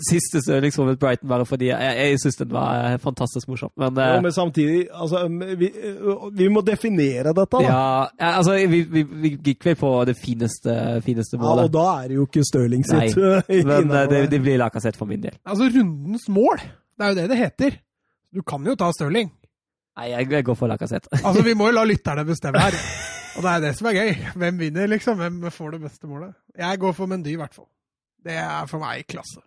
[0.08, 3.72] siste Stirling mot Brighton, bare fordi jeg, jeg syns den var eh, fantastisk morsom.
[3.80, 5.24] Men, uh, ja, men samtidig altså,
[5.60, 5.70] vi,
[6.38, 7.64] vi må definere dette, da.
[7.64, 10.76] ja, altså, vi, vi, vi gikk vel på det fineste,
[11.06, 13.16] fineste Ja, og da er det jo ikke Stirling sitt.
[13.18, 15.36] Nei, men eh, det, det blir Lacassette for min del.
[15.48, 16.62] Altså, rundens mål.
[16.98, 17.82] Det er jo det det heter.
[18.34, 19.30] Du kan jo ta Stirling.
[19.98, 21.10] Nei, jeg, jeg går for Lacassette.
[21.22, 22.76] Altså, vi må jo la lytterne bestemme her.
[23.36, 24.14] Og det er det som er gøy.
[24.40, 25.18] Hvem vinner, liksom?
[25.20, 26.32] Hvem får det beste målet?
[26.58, 27.68] Jeg går for Mendy, i hvert fall.
[28.24, 29.40] Det er for meg klasse.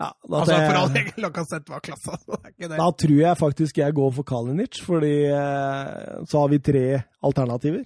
[0.00, 2.16] ja, da, Altså, for all del, Lacassette var klasse.
[2.24, 2.78] Så er ikke det.
[2.78, 6.84] da tror jeg faktisk jeg går for Kalinic, fordi eh, så har vi tre
[7.22, 7.84] alternativer.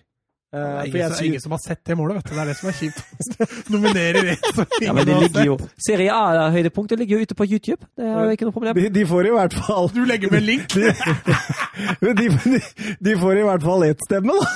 [0.52, 2.34] Eh, Det er ingen, jeg som- synes- ingen som har sett det målet, vet du.
[2.36, 3.00] Det er det som er kjipt.
[3.72, 4.36] Nominerer det
[4.84, 7.80] Ja, men det ligger jo Serie A-høydepunktet ligger jo ute på YouTube.
[7.96, 8.74] Det er jo ikke noe problem.
[8.76, 10.68] de, de får i hvert fall Du legger med link?
[12.02, 12.60] De, de,
[13.00, 14.46] de får i hvert fall ett stemme, da.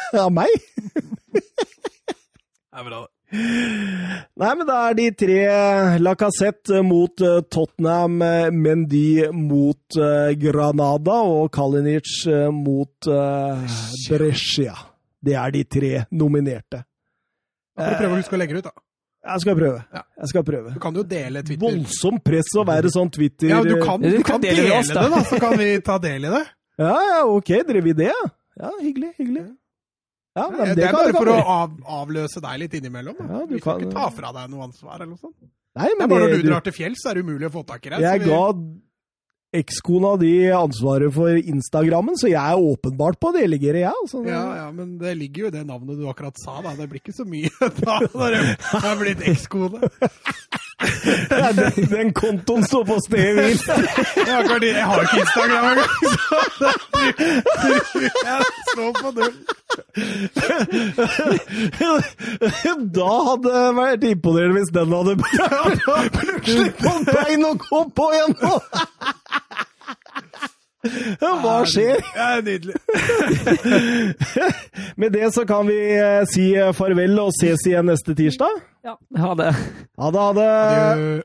[0.24, 0.52] Av meg.
[1.32, 1.42] Det
[2.78, 3.12] er bra, det.
[3.28, 5.38] Nei, men da er de tre
[6.00, 12.22] Lacassette mot eh, Tottenham, eh, Mendy mot eh, Granada og Kalinic
[12.56, 13.08] mot
[14.08, 14.76] Brescia.
[15.20, 16.84] Det er de tre nominerte.
[17.76, 18.84] Da får du prøve å huske å legge det ut, da.
[19.28, 19.80] Jeg skal prøve.
[19.92, 20.02] Ja.
[20.22, 20.72] Jeg skal prøve.
[20.72, 21.64] Du kan jo dele Twitter.
[21.66, 23.50] Voldsomt press å være sånn Twitter...
[23.50, 25.22] Ja, du kan, Du du kan kan dele dele med oss, det, da.
[25.28, 26.44] så kan vi ta del i det.
[26.80, 28.28] Ja, ja, ok, drev vi det, ja.
[28.62, 29.44] Ja, hyggelig, hyggelig.
[30.38, 33.16] Ja, men det, er kan- bare for å av, avløse deg litt innimellom.
[33.18, 33.28] Da.
[33.34, 35.36] Ja, du vi kan ikke ta fra deg noe ansvar eller noe sånt.
[35.78, 37.86] Nei, Det er bare når du drar til fjells, er det umulig å få tak
[37.86, 38.00] i deg.
[38.06, 38.52] Jeg vi- ga
[39.58, 43.92] ekskona di ansvaret for Instagrammen, så jeg er åpenbart på å delegere, jeg.
[44.02, 44.20] Altså.
[44.28, 46.74] Ja, ja, men det ligger jo i det navnet du akkurat sa, da.
[46.76, 47.48] Det blir ikke så mye
[47.80, 48.56] da når jeg
[48.90, 49.88] er blitt ekskone.
[51.30, 53.58] Ja, den, den kontoen står på stedet hvil.
[54.16, 55.90] Jeg jeg har ikke Instagram engang,
[58.24, 58.42] jeg
[58.72, 59.34] står på null.
[62.98, 65.14] Da hadde jeg vært imponerende hvis den hadde
[66.20, 68.32] plutselig fått bein å gå på igjen!
[71.42, 71.98] Hva skjer?
[72.14, 72.76] Ja, nydelig.
[75.00, 78.60] Med det så kan vi eh, si farvel og ses igjen neste tirsdag.
[78.86, 79.50] Ja, ha det.
[79.98, 80.46] Ha det, ha det.
[80.52, 81.18] Adjø.